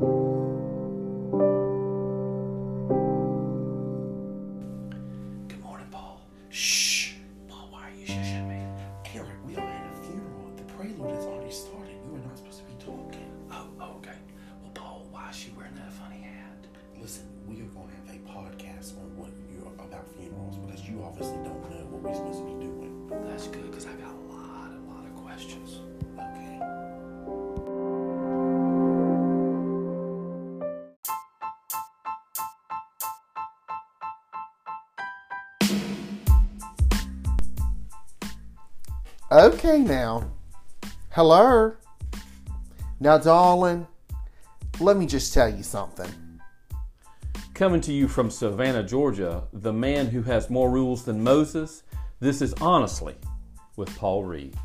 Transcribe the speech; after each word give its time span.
Good 0.00 0.06
morning, 5.60 5.88
Paul. 5.90 6.20
Shh. 6.50 6.87
Okay, 39.78 39.86
now. 39.86 40.28
Hello. 41.10 41.72
Now, 42.98 43.16
darling, 43.16 43.86
let 44.80 44.96
me 44.96 45.06
just 45.06 45.32
tell 45.32 45.48
you 45.48 45.62
something. 45.62 46.10
Coming 47.54 47.80
to 47.82 47.92
you 47.92 48.08
from 48.08 48.28
Savannah, 48.28 48.82
Georgia, 48.82 49.44
the 49.52 49.72
man 49.72 50.08
who 50.08 50.22
has 50.22 50.50
more 50.50 50.68
rules 50.68 51.04
than 51.04 51.22
Moses, 51.22 51.84
this 52.18 52.42
is 52.42 52.54
Honestly 52.54 53.14
with 53.76 53.96
Paul 53.96 54.24
Reed. 54.24 54.56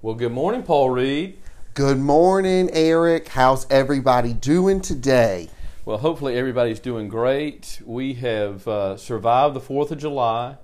Well, 0.00 0.14
good 0.14 0.32
morning, 0.32 0.62
Paul 0.62 0.88
Reed. 0.88 1.36
Good 1.74 1.98
morning, 1.98 2.70
Eric. 2.72 3.28
How's 3.28 3.70
everybody 3.70 4.32
doing 4.32 4.80
today? 4.80 5.50
Well, 5.88 5.96
hopefully 5.96 6.36
everybody's 6.36 6.80
doing 6.80 7.08
great. 7.08 7.80
We 7.82 8.12
have 8.12 8.68
uh, 8.68 8.98
survived 8.98 9.56
the 9.56 9.60
4th 9.60 9.90
of 9.90 9.96
July. 9.96 10.58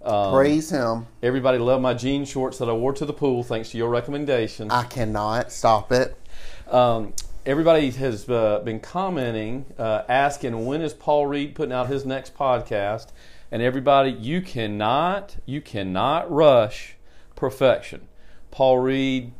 Um, 0.00 0.32
Praise 0.32 0.70
Him. 0.70 1.08
Everybody 1.24 1.58
loved 1.58 1.82
my 1.82 1.92
jean 1.92 2.24
shorts 2.24 2.58
that 2.58 2.68
I 2.68 2.72
wore 2.72 2.92
to 2.92 3.04
the 3.04 3.12
pool 3.12 3.42
thanks 3.42 3.70
to 3.70 3.78
your 3.78 3.88
recommendation. 3.88 4.70
I 4.70 4.84
cannot 4.84 5.50
stop 5.50 5.90
it. 5.90 6.16
Um, 6.68 7.14
everybody 7.44 7.90
has 7.90 8.30
uh, 8.30 8.60
been 8.60 8.78
commenting, 8.78 9.66
uh, 9.76 10.02
asking 10.08 10.64
when 10.64 10.82
is 10.82 10.94
Paul 10.94 11.26
Reed 11.26 11.56
putting 11.56 11.72
out 11.72 11.88
his 11.88 12.06
next 12.06 12.36
podcast. 12.36 13.08
And 13.50 13.62
everybody, 13.62 14.12
you 14.12 14.40
cannot, 14.40 15.34
you 15.46 15.60
cannot 15.60 16.30
rush 16.30 16.94
perfection. 17.34 18.06
Paul 18.52 18.78
Reed, 18.78 19.32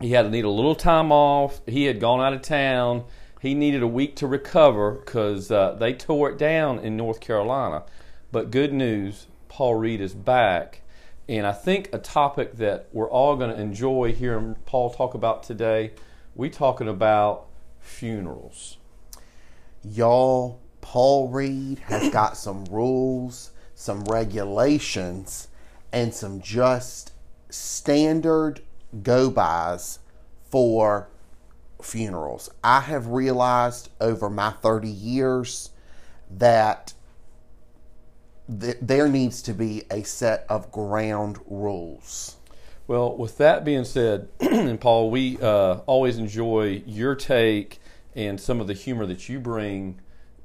he 0.00 0.12
had 0.12 0.22
to 0.22 0.30
need 0.30 0.44
a 0.44 0.48
little 0.48 0.76
time 0.76 1.10
off. 1.10 1.60
He 1.66 1.86
had 1.86 1.98
gone 1.98 2.20
out 2.20 2.34
of 2.34 2.42
town. 2.42 3.06
He 3.40 3.54
needed 3.54 3.82
a 3.82 3.86
week 3.86 4.16
to 4.16 4.26
recover 4.26 4.92
because 4.92 5.50
uh, 5.50 5.72
they 5.72 5.94
tore 5.94 6.28
it 6.28 6.36
down 6.36 6.78
in 6.78 6.94
North 6.94 7.20
Carolina. 7.20 7.84
But 8.30 8.50
good 8.50 8.70
news, 8.70 9.28
Paul 9.48 9.76
Reed 9.76 10.02
is 10.02 10.14
back. 10.14 10.82
And 11.26 11.46
I 11.46 11.52
think 11.52 11.88
a 11.90 11.98
topic 11.98 12.58
that 12.58 12.88
we're 12.92 13.10
all 13.10 13.36
going 13.36 13.50
to 13.54 13.58
enjoy 13.58 14.12
hearing 14.12 14.56
Paul 14.66 14.90
talk 14.90 15.14
about 15.14 15.42
today, 15.42 15.92
we 16.34 16.50
talking 16.50 16.86
about 16.86 17.46
funerals. 17.78 18.76
Y'all, 19.82 20.60
Paul 20.82 21.28
Reed 21.28 21.78
has 21.86 22.10
got 22.10 22.36
some 22.36 22.66
rules, 22.66 23.52
some 23.74 24.04
regulations, 24.04 25.48
and 25.92 26.12
some 26.12 26.42
just 26.42 27.12
standard 27.48 28.60
go 29.02 29.30
bys 29.30 30.00
for 30.42 31.08
funerals. 31.84 32.50
I 32.62 32.80
have 32.80 33.08
realized 33.08 33.90
over 34.00 34.30
my 34.30 34.50
30 34.50 34.88
years 34.88 35.70
that 36.30 36.92
th- 38.60 38.78
there 38.80 39.08
needs 39.08 39.42
to 39.42 39.52
be 39.52 39.84
a 39.90 40.02
set 40.02 40.46
of 40.48 40.70
ground 40.70 41.38
rules. 41.46 42.36
Well, 42.86 43.16
with 43.16 43.38
that 43.38 43.64
being 43.64 43.84
said, 43.84 44.28
and 44.40 44.80
Paul, 44.80 45.10
we 45.10 45.38
uh, 45.38 45.76
always 45.86 46.18
enjoy 46.18 46.82
your 46.86 47.14
take 47.14 47.80
and 48.14 48.40
some 48.40 48.60
of 48.60 48.66
the 48.66 48.74
humor 48.74 49.06
that 49.06 49.28
you 49.28 49.38
bring 49.38 50.00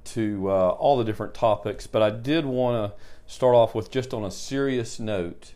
to 0.05 0.49
uh, 0.51 0.69
all 0.69 0.97
the 0.97 1.03
different 1.03 1.33
topics. 1.33 1.87
But 1.87 2.01
I 2.01 2.11
did 2.11 2.45
want 2.45 2.91
to 2.91 2.97
start 3.25 3.55
off 3.55 3.73
with 3.73 3.89
just 3.89 4.13
on 4.13 4.23
a 4.23 4.29
serious 4.29 4.99
note 4.99 5.53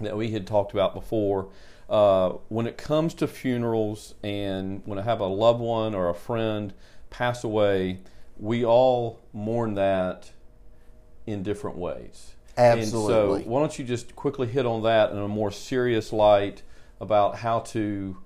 that 0.00 0.16
we 0.16 0.32
had 0.32 0.46
talked 0.46 0.72
about 0.72 0.94
before. 0.94 1.48
Uh, 1.88 2.30
when 2.48 2.66
it 2.66 2.78
comes 2.78 3.12
to 3.14 3.26
funerals 3.26 4.14
and 4.22 4.82
when 4.86 4.98
I 4.98 5.02
have 5.02 5.20
a 5.20 5.26
loved 5.26 5.60
one 5.60 5.94
or 5.94 6.08
a 6.08 6.14
friend 6.14 6.72
pass 7.10 7.44
away, 7.44 8.00
we 8.38 8.64
all 8.64 9.20
mourn 9.32 9.74
that 9.74 10.30
in 11.26 11.42
different 11.42 11.76
ways. 11.76 12.34
Absolutely. 12.56 13.34
And 13.36 13.44
so, 13.44 13.50
why 13.50 13.60
don't 13.60 13.78
you 13.78 13.84
just 13.84 14.16
quickly 14.16 14.46
hit 14.46 14.64
on 14.64 14.82
that 14.84 15.10
in 15.10 15.18
a 15.18 15.28
more 15.28 15.50
serious 15.50 16.12
light 16.12 16.62
about 17.00 17.36
how 17.36 17.60
to, 17.60 18.16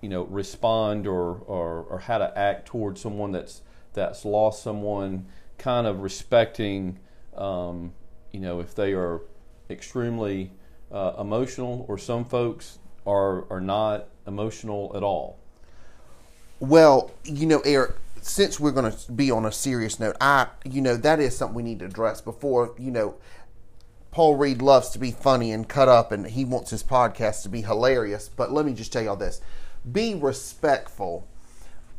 you 0.00 0.08
know, 0.08 0.24
respond 0.24 1.06
or, 1.06 1.36
or, 1.46 1.86
or 1.88 1.98
how 2.00 2.18
to 2.18 2.38
act 2.38 2.66
towards 2.66 3.00
someone 3.00 3.32
that's 3.32 3.62
that's 3.94 4.24
lost 4.24 4.62
someone, 4.62 5.26
kind 5.56 5.86
of 5.86 6.00
respecting, 6.02 6.98
um, 7.36 7.92
you 8.32 8.40
know, 8.40 8.60
if 8.60 8.74
they 8.74 8.92
are 8.92 9.22
extremely 9.70 10.52
uh, 10.92 11.14
emotional 11.18 11.84
or 11.88 11.98
some 11.98 12.24
folks 12.24 12.78
are 13.08 13.50
are 13.50 13.60
not 13.60 14.08
emotional 14.26 14.92
at 14.94 15.02
all. 15.02 15.38
Well, 16.60 17.12
you 17.24 17.46
know, 17.46 17.60
Eric, 17.60 17.94
since 18.20 18.60
we're 18.60 18.72
going 18.72 18.92
to 18.92 19.12
be 19.12 19.30
on 19.30 19.46
a 19.46 19.52
serious 19.52 19.98
note, 19.98 20.16
I, 20.20 20.48
you 20.64 20.80
know, 20.80 20.96
that 20.96 21.20
is 21.20 21.36
something 21.36 21.54
we 21.54 21.62
need 21.62 21.78
to 21.78 21.86
address 21.86 22.20
before, 22.20 22.74
you 22.78 22.90
know, 22.90 23.14
Paul 24.10 24.36
Reed 24.36 24.60
loves 24.60 24.90
to 24.90 24.98
be 24.98 25.12
funny 25.12 25.52
and 25.52 25.68
cut 25.68 25.88
up 25.88 26.10
and 26.12 26.26
he 26.26 26.44
wants 26.44 26.70
his 26.70 26.82
podcast 26.82 27.42
to 27.42 27.48
be 27.48 27.62
hilarious. 27.62 28.28
But 28.28 28.52
let 28.52 28.66
me 28.66 28.72
just 28.72 28.92
tell 28.92 29.02
y'all 29.02 29.16
this 29.16 29.40
be 29.90 30.14
respectful 30.14 31.28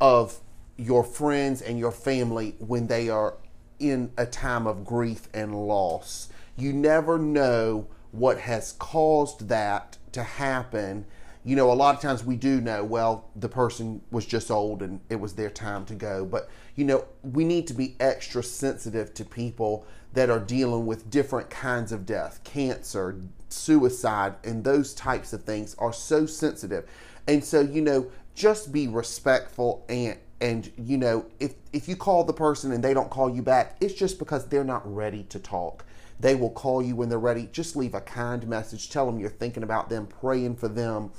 of 0.01 0.39
your 0.75 1.03
friends 1.03 1.61
and 1.61 1.79
your 1.79 1.91
family 1.91 2.55
when 2.59 2.87
they 2.87 3.09
are 3.09 3.37
in 3.79 4.11
a 4.17 4.25
time 4.25 4.67
of 4.67 4.85
grief 4.85 5.29
and 5.33 5.67
loss. 5.67 6.29
You 6.57 6.73
never 6.73 7.17
know 7.17 7.87
what 8.11 8.39
has 8.39 8.73
caused 8.73 9.47
that 9.47 9.97
to 10.13 10.23
happen. 10.23 11.05
You 11.43 11.55
know, 11.55 11.71
a 11.71 11.73
lot 11.73 11.95
of 11.95 12.01
times 12.01 12.23
we 12.23 12.35
do 12.35 12.59
know, 12.61 12.83
well, 12.83 13.29
the 13.35 13.49
person 13.49 14.01
was 14.11 14.25
just 14.25 14.51
old 14.51 14.81
and 14.81 14.99
it 15.09 15.19
was 15.19 15.33
their 15.33 15.49
time 15.49 15.85
to 15.85 15.95
go. 15.95 16.25
But, 16.25 16.49
you 16.75 16.85
know, 16.85 17.05
we 17.23 17.45
need 17.45 17.65
to 17.67 17.73
be 17.73 17.95
extra 17.99 18.43
sensitive 18.43 19.13
to 19.15 19.25
people 19.25 19.85
that 20.13 20.29
are 20.29 20.39
dealing 20.39 20.85
with 20.85 21.09
different 21.09 21.49
kinds 21.49 21.91
of 21.91 22.05
death, 22.05 22.43
cancer, 22.43 23.21
suicide, 23.47 24.35
and 24.43 24.63
those 24.63 24.93
types 24.93 25.33
of 25.33 25.43
things 25.43 25.75
are 25.79 25.93
so 25.93 26.25
sensitive. 26.25 26.89
And 27.27 27.43
so, 27.43 27.61
you 27.61 27.81
know, 27.81 28.11
just 28.35 28.71
be 28.71 28.87
respectful 28.87 29.85
and 29.89 30.17
and 30.41 30.71
you 30.77 30.97
know, 30.97 31.25
if 31.39 31.53
if 31.73 31.89
you 31.89 31.95
call 31.95 32.23
the 32.23 32.33
person 32.33 32.71
and 32.71 32.83
they 32.83 32.93
don't 32.93 33.09
call 33.09 33.29
you 33.29 33.41
back, 33.41 33.75
it's 33.81 33.93
just 33.93 34.19
because 34.19 34.47
they're 34.47 34.63
not 34.63 34.81
ready 34.93 35.23
to 35.23 35.39
talk. 35.39 35.83
They 36.19 36.35
will 36.35 36.49
call 36.49 36.81
you 36.81 36.95
when 36.95 37.09
they're 37.09 37.17
ready. 37.19 37.47
Just 37.51 37.75
leave 37.75 37.93
a 37.93 38.01
kind 38.01 38.45
message. 38.47 38.89
Tell 38.89 39.05
them 39.05 39.19
you're 39.19 39.29
thinking 39.29 39.63
about 39.63 39.89
them, 39.89 40.07
praying 40.07 40.57
for 40.57 40.67
them, 40.67 41.11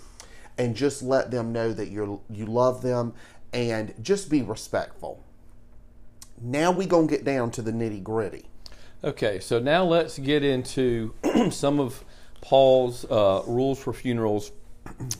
and 0.58 0.76
just 0.76 1.02
let 1.02 1.30
them 1.30 1.52
know 1.52 1.72
that 1.72 1.90
you're 1.90 2.20
you 2.28 2.46
love 2.46 2.82
them 2.82 3.14
and 3.52 3.94
just 4.02 4.30
be 4.30 4.42
respectful. 4.42 5.24
Now 6.40 6.70
we 6.70 6.86
gonna 6.86 7.06
get 7.06 7.24
down 7.24 7.50
to 7.52 7.62
the 7.62 7.72
nitty 7.72 8.02
gritty. 8.02 8.46
Okay, 9.02 9.40
so 9.40 9.58
now 9.58 9.84
let's 9.84 10.18
get 10.18 10.44
into 10.44 11.14
some 11.50 11.80
of 11.80 12.04
Paul's 12.40 13.04
uh, 13.06 13.42
rules 13.46 13.78
for 13.78 13.92
funerals. 13.92 14.52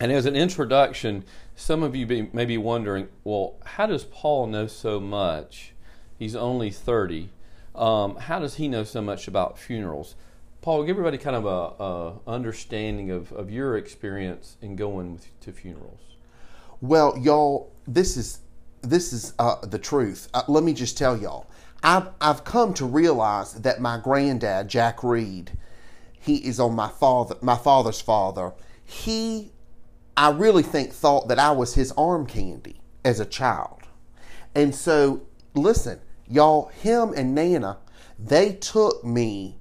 And 0.01 0.11
as 0.13 0.27
an 0.27 0.37
introduction, 0.37 1.25
some 1.55 1.83
of 1.83 1.95
you 1.95 2.07
be, 2.07 2.29
may 2.33 2.45
be 2.45 2.59
wondering, 2.59 3.09
well, 3.25 3.57
how 3.65 3.87
does 3.87 4.05
Paul 4.05 4.47
know 4.47 4.67
so 4.67 5.01
much? 5.01 5.73
He's 6.19 6.35
only 6.35 6.71
30. 6.71 7.31
Um, 7.75 8.17
how 8.17 8.39
does 8.39 8.57
he 8.57 8.69
know 8.69 8.85
so 8.85 9.01
much 9.01 9.29
about 9.29 9.59
funerals? 9.59 10.17
Paul, 10.61 10.83
give 10.83 10.91
everybody 10.91 11.17
kind 11.17 11.37
of 11.37 11.47
a, 11.47 11.83
a 11.83 12.31
understanding 12.31 13.11
of, 13.11 13.33
of 13.33 13.51
your 13.51 13.79
experience 13.79 14.57
in 14.61 14.77
going 14.77 15.13
with, 15.13 15.41
to 15.41 15.53
funerals. 15.53 16.01
Well, 16.81 17.17
y'all, 17.19 17.73
this 17.87 18.17
is 18.17 18.41
this 18.83 19.13
is 19.13 19.35
uh, 19.39 19.57
the 19.67 19.79
truth. 19.79 20.29
Uh, 20.33 20.43
let 20.49 20.65
me 20.65 20.73
just 20.73 20.97
tell 20.97 21.17
y'all. 21.17 21.47
I've 21.83 22.09
I've 22.21 22.45
come 22.45 22.75
to 22.75 22.85
realize 22.85 23.55
that 23.55 23.81
my 23.81 23.99
granddad, 23.99 24.69
Jack 24.69 25.03
Reed, 25.03 25.53
he 26.19 26.37
is 26.37 26.61
on 26.61 26.75
my 26.75 26.89
father 26.89 27.37
my 27.41 27.57
father's 27.57 28.01
father. 28.01 28.53
He 28.85 29.53
I 30.17 30.31
really 30.31 30.63
think 30.63 30.93
thought 30.93 31.29
that 31.29 31.39
I 31.39 31.53
was 31.53 31.75
his 31.75 31.93
arm 31.93 32.27
candy 32.27 32.81
as 33.05 33.21
a 33.21 33.25
child. 33.25 33.83
And 34.55 34.75
so 34.75 35.23
listen, 35.55 36.01
y'all, 36.31 36.69
him 36.69 37.13
and 37.17 37.35
Nana, 37.35 37.79
they 38.19 38.53
took 38.53 39.05
me 39.05 39.61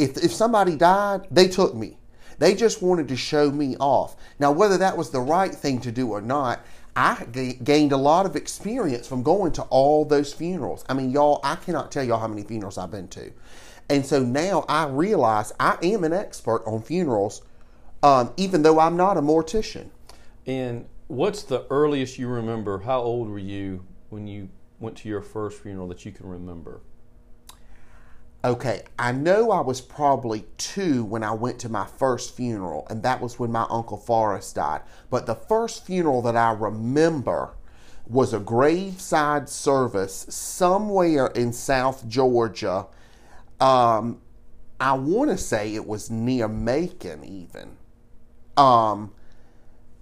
if 0.00 0.16
if 0.16 0.32
somebody 0.32 0.76
died, 0.76 1.26
they 1.30 1.46
took 1.46 1.74
me. 1.74 1.98
They 2.38 2.54
just 2.54 2.80
wanted 2.80 3.08
to 3.08 3.16
show 3.16 3.50
me 3.50 3.76
off. 3.78 4.16
Now, 4.38 4.50
whether 4.50 4.78
that 4.78 4.96
was 4.96 5.10
the 5.10 5.20
right 5.20 5.54
thing 5.54 5.78
to 5.82 5.92
do 5.92 6.10
or 6.10 6.22
not, 6.22 6.60
I 6.96 7.26
g- 7.30 7.58
gained 7.62 7.92
a 7.92 7.98
lot 7.98 8.24
of 8.24 8.34
experience 8.34 9.06
from 9.06 9.22
going 9.22 9.52
to 9.52 9.62
all 9.64 10.06
those 10.06 10.32
funerals. 10.32 10.82
I 10.88 10.94
mean, 10.94 11.10
y'all, 11.10 11.40
I 11.44 11.56
cannot 11.56 11.92
tell 11.92 12.02
y'all 12.02 12.18
how 12.18 12.28
many 12.28 12.42
funerals 12.42 12.78
I've 12.78 12.90
been 12.90 13.08
to. 13.08 13.30
And 13.90 14.06
so 14.06 14.22
now 14.22 14.64
I 14.68 14.86
realize 14.86 15.52
I 15.60 15.76
am 15.82 16.02
an 16.02 16.14
expert 16.14 16.62
on 16.64 16.80
funerals, 16.80 17.42
um, 18.02 18.32
even 18.38 18.62
though 18.62 18.80
I'm 18.80 18.96
not 18.96 19.18
a 19.18 19.20
mortician. 19.20 19.90
And 20.46 20.86
what's 21.08 21.42
the 21.42 21.66
earliest 21.68 22.18
you 22.18 22.28
remember? 22.28 22.78
How 22.78 23.02
old 23.02 23.28
were 23.28 23.38
you 23.38 23.84
when 24.08 24.26
you 24.26 24.48
went 24.80 24.96
to 24.98 25.08
your 25.08 25.22
first 25.22 25.62
funeral 25.62 25.88
that 25.88 26.04
you 26.04 26.12
can 26.12 26.26
remember? 26.26 26.80
Okay, 28.42 28.84
I 28.98 29.12
know 29.12 29.50
I 29.50 29.60
was 29.60 29.82
probably 29.82 30.46
two 30.56 31.04
when 31.04 31.22
I 31.22 31.32
went 31.32 31.58
to 31.60 31.68
my 31.68 31.86
first 31.86 32.34
funeral, 32.34 32.86
and 32.88 33.02
that 33.02 33.20
was 33.20 33.38
when 33.38 33.52
my 33.52 33.66
Uncle 33.68 33.98
Forrest 33.98 34.54
died. 34.54 34.80
But 35.10 35.26
the 35.26 35.34
first 35.34 35.84
funeral 35.84 36.22
that 36.22 36.36
I 36.36 36.52
remember 36.52 37.54
was 38.06 38.32
a 38.32 38.40
graveside 38.40 39.50
service 39.50 40.26
somewhere 40.30 41.26
in 41.28 41.52
South 41.52 42.08
Georgia. 42.08 42.86
Um, 43.60 44.22
I 44.80 44.94
want 44.94 45.30
to 45.30 45.36
say 45.36 45.74
it 45.74 45.86
was 45.86 46.10
near 46.10 46.48
Macon, 46.48 47.22
even. 47.22 47.76
Um, 48.56 49.12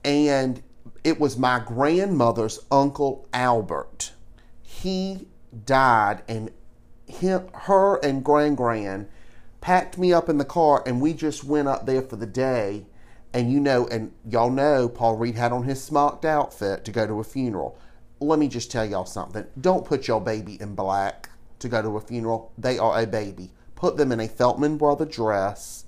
and 0.04 0.62
it 1.02 1.18
was 1.18 1.36
my 1.36 1.58
grandmother's 1.58 2.60
Uncle 2.70 3.28
Albert. 3.32 4.12
He 4.82 5.26
died, 5.64 6.22
and 6.28 6.50
him, 7.06 7.48
her 7.52 7.96
and 7.96 8.24
Grand 8.24 8.56
Grand 8.56 9.08
packed 9.60 9.98
me 9.98 10.12
up 10.12 10.28
in 10.28 10.38
the 10.38 10.44
car, 10.44 10.82
and 10.86 11.00
we 11.00 11.14
just 11.14 11.42
went 11.42 11.68
up 11.68 11.86
there 11.86 12.02
for 12.02 12.16
the 12.16 12.26
day. 12.26 12.86
And 13.32 13.52
you 13.52 13.60
know, 13.60 13.86
and 13.88 14.12
y'all 14.24 14.50
know, 14.50 14.88
Paul 14.88 15.16
Reed 15.16 15.34
had 15.34 15.52
on 15.52 15.64
his 15.64 15.82
smocked 15.82 16.24
outfit 16.24 16.84
to 16.84 16.92
go 16.92 17.06
to 17.06 17.20
a 17.20 17.24
funeral. 17.24 17.76
Let 18.20 18.38
me 18.38 18.48
just 18.48 18.70
tell 18.70 18.84
y'all 18.84 19.04
something. 19.04 19.46
Don't 19.60 19.84
put 19.84 20.08
your 20.08 20.20
baby 20.20 20.56
in 20.60 20.74
black 20.74 21.28
to 21.58 21.68
go 21.68 21.82
to 21.82 21.96
a 21.96 22.00
funeral. 22.00 22.52
They 22.56 22.78
are 22.78 23.00
a 23.00 23.06
baby. 23.06 23.50
Put 23.74 23.96
them 23.96 24.12
in 24.12 24.20
a 24.20 24.28
Feltman 24.28 24.78
brother 24.78 25.04
dress 25.04 25.84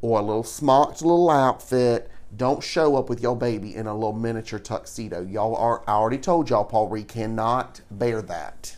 or 0.00 0.18
a 0.18 0.22
little 0.22 0.44
smocked 0.44 1.02
little 1.02 1.30
outfit. 1.30 2.10
Don't 2.36 2.62
show 2.62 2.96
up 2.96 3.08
with 3.08 3.20
your 3.20 3.36
baby 3.36 3.74
in 3.74 3.86
a 3.86 3.94
little 3.94 4.12
miniature 4.12 4.58
tuxedo. 4.58 5.22
Y'all 5.22 5.56
are 5.56 5.82
I 5.86 5.92
already 5.92 6.18
told 6.18 6.48
y'all 6.48 6.64
Paul 6.64 6.88
Reed 6.88 7.08
cannot 7.08 7.80
bear 7.90 8.22
that. 8.22 8.76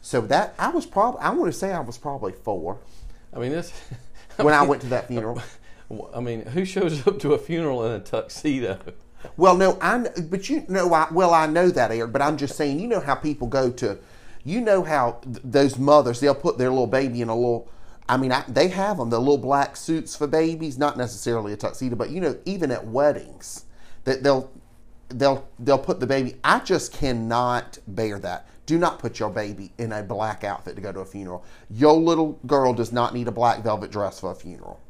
So 0.00 0.20
that 0.22 0.54
I 0.58 0.68
was 0.68 0.86
probably 0.86 1.20
I 1.20 1.30
want 1.30 1.52
to 1.52 1.58
say 1.58 1.72
I 1.72 1.80
was 1.80 1.98
probably 1.98 2.32
four 2.32 2.80
I 3.34 3.38
mean, 3.38 3.52
this. 3.52 3.72
when 4.36 4.54
I 4.54 4.62
went 4.62 4.82
to 4.82 4.88
that 4.88 5.08
funeral. 5.08 5.42
I 6.14 6.20
mean, 6.20 6.42
who 6.46 6.64
shows 6.64 7.06
up 7.06 7.18
to 7.20 7.34
a 7.34 7.38
funeral 7.38 7.84
in 7.84 7.92
a 7.92 8.00
tuxedo? 8.00 8.78
Well, 9.36 9.56
no, 9.56 9.78
I 9.80 10.06
but 10.30 10.48
you 10.48 10.64
know 10.68 10.92
I 10.92 11.08
well 11.12 11.32
I 11.32 11.46
know 11.46 11.68
that 11.70 11.92
Eric, 11.92 12.12
but 12.12 12.22
I'm 12.22 12.36
just 12.36 12.56
saying 12.56 12.80
you 12.80 12.88
know 12.88 13.00
how 13.00 13.14
people 13.14 13.46
go 13.46 13.70
to, 13.70 13.98
you 14.42 14.60
know 14.60 14.82
how 14.82 15.20
th- 15.22 15.38
those 15.44 15.78
mothers 15.78 16.20
they'll 16.20 16.34
put 16.34 16.58
their 16.58 16.70
little 16.70 16.86
baby 16.86 17.22
in 17.22 17.28
a 17.28 17.34
little. 17.34 17.68
I 18.08 18.16
mean, 18.16 18.32
I, 18.32 18.44
they 18.48 18.68
have 18.68 18.98
them 18.98 19.10
the 19.10 19.18
little 19.18 19.38
black 19.38 19.76
suits 19.76 20.16
for 20.16 20.26
babies, 20.26 20.76
not 20.78 20.96
necessarily 20.96 21.52
a 21.52 21.56
tuxedo, 21.56 21.96
but 21.96 22.10
you 22.10 22.20
know 22.20 22.36
even 22.44 22.70
at 22.70 22.86
weddings 22.86 23.64
that 24.04 24.22
they'll 24.22 24.50
they'll 25.08 25.46
they'll 25.58 25.78
put 25.78 26.00
the 26.00 26.06
baby. 26.06 26.36
I 26.42 26.58
just 26.60 26.92
cannot 26.92 27.78
bear 27.86 28.18
that. 28.18 28.46
Do 28.66 28.78
not 28.78 28.98
put 28.98 29.18
your 29.18 29.30
baby 29.30 29.72
in 29.78 29.92
a 29.92 30.02
black 30.02 30.44
outfit 30.44 30.76
to 30.76 30.82
go 30.82 30.92
to 30.92 31.00
a 31.00 31.04
funeral. 31.04 31.44
Your 31.70 31.94
little 31.94 32.38
girl 32.46 32.72
does 32.72 32.92
not 32.92 33.12
need 33.14 33.28
a 33.28 33.32
black 33.32 33.62
velvet 33.62 33.90
dress 33.90 34.20
for 34.20 34.30
a 34.30 34.34
funeral. 34.34 34.80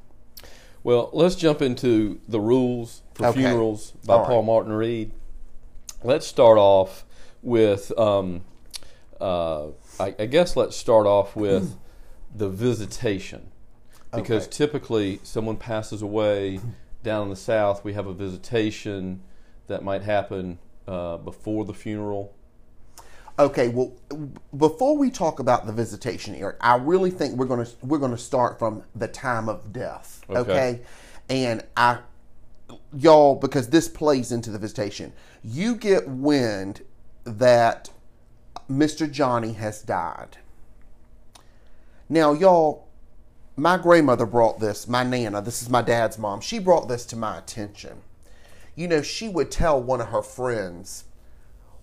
Well, 0.84 1.10
let's 1.12 1.36
jump 1.36 1.62
into 1.62 2.20
the 2.28 2.40
rules 2.40 3.02
for 3.14 3.26
Okay. 3.28 3.40
funerals 3.42 3.92
by 4.04 4.16
right. 4.18 4.26
Paul 4.26 4.42
Martin 4.42 4.72
Reed. 4.72 5.12
Let's 6.02 6.26
start 6.26 6.58
off 6.58 7.04
with, 7.40 7.96
um, 7.98 8.42
uh, 9.20 9.68
I, 10.00 10.14
I 10.18 10.26
guess 10.26 10.56
let's 10.56 10.76
start 10.76 11.06
off 11.06 11.36
with 11.36 11.76
the 12.34 12.48
visitation. 12.48 13.50
Because 14.14 14.44
Okay. 14.44 14.52
typically, 14.56 15.20
someone 15.22 15.56
passes 15.56 16.02
away 16.02 16.60
down 17.02 17.24
in 17.24 17.30
the 17.30 17.36
South, 17.36 17.84
we 17.84 17.94
have 17.94 18.06
a 18.06 18.12
visitation 18.12 19.22
that 19.66 19.82
might 19.82 20.02
happen 20.02 20.58
uh, 20.86 21.16
before 21.18 21.64
the 21.64 21.74
funeral. 21.74 22.34
Okay, 23.38 23.68
well, 23.68 23.92
before 24.56 24.96
we 24.98 25.10
talk 25.10 25.38
about 25.40 25.66
the 25.66 25.72
visitation, 25.72 26.34
Eric, 26.34 26.56
I 26.60 26.76
really 26.76 27.10
think 27.10 27.36
we're 27.36 27.46
gonna 27.46 27.66
we're 27.82 27.98
gonna 27.98 28.18
start 28.18 28.58
from 28.58 28.82
the 28.94 29.08
time 29.08 29.48
of 29.48 29.72
death. 29.72 30.20
Okay. 30.28 30.38
Okay, 30.40 30.80
and 31.30 31.64
I, 31.74 31.98
y'all, 32.94 33.36
because 33.36 33.68
this 33.68 33.88
plays 33.88 34.32
into 34.32 34.50
the 34.50 34.58
visitation. 34.58 35.14
You 35.42 35.76
get 35.76 36.06
wind 36.06 36.82
that 37.24 37.88
Mr. 38.70 39.10
Johnny 39.10 39.54
has 39.54 39.80
died. 39.82 40.36
Now, 42.12 42.34
y'all, 42.34 42.88
my 43.56 43.78
grandmother 43.78 44.26
brought 44.26 44.60
this. 44.60 44.86
My 44.86 45.02
nana, 45.02 45.40
this 45.40 45.62
is 45.62 45.70
my 45.70 45.80
dad's 45.80 46.18
mom. 46.18 46.42
She 46.42 46.58
brought 46.58 46.86
this 46.86 47.06
to 47.06 47.16
my 47.16 47.38
attention. 47.38 48.02
You 48.74 48.86
know, 48.86 49.00
she 49.00 49.30
would 49.30 49.50
tell 49.50 49.82
one 49.82 50.02
of 50.02 50.08
her 50.08 50.20
friends 50.20 51.04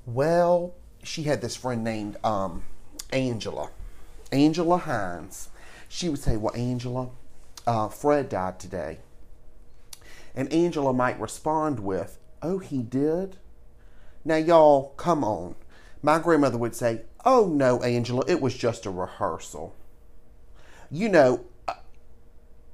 well, 0.05 0.75
she 1.01 1.23
had 1.23 1.41
this 1.41 1.55
friend 1.55 1.83
named 1.83 2.17
um, 2.23 2.61
Angela, 3.11 3.71
Angela 4.31 4.77
Hines. 4.77 5.49
She 5.87 6.09
would 6.09 6.19
say, 6.19 6.37
Well, 6.37 6.55
Angela, 6.55 7.09
uh, 7.65 7.89
Fred 7.89 8.29
died 8.29 8.59
today. 8.59 8.99
And 10.35 10.53
Angela 10.53 10.93
might 10.93 11.19
respond 11.19 11.79
with, 11.79 12.19
Oh, 12.43 12.59
he 12.59 12.83
did? 12.83 13.37
Now, 14.23 14.35
y'all, 14.35 14.89
come 14.89 15.23
on. 15.23 15.55
My 16.03 16.19
grandmother 16.19 16.59
would 16.59 16.75
say, 16.75 17.01
Oh, 17.25 17.47
no, 17.47 17.81
Angela, 17.81 18.23
it 18.27 18.41
was 18.41 18.55
just 18.55 18.85
a 18.85 18.91
rehearsal. 18.91 19.73
You 20.91 21.09
know, 21.09 21.45
uh, 21.67 21.75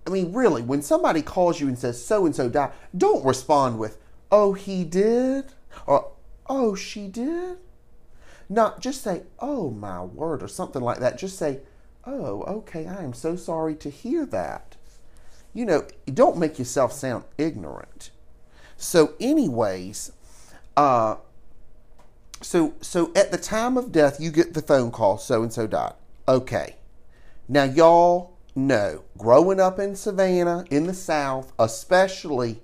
I 0.07 0.09
mean, 0.09 0.33
really, 0.33 0.61
when 0.61 0.81
somebody 0.81 1.21
calls 1.21 1.59
you 1.59 1.67
and 1.67 1.77
says 1.77 2.03
so 2.03 2.25
and 2.25 2.35
so 2.35 2.49
died, 2.49 2.71
don't 2.95 3.25
respond 3.25 3.79
with, 3.79 3.97
oh, 4.31 4.53
he 4.53 4.83
did, 4.83 5.45
or 5.85 6.11
oh, 6.47 6.75
she 6.75 7.07
did. 7.07 7.57
Not 8.47 8.79
just 8.79 9.01
say, 9.01 9.23
oh, 9.39 9.71
my 9.71 10.03
word, 10.03 10.43
or 10.43 10.47
something 10.47 10.81
like 10.81 10.99
that. 10.99 11.17
Just 11.17 11.37
say, 11.37 11.61
oh, 12.05 12.43
okay, 12.43 12.85
I 12.85 13.03
am 13.03 13.13
so 13.13 13.35
sorry 13.35 13.75
to 13.75 13.89
hear 13.89 14.25
that. 14.27 14.75
You 15.53 15.65
know, 15.65 15.87
don't 16.13 16.37
make 16.37 16.59
yourself 16.59 16.93
sound 16.93 17.23
ignorant. 17.37 18.11
So, 18.77 19.13
anyways, 19.19 20.11
uh, 20.77 21.15
so 22.41 22.73
so 22.81 23.11
at 23.15 23.31
the 23.31 23.37
time 23.37 23.77
of 23.77 23.91
death, 23.91 24.19
you 24.19 24.29
get 24.31 24.53
the 24.53 24.61
phone 24.61 24.91
call, 24.91 25.17
so 25.17 25.41
and 25.41 25.51
so 25.51 25.65
died. 25.65 25.93
Okay. 26.27 26.75
Now, 27.47 27.63
y'all 27.63 28.37
know, 28.55 29.03
growing 29.17 29.59
up 29.59 29.77
in 29.79 29.95
Savannah, 29.95 30.65
in 30.71 30.87
the 30.87 30.93
South, 30.93 31.53
especially 31.59 32.61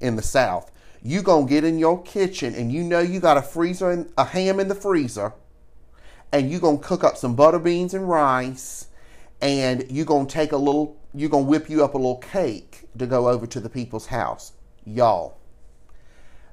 in 0.00 0.16
the 0.16 0.22
South, 0.22 0.70
you 1.02 1.20
gonna 1.20 1.46
get 1.46 1.64
in 1.64 1.78
your 1.78 2.00
kitchen 2.02 2.54
and 2.54 2.72
you 2.72 2.82
know 2.82 3.00
you 3.00 3.20
got 3.20 3.36
a 3.36 3.42
freezer 3.42 3.90
and 3.90 4.10
a 4.16 4.24
ham 4.24 4.58
in 4.58 4.68
the 4.68 4.74
freezer, 4.74 5.34
and 6.32 6.50
you 6.50 6.60
gonna 6.60 6.78
cook 6.78 7.04
up 7.04 7.16
some 7.16 7.34
butter 7.34 7.58
beans 7.58 7.92
and 7.92 8.08
rice, 8.08 8.86
and 9.40 9.84
you 9.90 10.04
gonna 10.04 10.26
take 10.26 10.52
a 10.52 10.56
little, 10.56 10.96
you 11.12 11.28
gonna 11.28 11.44
whip 11.44 11.68
you 11.68 11.84
up 11.84 11.94
a 11.94 11.98
little 11.98 12.16
cake 12.16 12.88
to 12.96 13.06
go 13.06 13.28
over 13.28 13.46
to 13.46 13.60
the 13.60 13.68
people's 13.68 14.06
house, 14.06 14.52
y'all. 14.86 15.36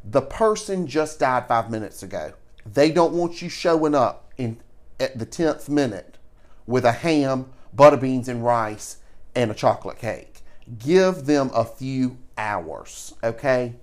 The 0.03 0.21
person 0.21 0.87
just 0.87 1.19
died 1.19 1.47
five 1.47 1.69
minutes 1.69 2.03
ago. 2.03 2.33
They 2.65 2.91
don't 2.91 3.13
want 3.13 3.41
you 3.41 3.47
showing 3.47 3.95
up 3.95 4.33
in 4.37 4.59
at 4.99 5.17
the 5.17 5.25
tenth 5.25 5.69
minute 5.69 6.17
with 6.65 6.83
a 6.83 6.91
ham, 6.91 7.51
butter 7.73 7.97
beans, 7.97 8.27
and 8.27 8.43
rice 8.43 8.97
and 9.35 9.51
a 9.51 9.53
chocolate 9.53 9.97
cake. 9.99 10.41
Give 10.77 11.25
them 11.25 11.49
a 11.53 11.65
few 11.65 12.17
hours, 12.37 13.13
okay? 13.23 13.75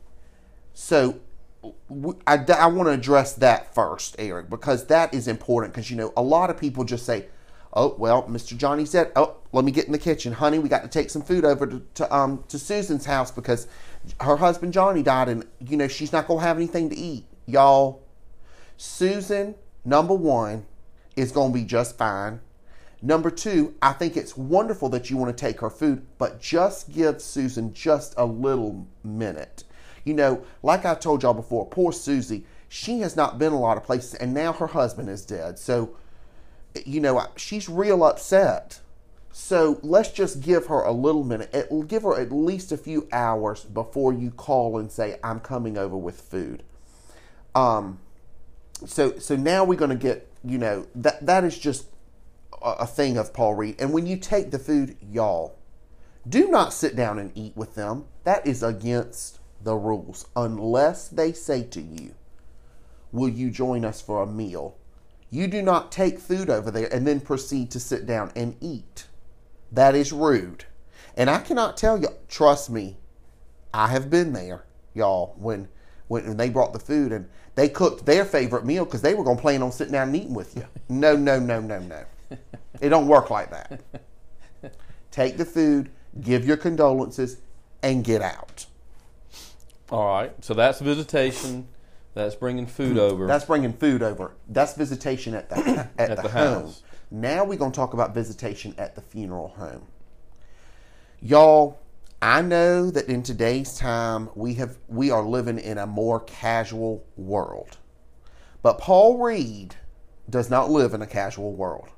So 0.72 1.20
I 2.26 2.66
want 2.66 2.86
to 2.86 2.90
address 2.90 3.34
that 3.34 3.74
first, 3.74 4.16
Eric, 4.18 4.50
because 4.50 4.86
that 4.86 5.12
is 5.12 5.26
important. 5.26 5.74
Because 5.74 5.90
you 5.90 5.96
know, 5.96 6.12
a 6.16 6.22
lot 6.22 6.50
of 6.50 6.58
people 6.58 6.84
just 6.84 7.04
say, 7.06 7.26
"Oh, 7.72 7.94
well, 7.98 8.22
Mr. 8.24 8.56
Johnny 8.56 8.84
said, 8.84 9.12
oh, 9.16 9.36
let 9.52 9.64
me 9.64 9.72
get 9.72 9.86
in 9.86 9.92
the 9.92 9.98
kitchen, 9.98 10.32
honey. 10.34 10.58
We 10.58 10.68
got 10.68 10.82
to 10.82 10.88
take 10.88 11.10
some 11.10 11.22
food 11.22 11.44
over 11.44 11.66
to, 11.66 11.82
to 11.94 12.14
um 12.14 12.44
to 12.48 12.58
Susan's 12.58 13.06
house 13.06 13.30
because 13.30 13.66
her 14.20 14.36
husband 14.36 14.72
Johnny 14.72 15.02
died, 15.02 15.28
and 15.28 15.44
you 15.60 15.76
know 15.76 15.88
she's 15.88 16.12
not 16.12 16.28
gonna 16.28 16.42
have 16.42 16.56
anything 16.56 16.90
to 16.90 16.96
eat, 16.96 17.24
y'all." 17.46 18.02
Susan, 18.76 19.54
number 19.84 20.14
one, 20.14 20.66
is 21.16 21.32
going 21.32 21.52
to 21.52 21.58
be 21.58 21.64
just 21.64 21.96
fine. 21.96 22.40
Number 23.06 23.30
two, 23.30 23.72
I 23.80 23.92
think 23.92 24.16
it's 24.16 24.36
wonderful 24.36 24.88
that 24.88 25.10
you 25.10 25.16
want 25.16 25.34
to 25.34 25.40
take 25.40 25.60
her 25.60 25.70
food, 25.70 26.04
but 26.18 26.40
just 26.40 26.92
give 26.92 27.22
Susan 27.22 27.72
just 27.72 28.14
a 28.16 28.26
little 28.26 28.84
minute. 29.04 29.62
You 30.02 30.14
know, 30.14 30.42
like 30.64 30.84
I 30.84 30.96
told 30.96 31.22
y'all 31.22 31.32
before, 31.32 31.66
poor 31.66 31.92
Susie, 31.92 32.46
she 32.68 32.98
has 33.02 33.14
not 33.14 33.38
been 33.38 33.52
a 33.52 33.60
lot 33.60 33.76
of 33.76 33.84
places, 33.84 34.14
and 34.14 34.34
now 34.34 34.52
her 34.54 34.66
husband 34.66 35.08
is 35.08 35.24
dead. 35.24 35.56
So, 35.56 35.96
you 36.84 36.98
know, 36.98 37.24
she's 37.36 37.68
real 37.68 38.02
upset. 38.02 38.80
So 39.30 39.78
let's 39.84 40.10
just 40.10 40.40
give 40.40 40.66
her 40.66 40.80
a 40.80 40.90
little 40.90 41.22
minute. 41.22 41.54
It, 41.54 41.86
give 41.86 42.02
her 42.02 42.18
at 42.18 42.32
least 42.32 42.72
a 42.72 42.76
few 42.76 43.06
hours 43.12 43.62
before 43.62 44.14
you 44.14 44.32
call 44.32 44.78
and 44.78 44.90
say, 44.90 45.20
"I'm 45.22 45.38
coming 45.38 45.78
over 45.78 45.96
with 45.96 46.20
food." 46.20 46.64
Um, 47.54 48.00
so 48.84 49.16
so 49.18 49.36
now 49.36 49.62
we're 49.62 49.78
going 49.78 49.90
to 49.90 49.94
get 49.94 50.28
you 50.42 50.58
know 50.58 50.88
that 50.96 51.24
that 51.24 51.44
is 51.44 51.56
just 51.56 51.86
a, 52.66 52.86
thing 52.86 53.16
of 53.16 53.32
Paul 53.32 53.54
Reed. 53.54 53.76
And 53.78 53.92
when 53.92 54.06
you 54.06 54.16
take 54.16 54.50
the 54.50 54.58
food, 54.58 54.96
y'all, 55.00 55.58
do 56.28 56.48
not 56.48 56.72
sit 56.72 56.96
down 56.96 57.18
and 57.18 57.32
eat 57.34 57.56
with 57.56 57.74
them. 57.74 58.06
That 58.24 58.46
is 58.46 58.62
against 58.62 59.38
the 59.62 59.76
rules 59.76 60.26
unless 60.34 61.08
they 61.08 61.32
say 61.32 61.62
to 61.64 61.80
you, 61.80 62.14
"Will 63.12 63.28
you 63.28 63.50
join 63.50 63.84
us 63.84 64.00
for 64.00 64.22
a 64.22 64.26
meal?" 64.26 64.76
You 65.30 65.48
do 65.48 65.60
not 65.62 65.92
take 65.92 66.18
food 66.20 66.48
over 66.48 66.70
there 66.70 66.92
and 66.92 67.06
then 67.06 67.20
proceed 67.20 67.70
to 67.72 67.80
sit 67.80 68.06
down 68.06 68.32
and 68.36 68.56
eat. 68.60 69.06
That 69.72 69.94
is 69.94 70.12
rude. 70.12 70.64
And 71.16 71.28
I 71.28 71.38
cannot 71.38 71.76
tell 71.76 71.98
you, 71.98 72.08
trust 72.28 72.70
me, 72.70 72.98
I 73.74 73.88
have 73.88 74.10
been 74.10 74.32
there, 74.32 74.64
y'all, 74.94 75.34
when 75.38 75.68
when 76.08 76.36
they 76.36 76.48
brought 76.48 76.72
the 76.72 76.78
food 76.78 77.10
and 77.12 77.28
they 77.56 77.68
cooked 77.68 78.06
their 78.06 78.24
favorite 78.24 78.64
meal 78.64 78.84
because 78.84 79.02
they 79.02 79.14
were 79.14 79.24
going 79.24 79.36
to 79.36 79.42
plan 79.42 79.62
on 79.62 79.72
sitting 79.72 79.92
down 79.92 80.08
and 80.08 80.16
eating 80.16 80.34
with 80.34 80.56
you. 80.56 80.64
No, 80.88 81.16
no, 81.16 81.40
no, 81.40 81.60
no, 81.60 81.80
no. 81.80 82.04
It 82.80 82.90
don't 82.90 83.06
work 83.06 83.30
like 83.30 83.50
that. 83.50 83.80
Take 85.10 85.38
the 85.38 85.46
food, 85.46 85.88
give 86.20 86.44
your 86.44 86.58
condolences, 86.58 87.38
and 87.82 88.04
get 88.04 88.20
out. 88.20 88.66
All 89.90 90.06
right. 90.06 90.32
So 90.44 90.52
that's 90.52 90.80
visitation. 90.80 91.68
That's 92.12 92.34
bringing 92.34 92.66
food 92.66 92.98
over. 92.98 93.26
That's 93.26 93.46
bringing 93.46 93.72
food 93.72 94.02
over. 94.02 94.32
That's 94.48 94.74
visitation 94.74 95.34
at 95.34 95.48
the 95.48 95.56
at, 95.98 96.10
At 96.10 96.16
the, 96.16 96.22
the 96.24 96.28
home. 96.28 96.64
house. 96.64 96.82
Now 97.10 97.44
we're 97.44 97.56
going 97.58 97.72
to 97.72 97.76
talk 97.76 97.94
about 97.94 98.14
visitation 98.14 98.74
at 98.78 98.94
the 98.94 99.00
funeral 99.00 99.48
home. 99.48 99.86
Y'all, 101.20 101.78
I 102.20 102.42
know 102.42 102.90
that 102.90 103.06
in 103.08 103.22
today's 103.22 103.76
time 103.78 104.28
we 104.34 104.54
have 104.54 104.76
we 104.88 105.10
are 105.10 105.22
living 105.22 105.58
in 105.58 105.78
a 105.78 105.86
more 105.86 106.20
casual 106.20 107.04
world. 107.16 107.78
But 108.62 108.78
Paul 108.78 109.18
Reed 109.18 109.76
does 110.28 110.50
not 110.50 110.70
live 110.70 110.92
in 110.92 111.00
a 111.02 111.06
casual 111.06 111.54
world. 111.54 111.88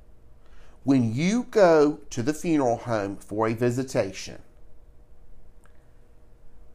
When 0.89 1.15
you 1.15 1.43
go 1.51 1.99
to 2.09 2.23
the 2.23 2.33
funeral 2.33 2.79
home 2.79 3.19
for 3.19 3.47
a 3.47 3.53
visitation, 3.53 4.41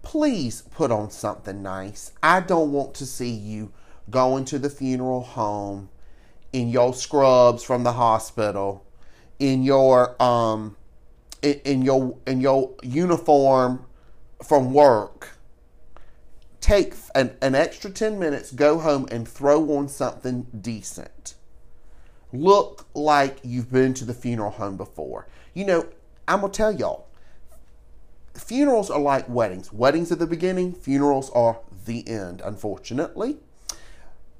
please 0.03 0.61
put 0.69 0.91
on 0.91 1.09
something 1.09 1.63
nice. 1.63 2.11
I 2.21 2.41
don't 2.41 2.71
want 2.71 2.93
to 2.93 3.07
see 3.07 3.31
you 3.31 3.73
going 4.11 4.45
to 4.45 4.59
the 4.59 4.69
funeral 4.69 5.21
home 5.23 5.89
in 6.51 6.69
your 6.69 6.93
scrubs 6.93 7.63
from 7.63 7.83
the 7.83 7.93
hospital, 7.93 8.85
in 9.39 9.63
your 9.63 10.21
um 10.21 10.77
in, 11.41 11.59
in 11.65 11.81
your 11.81 12.15
in 12.27 12.39
your 12.39 12.69
uniform 12.83 13.83
from 14.43 14.73
work. 14.75 15.39
Take 16.61 16.93
an, 17.15 17.35
an 17.41 17.55
extra 17.55 17.89
10 17.89 18.19
minutes, 18.19 18.51
go 18.51 18.77
home 18.77 19.07
and 19.09 19.27
throw 19.27 19.75
on 19.75 19.89
something 19.89 20.45
decent. 20.61 21.32
Look 22.33 22.87
like 22.95 23.37
you've 23.43 23.71
been 23.71 23.93
to 23.93 24.05
the 24.05 24.13
funeral 24.13 24.51
home 24.51 24.75
before. 24.75 25.27
You 25.53 25.65
know, 25.65 25.87
I'm 26.27 26.41
going 26.41 26.51
to 26.51 26.57
tell 26.57 26.71
y'all, 26.71 27.07
funerals 28.33 28.89
are 28.89 28.99
like 28.99 29.29
weddings. 29.29 29.71
Weddings 29.71 30.11
are 30.11 30.15
the 30.15 30.25
beginning, 30.25 30.73
funerals 30.73 31.29
are 31.31 31.59
the 31.85 32.07
end, 32.07 32.41
unfortunately. 32.43 33.37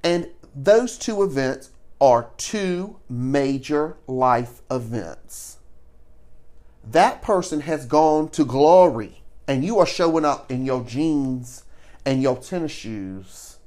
And 0.02 0.28
those 0.54 0.98
two 0.98 1.22
events 1.22 1.70
are 2.00 2.30
two 2.36 2.96
major 3.08 3.96
life 4.08 4.60
events. 4.70 5.58
That 6.82 7.22
person 7.22 7.60
has 7.60 7.86
gone 7.86 8.28
to 8.30 8.44
glory, 8.44 9.22
and 9.46 9.64
you 9.64 9.78
are 9.78 9.86
showing 9.86 10.24
up 10.24 10.50
in 10.50 10.66
your 10.66 10.82
jeans 10.82 11.64
and 12.04 12.20
your 12.22 12.36
tennis 12.36 12.72
shoes 12.72 13.58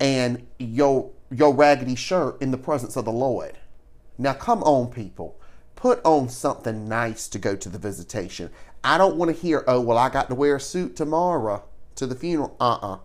and 0.00 0.46
your 0.58 1.10
your 1.30 1.54
raggedy 1.54 1.94
shirt 1.94 2.40
in 2.42 2.50
the 2.50 2.58
presence 2.58 2.96
of 2.96 3.04
the 3.04 3.12
Lord. 3.12 3.58
Now 4.18 4.34
come 4.34 4.62
on, 4.62 4.90
people. 4.90 5.38
Put 5.76 6.04
on 6.04 6.28
something 6.28 6.88
nice 6.88 7.28
to 7.28 7.38
go 7.38 7.56
to 7.56 7.68
the 7.68 7.78
visitation. 7.78 8.50
I 8.84 8.98
don't 8.98 9.16
want 9.16 9.34
to 9.34 9.40
hear, 9.40 9.64
oh 9.66 9.80
well, 9.80 9.96
I 9.96 10.08
got 10.10 10.28
to 10.28 10.34
wear 10.34 10.56
a 10.56 10.60
suit 10.60 10.96
tomorrow 10.96 11.64
to 11.94 12.06
the 12.06 12.14
funeral. 12.14 12.56
Uh-uh. 12.60 12.98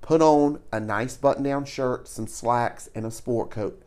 Put 0.00 0.22
on 0.22 0.60
a 0.72 0.80
nice 0.80 1.16
button-down 1.16 1.66
shirt, 1.66 2.08
some 2.08 2.26
slacks, 2.26 2.88
and 2.94 3.06
a 3.06 3.10
sport 3.10 3.50
coat. 3.50 3.82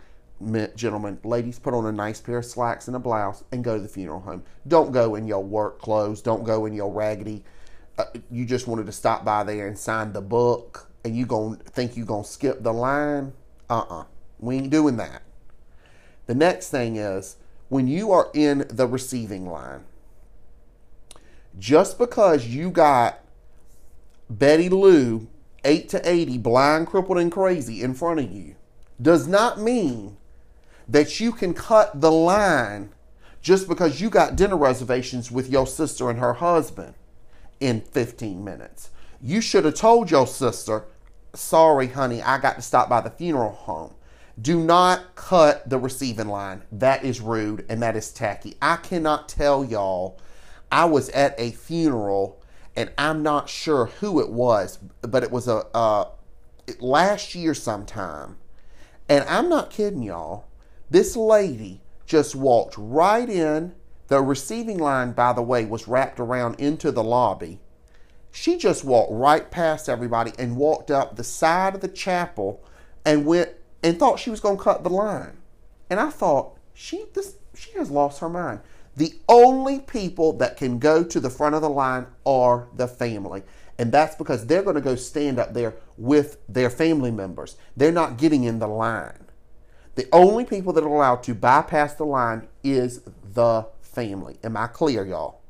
Gentlemen, 0.75 1.19
ladies, 1.24 1.60
put 1.60 1.74
on 1.74 1.86
a 1.86 1.91
nice 1.91 2.19
pair 2.19 2.39
of 2.39 2.45
slacks 2.45 2.88
and 2.88 2.95
a 2.95 3.00
blouse 3.00 3.43
and 3.51 3.63
go 3.63 3.77
to 3.77 3.81
the 3.81 3.88
funeral 3.88 4.21
home. 4.21 4.43
Don't 4.67 4.91
go 4.91 5.15
in 5.15 5.27
your 5.27 5.43
work 5.43 5.79
clothes. 5.79 6.21
Don't 6.21 6.43
go 6.43 6.65
in 6.65 6.74
your 6.74 6.91
raggedy. 6.91 7.43
Uh, 7.98 8.05
you 8.31 8.45
just 8.45 8.67
wanted 8.67 8.88
to 8.88 8.91
stop 8.91 9.24
by 9.24 9.43
there 9.43 9.67
and 9.67 9.77
sign 9.77 10.13
the 10.13 10.21
book, 10.21 10.89
and 11.03 11.15
you 11.15 11.27
gon' 11.27 11.57
think 11.57 11.95
you 11.95 12.05
gonna 12.05 12.24
skip 12.24 12.63
the 12.63 12.74
line. 12.74 13.33
Uh-uh. 13.72 14.04
We 14.38 14.58
ain't 14.58 14.70
doing 14.70 14.98
that. 14.98 15.24
The 16.28 16.36
next 16.36 16.70
thing 16.70 16.98
is 16.98 17.38
when 17.70 17.88
you 17.88 18.12
are 18.12 18.30
in 18.34 18.66
the 18.70 18.86
receiving 18.86 19.50
line, 19.50 19.86
just 21.58 21.98
because 21.98 22.48
you 22.48 22.70
got 22.70 23.20
Betty 24.30 24.68
Lou, 24.68 25.28
8 25.63 25.88
to 25.90 26.10
80, 26.10 26.38
blind, 26.40 26.88
crippled, 26.88 27.18
and 27.18 27.32
crazy 27.32 27.82
in 27.82 27.94
front 27.94 28.20
of 28.20 28.30
you, 28.30 28.56
does 29.01 29.25
not 29.25 29.60
mean 29.60 30.18
that 30.88 31.22
you 31.22 31.32
can 31.32 31.54
cut 31.54 32.01
the 32.01 32.12
line 32.12 32.90
just 33.42 33.70
because 33.70 34.01
you 34.01 34.10
got 34.10 34.36
dinner 34.36 34.58
reservations 34.58 35.32
with 35.32 35.50
your 35.50 35.66
sister 35.66 36.10
and 36.10 36.20
her 36.20 36.34
husband 36.34 36.94
in 37.62 37.80
15 37.80 38.44
minutes. 38.44 38.90
You 39.22 39.40
should 39.40 39.63
have 39.63 39.75
told 39.75 40.12
your 40.12 40.28
sister, 40.28 40.86
sorry, 41.33 41.88
honey, 41.88 42.21
I 42.21 42.38
got 42.39 42.55
to 42.55 42.61
stop 42.61 42.89
by 42.89 43.01
the 43.01 43.09
funeral 43.09 43.51
home. 43.51 43.93
Do 44.41 44.59
not 44.59 45.15
cut 45.15 45.69
the 45.69 45.77
receiving 45.77 46.27
line. 46.27 46.63
That 46.71 47.03
is 47.03 47.21
rude 47.21 47.65
and 47.69 47.81
that 47.81 47.95
is 47.95 48.11
tacky. 48.11 48.55
I 48.61 48.77
cannot 48.77 49.29
tell 49.29 49.63
y'all. 49.63 50.19
I 50.71 50.85
was 50.85 51.09
at 51.09 51.35
a 51.38 51.51
funeral 51.51 52.41
and 52.75 52.91
I'm 52.97 53.21
not 53.21 53.50
sure 53.50 53.88
who 53.88 54.21
it 54.21 54.29
was, 54.29 54.79
but 55.01 55.23
it 55.23 55.31
was 55.31 55.47
a 55.47 56.07
last 56.79 57.35
year 57.35 57.53
sometime. 57.53 58.38
And 59.09 59.25
I'm 59.27 59.50
not 59.50 59.69
kidding 59.69 60.03
y'all. 60.03 60.45
This 60.89 61.17
lady 61.17 61.81
just 62.05 62.35
walked 62.35 62.75
right 62.77 63.29
in. 63.29 63.75
The 64.07 64.21
receiving 64.21 64.77
line, 64.77 65.11
by 65.11 65.33
the 65.33 65.41
way, 65.41 65.65
was 65.65 65.88
wrapped 65.88 66.19
around 66.19 66.59
into 66.59 66.91
the 66.91 67.03
lobby. 67.03 67.59
She 68.31 68.57
just 68.57 68.83
walked 68.83 69.11
right 69.11 69.50
past 69.51 69.89
everybody 69.89 70.31
and 70.39 70.55
walked 70.55 70.89
up 70.89 71.15
the 71.15 71.23
side 71.23 71.75
of 71.75 71.81
the 71.81 71.88
chapel 71.88 72.63
and 73.05 73.25
went 73.25 73.50
and 73.83 74.00
thought 74.00 74.19
she 74.19 74.29
was 74.29 74.39
going 74.39 74.57
to 74.57 74.63
cut 74.63 74.83
the 74.83 74.89
line. 74.89 75.38
And 75.89 76.00
I 76.00 76.09
thought, 76.09 76.57
she 76.73 77.05
this 77.13 77.35
she 77.53 77.71
has 77.71 77.91
lost 77.91 78.19
her 78.21 78.29
mind. 78.29 78.61
The 78.95 79.13
only 79.27 79.79
people 79.79 80.33
that 80.33 80.57
can 80.57 80.79
go 80.79 81.03
to 81.03 81.19
the 81.19 81.29
front 81.29 81.55
of 81.55 81.61
the 81.61 81.69
line 81.69 82.07
are 82.25 82.67
the 82.75 82.88
family. 82.88 83.43
And 83.77 83.91
that's 83.91 84.15
because 84.15 84.45
they're 84.45 84.63
going 84.63 84.75
to 84.75 84.81
go 84.81 84.95
stand 84.95 85.39
up 85.39 85.53
there 85.53 85.75
with 85.97 86.38
their 86.47 86.69
family 86.69 87.11
members. 87.11 87.55
They're 87.75 87.91
not 87.91 88.17
getting 88.17 88.43
in 88.43 88.59
the 88.59 88.67
line. 88.67 89.25
The 89.95 90.07
only 90.13 90.45
people 90.45 90.71
that 90.73 90.83
are 90.83 90.88
allowed 90.88 91.23
to 91.23 91.33
bypass 91.33 91.95
the 91.95 92.05
line 92.05 92.47
is 92.63 93.01
the 93.33 93.67
family. 93.81 94.38
Am 94.43 94.55
I 94.55 94.67
clear, 94.67 95.05
y'all? 95.05 95.41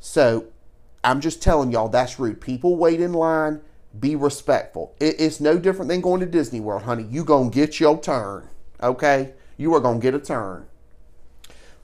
So 0.00 0.46
I'm 1.06 1.20
just 1.20 1.40
telling 1.40 1.70
y'all 1.70 1.88
that's 1.88 2.18
rude. 2.18 2.40
People 2.40 2.74
wait 2.76 3.00
in 3.00 3.12
line. 3.12 3.60
Be 3.98 4.16
respectful. 4.16 4.92
It- 4.98 5.20
it's 5.20 5.40
no 5.40 5.56
different 5.56 5.88
than 5.88 6.00
going 6.00 6.18
to 6.20 6.26
Disney 6.26 6.58
World, 6.58 6.82
honey. 6.82 7.04
You 7.08 7.24
gonna 7.24 7.48
get 7.48 7.78
your 7.78 7.96
turn, 7.98 8.48
okay? 8.82 9.34
You 9.56 9.72
are 9.74 9.80
gonna 9.80 10.00
get 10.00 10.14
a 10.14 10.18
turn. 10.18 10.66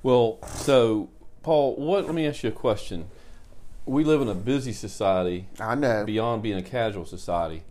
Well, 0.02 0.38
so 0.56 1.08
Paul, 1.44 1.76
what? 1.76 2.04
Let 2.06 2.14
me 2.16 2.26
ask 2.26 2.42
you 2.42 2.48
a 2.48 2.52
question. 2.52 3.06
We 3.86 4.02
live 4.02 4.20
in 4.20 4.28
a 4.28 4.34
busy 4.34 4.72
society 4.72 5.46
I 5.60 5.76
know. 5.76 6.04
beyond 6.04 6.42
being 6.42 6.58
a 6.58 6.62
casual 6.62 7.04
society. 7.04 7.62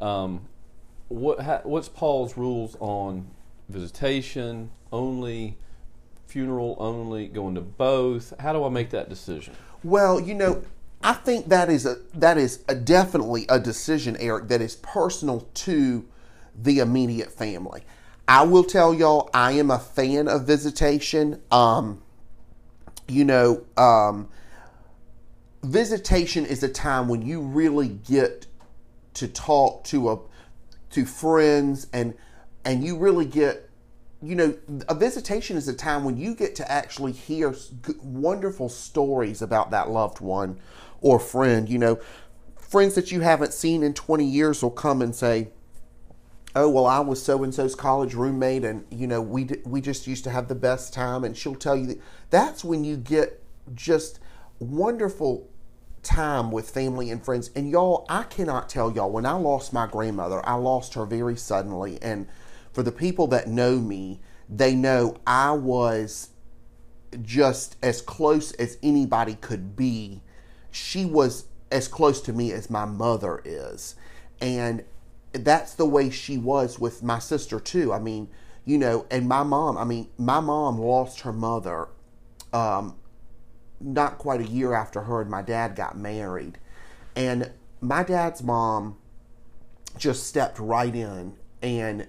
Um, 0.00 0.42
what? 1.08 1.40
Ha, 1.40 1.60
what's 1.62 1.88
Paul's 1.88 2.36
rules 2.36 2.76
on 2.80 3.28
visitation 3.68 4.70
only, 4.92 5.56
funeral 6.26 6.76
only, 6.80 7.28
going 7.28 7.54
to 7.54 7.60
both? 7.60 8.34
How 8.40 8.52
do 8.52 8.64
I 8.64 8.68
make 8.68 8.90
that 8.90 9.08
decision? 9.08 9.54
Well, 9.84 10.20
you 10.20 10.34
know, 10.34 10.62
I 11.06 11.12
think 11.12 11.50
that 11.50 11.70
is 11.70 11.86
a 11.86 11.98
that 12.14 12.36
is 12.36 12.64
a 12.66 12.74
definitely 12.74 13.46
a 13.48 13.60
decision, 13.60 14.16
Eric, 14.18 14.48
that 14.48 14.60
is 14.60 14.74
personal 14.74 15.48
to 15.54 16.04
the 16.60 16.80
immediate 16.80 17.30
family. 17.30 17.84
I 18.26 18.42
will 18.42 18.64
tell 18.64 18.92
y'all, 18.92 19.30
I 19.32 19.52
am 19.52 19.70
a 19.70 19.78
fan 19.78 20.26
of 20.26 20.48
visitation. 20.48 21.40
Um, 21.52 22.02
you 23.06 23.24
know, 23.24 23.64
um, 23.76 24.28
visitation 25.62 26.44
is 26.44 26.64
a 26.64 26.68
time 26.68 27.06
when 27.06 27.22
you 27.22 27.40
really 27.40 27.86
get 27.86 28.48
to 29.14 29.28
talk 29.28 29.84
to 29.84 30.10
a 30.10 30.18
to 30.90 31.06
friends 31.06 31.86
and 31.92 32.14
and 32.64 32.82
you 32.82 32.98
really 32.98 33.26
get 33.26 33.70
you 34.22 34.34
know, 34.34 34.56
a 34.88 34.94
visitation 34.94 35.56
is 35.56 35.68
a 35.68 35.74
time 35.74 36.02
when 36.02 36.16
you 36.16 36.34
get 36.34 36.56
to 36.56 36.68
actually 36.72 37.12
hear 37.12 37.54
wonderful 38.02 38.68
stories 38.68 39.42
about 39.42 39.70
that 39.70 39.90
loved 39.90 40.20
one 40.20 40.58
or 41.00 41.18
friend. 41.18 41.68
You 41.68 41.78
know, 41.78 42.00
friends 42.58 42.94
that 42.94 43.12
you 43.12 43.20
haven't 43.20 43.52
seen 43.52 43.82
in 43.82 43.94
20 43.94 44.24
years 44.24 44.62
will 44.62 44.70
come 44.70 45.02
and 45.02 45.14
say, 45.14 45.48
oh 46.54 46.70
well 46.70 46.86
i 46.86 46.98
was 46.98 47.22
so 47.22 47.44
and 47.44 47.54
so's 47.54 47.74
college 47.74 48.14
roommate 48.14 48.64
and 48.64 48.86
you 48.90 49.06
know 49.06 49.20
we 49.20 49.46
we 49.66 49.78
just 49.78 50.06
used 50.06 50.24
to 50.24 50.30
have 50.30 50.48
the 50.48 50.54
best 50.54 50.94
time 50.94 51.22
and 51.22 51.36
she'll 51.36 51.54
tell 51.54 51.76
you 51.76 51.84
that 51.84 52.00
that's 52.30 52.64
when 52.64 52.82
you 52.82 52.96
get 52.96 53.42
just 53.74 54.18
wonderful 54.58 55.50
time 56.02 56.50
with 56.50 56.70
family 56.70 57.10
and 57.10 57.22
friends 57.22 57.50
and 57.54 57.68
y'all 57.68 58.06
i 58.08 58.22
cannot 58.22 58.70
tell 58.70 58.90
y'all 58.90 59.10
when 59.10 59.26
i 59.26 59.32
lost 59.32 59.74
my 59.74 59.86
grandmother 59.86 60.40
i 60.48 60.54
lost 60.54 60.94
her 60.94 61.04
very 61.04 61.36
suddenly 61.36 61.98
and 62.00 62.26
for 62.72 62.82
the 62.82 62.90
people 62.90 63.26
that 63.26 63.48
know 63.48 63.78
me 63.78 64.18
they 64.48 64.74
know 64.74 65.14
i 65.26 65.52
was 65.52 66.30
just 67.22 67.76
as 67.82 68.02
close 68.02 68.52
as 68.52 68.78
anybody 68.82 69.34
could 69.34 69.76
be. 69.76 70.22
She 70.76 71.04
was 71.04 71.46
as 71.70 71.88
close 71.88 72.20
to 72.22 72.32
me 72.32 72.52
as 72.52 72.70
my 72.70 72.84
mother 72.84 73.40
is. 73.44 73.96
And 74.40 74.84
that's 75.32 75.74
the 75.74 75.86
way 75.86 76.10
she 76.10 76.38
was 76.38 76.78
with 76.78 77.02
my 77.02 77.18
sister, 77.18 77.58
too. 77.58 77.92
I 77.92 77.98
mean, 77.98 78.28
you 78.64 78.78
know, 78.78 79.06
and 79.10 79.26
my 79.28 79.42
mom, 79.42 79.78
I 79.78 79.84
mean, 79.84 80.08
my 80.18 80.40
mom 80.40 80.78
lost 80.78 81.20
her 81.22 81.32
mother 81.32 81.88
um, 82.52 82.96
not 83.80 84.18
quite 84.18 84.40
a 84.40 84.46
year 84.46 84.74
after 84.74 85.02
her 85.02 85.20
and 85.20 85.30
my 85.30 85.42
dad 85.42 85.76
got 85.76 85.96
married. 85.96 86.58
And 87.14 87.52
my 87.80 88.02
dad's 88.02 88.42
mom 88.42 88.96
just 89.98 90.26
stepped 90.26 90.58
right 90.58 90.94
in 90.94 91.34
and 91.62 92.06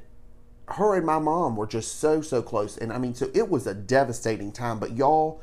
her 0.68 0.96
and 0.96 1.06
my 1.06 1.20
mom 1.20 1.56
were 1.56 1.68
just 1.68 2.00
so 2.00 2.22
so 2.22 2.42
close 2.42 2.78
and 2.78 2.92
i 2.92 2.98
mean 2.98 3.16
so 3.16 3.30
it 3.34 3.50
was 3.50 3.66
a 3.66 3.74
devastating 3.74 4.52
time 4.52 4.78
but 4.80 4.96
y'all 4.96 5.42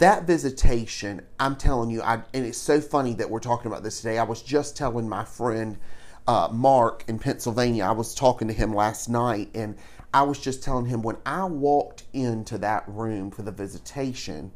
that 0.00 0.24
visitation 0.24 1.22
i'm 1.38 1.54
telling 1.54 1.90
you 1.90 2.02
i 2.02 2.14
and 2.34 2.44
it's 2.44 2.58
so 2.58 2.80
funny 2.80 3.14
that 3.14 3.30
we're 3.30 3.38
talking 3.38 3.70
about 3.70 3.82
this 3.82 4.00
today 4.00 4.18
i 4.18 4.22
was 4.22 4.42
just 4.42 4.76
telling 4.76 5.08
my 5.08 5.24
friend 5.24 5.78
uh, 6.26 6.48
mark 6.50 7.04
in 7.06 7.18
pennsylvania 7.18 7.84
i 7.84 7.92
was 7.92 8.14
talking 8.14 8.48
to 8.48 8.54
him 8.54 8.74
last 8.74 9.08
night 9.08 9.50
and 9.54 9.76
i 10.12 10.22
was 10.22 10.38
just 10.40 10.62
telling 10.62 10.86
him 10.86 11.02
when 11.02 11.16
i 11.24 11.44
walked 11.44 12.04
into 12.12 12.58
that 12.58 12.82
room 12.88 13.30
for 13.30 13.42
the 13.42 13.52
visitation 13.52 14.50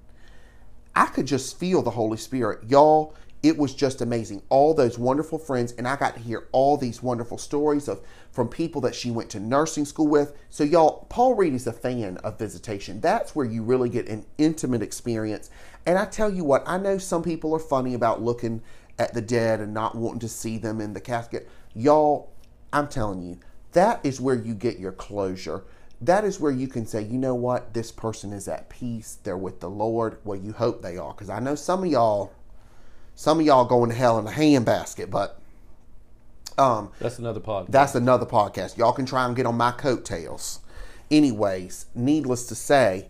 I 0.97 1.07
could 1.07 1.27
just 1.27 1.59
feel 1.59 1.83
the 1.83 1.91
Holy 1.91 2.17
Spirit. 2.17 2.71
Y'all, 2.71 3.15
it 3.45 3.59
was 3.59 3.75
just 3.75 4.01
amazing. 4.01 4.43
All 4.49 4.73
those 4.73 4.99
wonderful 4.99 5.39
friends, 5.39 5.73
and 5.73 5.87
I 5.87 5.97
got 5.97 6.15
to 6.15 6.21
hear 6.21 6.49
all 6.51 6.79
these 6.79 7.03
wonderful 7.03 7.37
stories 7.37 7.89
of 7.89 8.01
from 8.33 8.49
people 8.49 8.81
that 8.81 8.95
she 8.95 9.11
went 9.11 9.29
to 9.31 9.39
nursing 9.39 9.85
school 9.85 10.07
with. 10.07 10.33
So, 10.49 10.65
y'all, 10.65 11.05
Paul 11.11 11.35
Reed 11.35 11.53
is 11.53 11.67
a 11.67 11.73
fan 11.73 12.17
of 12.25 12.39
visitation. 12.39 13.03
That's 13.03 13.37
where 13.37 13.45
you 13.45 13.63
really 13.63 13.91
get 13.91 14.09
an 14.09 14.25
intimate 14.39 14.81
experience. 14.81 15.51
And 15.85 15.99
I 15.99 16.07
tell 16.07 16.33
you 16.33 16.43
what, 16.43 16.65
I 16.67 16.79
know 16.79 16.97
some 16.97 17.23
people 17.23 17.55
are 17.55 17.59
funny 17.59 17.93
about 17.93 18.23
looking 18.23 18.63
at 18.99 19.13
the 19.13 19.21
dead 19.21 19.61
and 19.61 19.75
not 19.75 19.95
wanting 19.95 20.21
to 20.21 20.29
see 20.29 20.57
them 20.57 20.81
in 20.81 20.95
the 20.95 21.01
casket. 21.01 21.47
Y'all, 21.75 22.31
I'm 22.73 22.89
telling 22.89 23.21
you, 23.21 23.39
that 23.73 24.01
is 24.03 24.23
where 24.23 24.37
you 24.37 24.55
get 24.55 24.79
your 24.79 24.93
closure 24.93 25.65
that 26.01 26.25
is 26.25 26.39
where 26.39 26.53
you 26.53 26.69
can 26.69 26.87
say, 26.87 27.03
you 27.03 27.19
know 27.19 27.35
what, 27.35 27.73
this 27.73 27.91
person 27.91 28.33
is 28.33 28.47
at 28.47 28.69
peace. 28.69 29.17
They're 29.23 29.39
with 29.39 29.61
the 29.61 29.71
Lord. 29.71 30.19
Well, 30.25 30.39
you 30.39 30.53
hope 30.53 30.83
they 30.83 30.99
are, 30.99 31.13
because 31.13 31.31
I 31.31 31.41
know 31.41 31.55
some 31.55 31.83
of 31.83 31.91
y'all, 31.91 32.33
some 33.15 33.41
of 33.41 33.47
y'all 33.47 33.65
going 33.65 33.91
to 33.91 33.97
hell 33.97 34.19
in 34.19 34.27
a 34.27 34.31
handbasket. 34.31 35.11
But 35.11 35.39
um, 36.59 36.91
That's 37.01 37.19
another 37.19 37.41
podcast. 37.41 37.71
that's 37.71 37.95
another 37.95 38.27
podcast. 38.27 38.77
Y'all 38.77 38.93
can 38.93 39.07
try 39.07 39.27
and 39.27 39.35
get 39.35 39.47
on 39.47 39.57
my 39.57 39.73
coattails. 39.73 40.61
Anyways, 41.11 41.87
needless 41.95 42.47
to 42.47 42.55
say, 42.55 43.09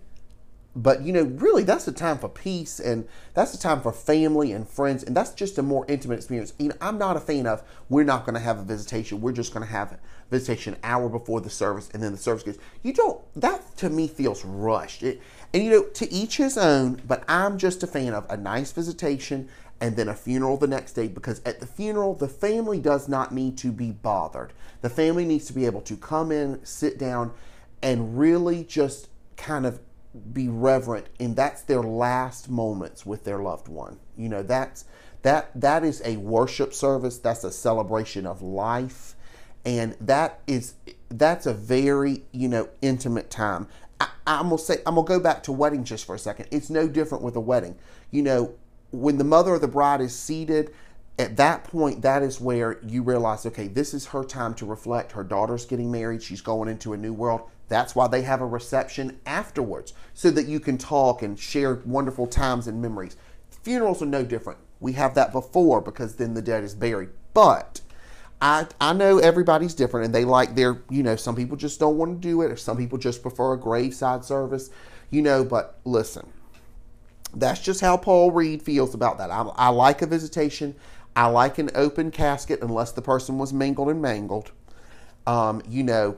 but 0.77 1.03
you 1.03 1.13
know, 1.13 1.23
really, 1.23 1.63
that's 1.63 1.85
the 1.85 1.93
time 1.93 2.19
for 2.19 2.29
peace, 2.29 2.81
and 2.81 3.07
that's 3.35 3.53
the 3.53 3.59
time 3.59 3.81
for 3.81 3.93
family 3.93 4.51
and 4.51 4.69
friends, 4.69 5.05
and 5.05 5.17
that's 5.17 5.33
just 5.33 5.57
a 5.59 5.63
more 5.63 5.85
intimate 5.89 6.17
experience. 6.17 6.53
You 6.59 6.71
know, 6.71 6.75
I'm 6.81 6.99
not 6.99 7.17
a 7.17 7.21
fan 7.21 7.47
of 7.47 7.63
we're 7.89 8.03
not 8.05 8.27
going 8.27 8.35
to 8.35 8.41
have 8.41 8.59
a 8.59 8.63
visitation. 8.65 9.21
We're 9.21 9.33
just 9.33 9.55
going 9.55 9.65
to 9.65 9.71
have 9.71 9.93
a 9.93 9.99
visitation 10.31 10.75
an 10.75 10.81
hour 10.83 11.09
before 11.09 11.41
the 11.41 11.51
service, 11.51 11.89
and 11.95 12.03
then 12.03 12.11
the 12.11 12.19
service 12.19 12.43
goes. 12.43 12.59
You 12.83 12.93
don't. 12.93 13.21
That 13.41 13.77
to 13.79 13.89
me 13.91 14.09
feels 14.09 14.45
rushed. 14.45 15.05
It, 15.05 15.23
and 15.53 15.63
you 15.63 15.71
know, 15.71 15.83
to 15.85 16.13
each 16.13 16.39
his 16.39 16.59
own. 16.59 17.01
But 17.07 17.23
I'm 17.29 17.57
just 17.57 17.85
a 17.85 17.87
fan 17.87 18.13
of 18.13 18.27
a 18.29 18.37
nice 18.37 18.73
visitation 18.73 19.49
and 19.81 19.97
then 19.97 20.09
a 20.09 20.15
funeral 20.15 20.57
the 20.57 20.67
next 20.67 20.93
day 20.93 21.09
because 21.09 21.41
at 21.45 21.61
the 21.61 21.67
funeral 21.67 22.15
the 22.15 22.29
family 22.29 22.79
does 22.81 23.09
not 23.09 23.33
need 23.33 23.59
to 23.59 23.73
be 23.73 23.91
bothered. 23.91 24.53
The 24.81 24.91
family 24.91 25.25
needs 25.25 25.47
to 25.47 25.53
be 25.53 25.67
able 25.67 25.83
to 25.83 25.97
come 25.97 26.31
in, 26.33 26.65
sit 26.65 26.99
down, 26.99 27.33
and 27.83 28.19
really 28.19 28.65
just 28.65 29.09
kind 29.37 29.67
of 29.67 29.81
be 30.33 30.49
reverent 30.49 31.09
and 31.19 31.35
that's 31.35 31.63
their 31.63 31.83
last 31.83 32.49
moments 32.49 33.05
with 33.05 33.25
their 33.25 33.39
loved 33.39 33.69
one. 33.69 33.99
You 34.17 34.29
know 34.29 34.43
that's 34.43 34.85
that 35.23 35.51
that 35.61 35.85
is 35.85 36.03
a 36.05 36.19
worship 36.19 36.73
service. 36.73 37.19
That's 37.19 37.45
a 37.45 37.51
celebration 37.51 38.27
of 38.27 38.43
life. 38.43 39.17
And 39.65 39.97
that 40.01 40.41
is 40.47 40.75
that's 41.09 41.47
a 41.47 41.55
very 41.55 42.23
you 42.31 42.49
know 42.49 42.69
intimate 42.81 43.31
time. 43.31 43.67
I, 44.01 44.09
i'm 44.27 44.49
gonna 44.49 44.59
say 44.59 44.79
i'm 44.87 44.97
gonna 44.97 45.07
go 45.07 45.21
back 45.21 45.45
to 45.45 45.53
weddings 45.53 45.89
just 45.89 46.05
for 46.05 46.15
a 46.15 46.19
second. 46.19 46.49
It's 46.51 46.71
no 46.71 46.87
different 46.87 47.25
with 47.25 47.37
a 47.37 47.41
wedding. 47.41 47.77
You 48.11 48.23
know 48.23 48.55
when 48.95 49.19
the 49.19 49.25
mother 49.25 49.55
of 49.55 49.61
the 49.61 49.69
bride 49.69 50.01
is 50.01 50.17
seated 50.17 50.73
at 51.19 51.37
that 51.37 51.65
point 51.65 52.03
that 52.03 52.23
is 52.23 52.41
where 52.41 52.79
you 52.83 53.03
realize 53.03 53.47
okay 53.47 53.69
this 53.69 53.95
is 53.95 54.07
her 54.07 54.25
time 54.25 54.55
to 54.55 54.67
reflect. 54.67 55.13
Her 55.13 55.25
daughter's 55.25 55.65
getting 55.65 55.91
married. 55.91 56.23
She's 56.23 56.41
going 56.41 56.69
into 56.69 56.93
a 56.93 56.97
new 56.97 57.13
world. 57.13 57.43
That's 57.69 57.95
why 57.95 58.09
they 58.09 58.23
have 58.23 58.41
a 58.41 58.47
reception 58.47 59.21
afterwards 59.25 59.95
so 60.13 60.31
that 60.31 60.47
you 60.47 60.61
can 60.61 60.77
talk 60.77 61.23
and 61.23 61.39
share 61.39 61.81
wonderful 61.87 62.27
times 62.27 62.67
and 62.67 62.83
memories. 62.83 63.17
Funerals 63.63 64.03
are 64.03 64.07
no 64.07 64.25
different. 64.25 64.59
We 64.81 64.93
have 64.93 65.15
that 65.15 65.33
before 65.33 65.81
because 65.81 66.17
then 66.17 66.35
the 66.35 66.43
dead 66.43 66.63
is 66.63 66.75
buried. 66.75 67.09
But 67.33 67.81
I, 68.43 68.67
I 68.81 68.93
know 68.93 69.19
everybody's 69.19 69.73
different 69.75 70.07
and 70.07 70.15
they 70.15 70.25
like 70.25 70.55
their 70.55 70.83
you 70.91 71.03
know 71.03 71.17
some 71.17 71.37
people 71.37 71.57
just 71.57 71.81
don't 71.81 71.97
want 71.97 72.21
to 72.21 72.29
do 72.29 72.43
it. 72.43 72.51
Or 72.51 72.57
some 72.57 72.77
people 72.77 72.99
just 72.99 73.23
prefer 73.23 73.55
a 73.55 73.59
graveside 73.59 74.25
service 74.25 74.71
you 75.15 75.23
know 75.23 75.45
but 75.45 75.79
listen 75.85 76.29
that's 77.37 77.61
just 77.61 77.81
how 77.81 77.97
Paul 77.97 78.31
Reed 78.31 78.63
feels 78.63 78.95
about 78.95 79.19
that. 79.19 79.31
I, 79.31 79.43
I 79.43 79.69
like 79.69 80.03
a 80.03 80.07
visitation. 80.07 80.75
I 81.17 81.27
like 81.27 81.59
an 81.59 81.71
open 81.75 82.11
casket 82.11 82.61
unless 82.63 82.93
the 82.93 83.03
person 83.03 83.39
was 83.39 83.53
mingled 83.53 83.89
and 83.89 84.03
mangled. 84.03 84.51
Um, 85.27 85.63
you 85.69 85.83
know, 85.83 86.17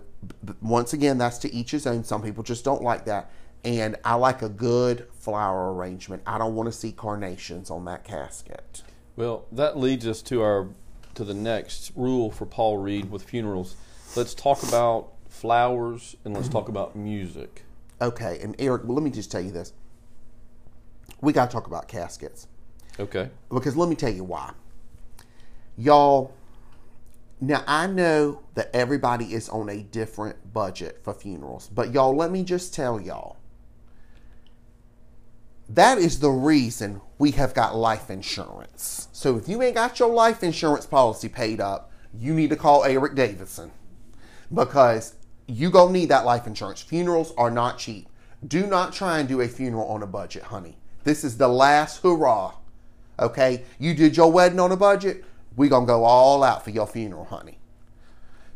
once 0.61 0.93
again, 0.93 1.19
that's 1.19 1.39
to 1.39 1.53
each 1.53 1.71
his 1.71 1.87
own. 1.87 2.05
Some 2.05 2.23
people 2.23 2.43
just 2.43 2.65
don't 2.65 2.83
like 2.83 3.05
that. 3.05 3.31
And 3.65 3.97
I 4.05 4.15
like 4.15 4.43
a 4.43 4.49
good 4.49 5.09
flower 5.19 5.75
arrangement. 5.75 6.23
I 6.27 6.39
don't 6.39 6.55
want 6.55 6.69
to 6.69 6.73
see 6.73 6.93
carnations 6.93 7.71
on 7.71 7.85
that 7.87 8.05
casket. 8.05 8.83
Well, 9.17 9.47
that 9.53 9.79
leads 9.79 10.07
us 10.07 10.23
to 10.23 10.43
our 10.43 10.69
to 11.15 11.25
the 11.25 11.35
next 11.35 11.93
rule 11.97 12.31
for 12.31 12.45
Paul 12.45 12.77
Reed 12.77 13.11
with 13.11 13.23
funerals. 13.23 13.75
Let's 14.15 14.35
talk 14.35 14.63
about 14.63 15.13
flowers 15.29 16.15
and 16.25 16.35
let's 16.35 16.49
talk 16.49 16.69
about 16.69 16.95
music. 16.95 17.65
Okay, 18.01 18.39
and 18.43 18.55
Eric, 18.59 18.83
let 18.85 19.03
me 19.03 19.11
just 19.11 19.31
tell 19.31 19.41
you 19.41 19.51
this. 19.51 19.73
We 21.21 21.33
got 21.33 21.51
to 21.51 21.55
talk 21.55 21.67
about 21.67 21.89
caskets. 21.89 22.49
Okay. 22.99 23.29
because 23.53 23.77
let 23.77 23.89
me 23.89 23.95
tell 23.95 24.13
you 24.13 24.25
why. 24.25 24.53
Y'all, 25.77 26.33
now 27.41 27.63
I 27.67 27.87
know 27.87 28.43
that 28.55 28.71
everybody 28.75 29.35
is 29.35 29.51
on 29.51 29.69
a 29.69 29.83
different 29.83 30.53
budget 30.55 31.01
for 31.05 31.13
funerals, 31.13 31.69
but 31.69 31.93
y'all, 31.93 32.17
let 32.17 32.31
me 32.31 32.43
just 32.43 32.73
tell 32.73 32.99
y'all 32.99 33.37
that 35.69 35.99
is 35.99 36.21
the 36.21 36.31
reason 36.31 37.01
we 37.19 37.33
have 37.33 37.55
got 37.55 37.75
life 37.75 38.09
insurance. 38.11 39.09
So 39.13 39.37
if 39.37 39.49
you 39.49 39.63
ain't 39.63 39.75
got 39.75 39.99
your 39.99 40.13
life 40.13 40.43
insurance 40.43 40.87
policy 40.87 41.29
paid 41.29 41.61
up, 41.61 41.91
you 42.19 42.35
need 42.35 42.51
to 42.51 42.57
call 42.57 42.85
Eric 42.85 43.15
Davidson 43.15 43.73
because 44.53 45.15
you 45.49 45.71
gonna 45.71 45.93
need 45.93 46.09
that 46.09 46.25
life 46.25 46.47
insurance. 46.47 46.83
Funerals 46.83 47.33
are 47.37 47.51
not 47.51 47.79
cheap. 47.79 48.09
Do 48.47 48.67
not 48.67 48.93
try 48.93 49.19
and 49.19 49.29
do 49.29 49.41
a 49.41 49.49
funeral 49.49 49.89
on 49.89 50.03
a 50.03 50.07
budget, 50.07 50.45
honey. 50.45 50.77
This 51.07 51.23
is 51.23 51.37
the 51.37 51.47
last 51.47 52.03
hurrah. 52.03 52.55
Okay, 53.21 53.63
you 53.79 53.95
did 53.95 54.17
your 54.17 54.33
wedding 54.33 54.59
on 54.59 54.73
a 54.73 54.77
budget. 54.77 55.25
We're 55.55 55.71
gonna 55.71 55.87
go 55.87 56.03
all 56.03 56.43
out 56.43 56.65
for 56.65 56.71
your 56.71 56.89
funeral, 56.89 57.27
honey. 57.27 57.61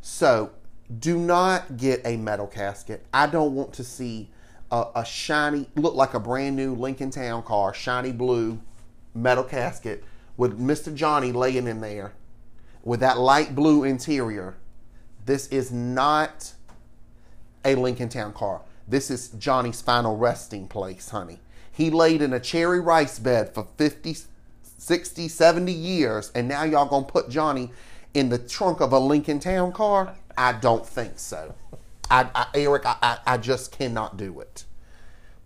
So 0.00 0.50
do 0.98 1.16
not 1.16 1.76
get 1.76 2.00
a 2.04 2.16
metal 2.16 2.48
casket. 2.48 3.06
I 3.14 3.28
don't 3.28 3.54
want 3.54 3.72
to 3.74 3.84
see 3.84 4.30
a, 4.72 4.84
a 4.96 5.04
shiny, 5.04 5.68
look 5.76 5.94
like 5.94 6.14
a 6.14 6.18
brand 6.18 6.56
new 6.56 6.74
Lincoln 6.74 7.12
Town 7.12 7.44
car, 7.44 7.72
shiny 7.72 8.10
blue 8.10 8.58
metal 9.14 9.44
casket 9.44 10.02
with 10.36 10.58
Mr. 10.58 10.92
Johnny 10.92 11.30
laying 11.30 11.68
in 11.68 11.80
there 11.80 12.14
with 12.82 12.98
that 12.98 13.16
light 13.16 13.54
blue 13.54 13.84
interior. 13.84 14.56
This 15.24 15.46
is 15.48 15.70
not 15.70 16.52
a 17.64 17.76
Lincoln 17.76 18.08
Town 18.08 18.32
car. 18.32 18.62
This 18.88 19.08
is 19.08 19.28
Johnny's 19.28 19.80
final 19.80 20.16
resting 20.16 20.66
place, 20.66 21.10
honey. 21.10 21.38
He 21.80 21.88
laid 21.88 22.20
in 22.20 22.34
a 22.34 22.40
cherry 22.40 22.78
rice 22.78 23.18
bed 23.18 23.54
for 23.54 23.66
50, 23.78 24.14
60, 24.76 25.28
70 25.28 25.72
years, 25.72 26.30
and 26.34 26.46
now 26.46 26.62
y'all 26.62 26.84
gonna 26.84 27.06
put 27.06 27.30
Johnny 27.30 27.70
in 28.12 28.28
the 28.28 28.36
trunk 28.36 28.82
of 28.82 28.92
a 28.92 28.98
Lincoln 28.98 29.40
Town 29.40 29.72
car? 29.72 30.14
I 30.36 30.52
don't 30.52 30.86
think 30.86 31.18
so. 31.18 31.54
I, 32.10 32.28
I 32.34 32.46
Eric, 32.54 32.84
I, 32.84 32.96
I, 33.00 33.18
I 33.26 33.36
just 33.38 33.72
cannot 33.72 34.18
do 34.18 34.40
it. 34.40 34.66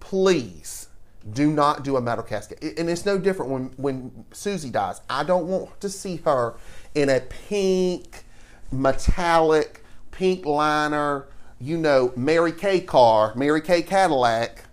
Please 0.00 0.88
do 1.32 1.52
not 1.52 1.84
do 1.84 1.96
a 1.96 2.00
metal 2.00 2.24
casket. 2.24 2.60
And 2.80 2.90
it's 2.90 3.06
no 3.06 3.16
different 3.16 3.52
when 3.52 3.64
when 3.76 4.24
Susie 4.32 4.70
dies. 4.70 5.02
I 5.08 5.22
don't 5.22 5.46
want 5.46 5.80
to 5.82 5.88
see 5.88 6.16
her 6.24 6.56
in 6.96 7.10
a 7.10 7.20
pink, 7.20 8.24
metallic, 8.72 9.84
pink 10.10 10.46
liner, 10.46 11.26
you 11.60 11.78
know, 11.78 12.12
Mary 12.16 12.50
Kay 12.50 12.80
car, 12.80 13.32
Mary 13.36 13.60
Kay 13.60 13.82
Cadillac, 13.82 14.64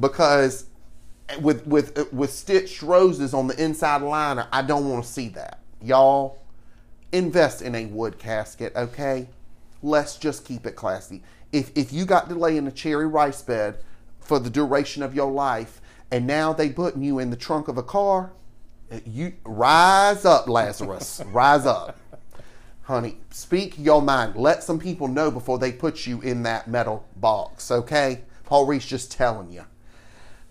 because 0.00 0.64
with 1.40 1.66
with 1.66 2.12
with 2.12 2.32
stitched 2.32 2.82
roses 2.82 3.34
on 3.34 3.46
the 3.46 3.62
inside 3.62 4.02
liner. 4.02 4.46
I 4.52 4.62
don't 4.62 4.88
want 4.88 5.04
to 5.04 5.10
see 5.10 5.28
that, 5.30 5.60
y'all. 5.82 6.38
Invest 7.12 7.62
in 7.62 7.74
a 7.74 7.86
wood 7.86 8.18
casket, 8.18 8.74
okay? 8.76 9.28
Let's 9.82 10.16
just 10.16 10.44
keep 10.44 10.66
it 10.66 10.76
classy. 10.76 11.22
If 11.52 11.70
if 11.76 11.92
you 11.92 12.04
got 12.04 12.28
to 12.28 12.34
lay 12.34 12.56
in 12.56 12.66
a 12.66 12.72
cherry 12.72 13.06
rice 13.06 13.42
bed 13.42 13.78
for 14.20 14.38
the 14.38 14.50
duration 14.50 15.02
of 15.02 15.14
your 15.14 15.30
life, 15.30 15.80
and 16.10 16.26
now 16.26 16.52
they 16.52 16.70
putting 16.70 17.02
you 17.02 17.18
in 17.18 17.30
the 17.30 17.36
trunk 17.36 17.68
of 17.68 17.78
a 17.78 17.82
car, 17.82 18.32
eh, 18.90 19.00
you 19.04 19.34
rise 19.44 20.24
up, 20.24 20.48
Lazarus, 20.48 21.22
rise 21.26 21.66
up, 21.66 21.96
honey. 22.82 23.18
Speak 23.30 23.74
your 23.78 24.02
mind. 24.02 24.36
Let 24.36 24.62
some 24.62 24.78
people 24.78 25.08
know 25.08 25.30
before 25.30 25.58
they 25.58 25.72
put 25.72 26.06
you 26.06 26.20
in 26.20 26.42
that 26.44 26.68
metal 26.68 27.06
box, 27.16 27.70
okay? 27.70 28.22
Paul 28.44 28.66
Reed's 28.66 28.86
just 28.86 29.10
telling 29.10 29.50
you. 29.52 29.64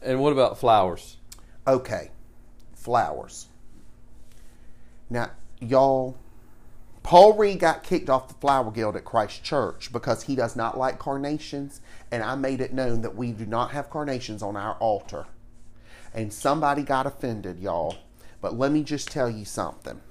And 0.02 0.20
what 0.20 0.34
about 0.34 0.58
flowers? 0.58 1.18
Okay, 1.68 2.12
flowers. 2.74 3.48
Now, 5.10 5.32
y'all, 5.60 6.18
Paul 7.04 7.34
Reed 7.34 7.60
got 7.60 7.84
kicked 7.84 8.10
off 8.10 8.28
the 8.28 8.34
Flower 8.34 8.72
Guild 8.72 8.96
at 8.96 9.06
Christ 9.06 9.44
Church 9.44 9.92
because 9.92 10.24
he 10.24 10.36
does 10.36 10.56
not 10.56 10.78
like 10.78 10.98
carnations, 10.98 11.82
and 12.12 12.24
I 12.24 12.36
made 12.36 12.62
it 12.62 12.74
known 12.74 13.02
that 13.02 13.16
we 13.16 13.32
do 13.32 13.46
not 13.46 13.72
have 13.72 13.90
carnations 13.90 14.42
on 14.42 14.56
our 14.56 14.74
altar. 14.76 15.26
And 16.14 16.34
somebody 16.34 16.82
got 16.82 17.06
offended, 17.06 17.60
y'all. 17.60 17.98
But 18.42 18.58
let 18.58 18.72
me 18.72 18.84
just 18.84 19.12
tell 19.12 19.30
you 19.30 19.46
something. 19.46 20.02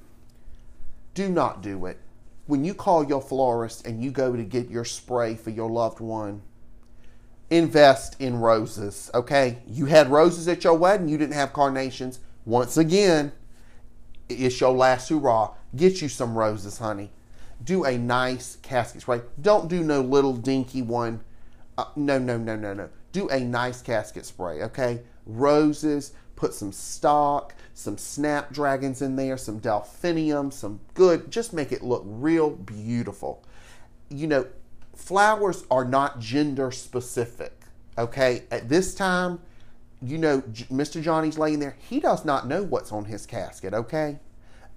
Do 1.14 1.28
not 1.28 1.62
do 1.62 1.86
it. 1.86 1.98
When 2.46 2.64
you 2.64 2.74
call 2.74 3.04
your 3.04 3.22
florist 3.22 3.86
and 3.86 4.02
you 4.02 4.10
go 4.10 4.36
to 4.36 4.42
get 4.44 4.70
your 4.70 4.84
spray 4.84 5.34
for 5.34 5.50
your 5.50 5.70
loved 5.70 6.00
one, 6.00 6.42
invest 7.50 8.20
in 8.20 8.38
roses, 8.40 9.10
okay? 9.14 9.58
You 9.66 9.86
had 9.86 10.10
roses 10.10 10.48
at 10.48 10.64
your 10.64 10.74
wedding, 10.74 11.08
you 11.08 11.18
didn't 11.18 11.34
have 11.34 11.52
carnations. 11.52 12.20
Once 12.44 12.76
again, 12.76 13.32
it's 14.28 14.60
your 14.60 14.72
last 14.72 15.08
hurrah. 15.08 15.54
Get 15.76 16.02
you 16.02 16.08
some 16.08 16.36
roses, 16.36 16.78
honey. 16.78 17.10
Do 17.62 17.84
a 17.84 17.96
nice 17.96 18.56
casket 18.62 19.02
spray. 19.02 19.22
Don't 19.40 19.68
do 19.68 19.82
no 19.82 20.00
little 20.00 20.34
dinky 20.34 20.82
one. 20.82 21.20
Uh, 21.76 21.84
no, 21.96 22.18
no, 22.18 22.36
no, 22.36 22.56
no, 22.56 22.74
no. 22.74 22.88
Do 23.12 23.28
a 23.28 23.40
nice 23.40 23.80
casket 23.80 24.26
spray, 24.26 24.62
okay? 24.62 25.02
Roses, 25.26 26.12
put 26.36 26.52
some 26.52 26.72
stock, 26.72 27.54
some 27.74 27.96
snapdragons 27.96 29.02
in 29.02 29.16
there, 29.16 29.36
some 29.36 29.58
delphinium, 29.58 30.50
some 30.50 30.80
good. 30.94 31.30
Just 31.30 31.52
make 31.52 31.72
it 31.72 31.82
look 31.82 32.02
real 32.04 32.50
beautiful. 32.50 33.44
You 34.10 34.26
know, 34.26 34.46
flowers 34.96 35.64
are 35.70 35.84
not 35.84 36.20
gender 36.20 36.70
specific, 36.70 37.52
okay? 37.98 38.44
At 38.50 38.68
this 38.68 38.94
time, 38.94 39.40
you 40.02 40.18
know, 40.18 40.40
Mr. 40.42 41.02
Johnny's 41.02 41.38
laying 41.38 41.60
there. 41.60 41.76
He 41.88 42.00
does 42.00 42.24
not 42.24 42.46
know 42.46 42.62
what's 42.62 42.92
on 42.92 43.06
his 43.06 43.26
casket, 43.26 43.72
okay? 43.72 44.18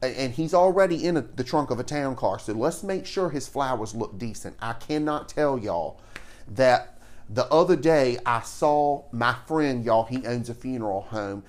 And 0.02 0.32
he's 0.34 0.54
already 0.54 1.06
in 1.06 1.18
a, 1.18 1.22
the 1.22 1.44
trunk 1.44 1.72
of 1.72 1.80
a 1.80 1.84
town 1.84 2.16
car, 2.16 2.40
so 2.40 2.54
let's 2.54 2.84
make 2.84 3.06
sure 3.06 3.30
his 3.30 3.48
flowers 3.48 3.96
look 3.96 4.18
decent. 4.18 4.56
I 4.62 4.74
cannot 4.74 5.28
tell 5.28 5.58
y'all 5.58 6.00
that 6.50 7.00
the 7.30 7.46
other 7.52 7.76
day 7.76 8.20
I 8.26 8.42
saw 8.42 9.04
my 9.12 9.36
friend, 9.48 9.84
y'all, 9.84 10.06
he 10.06 10.26
owns 10.26 10.50
a 10.50 10.54
funeral 10.54 11.02
home, 11.02 11.44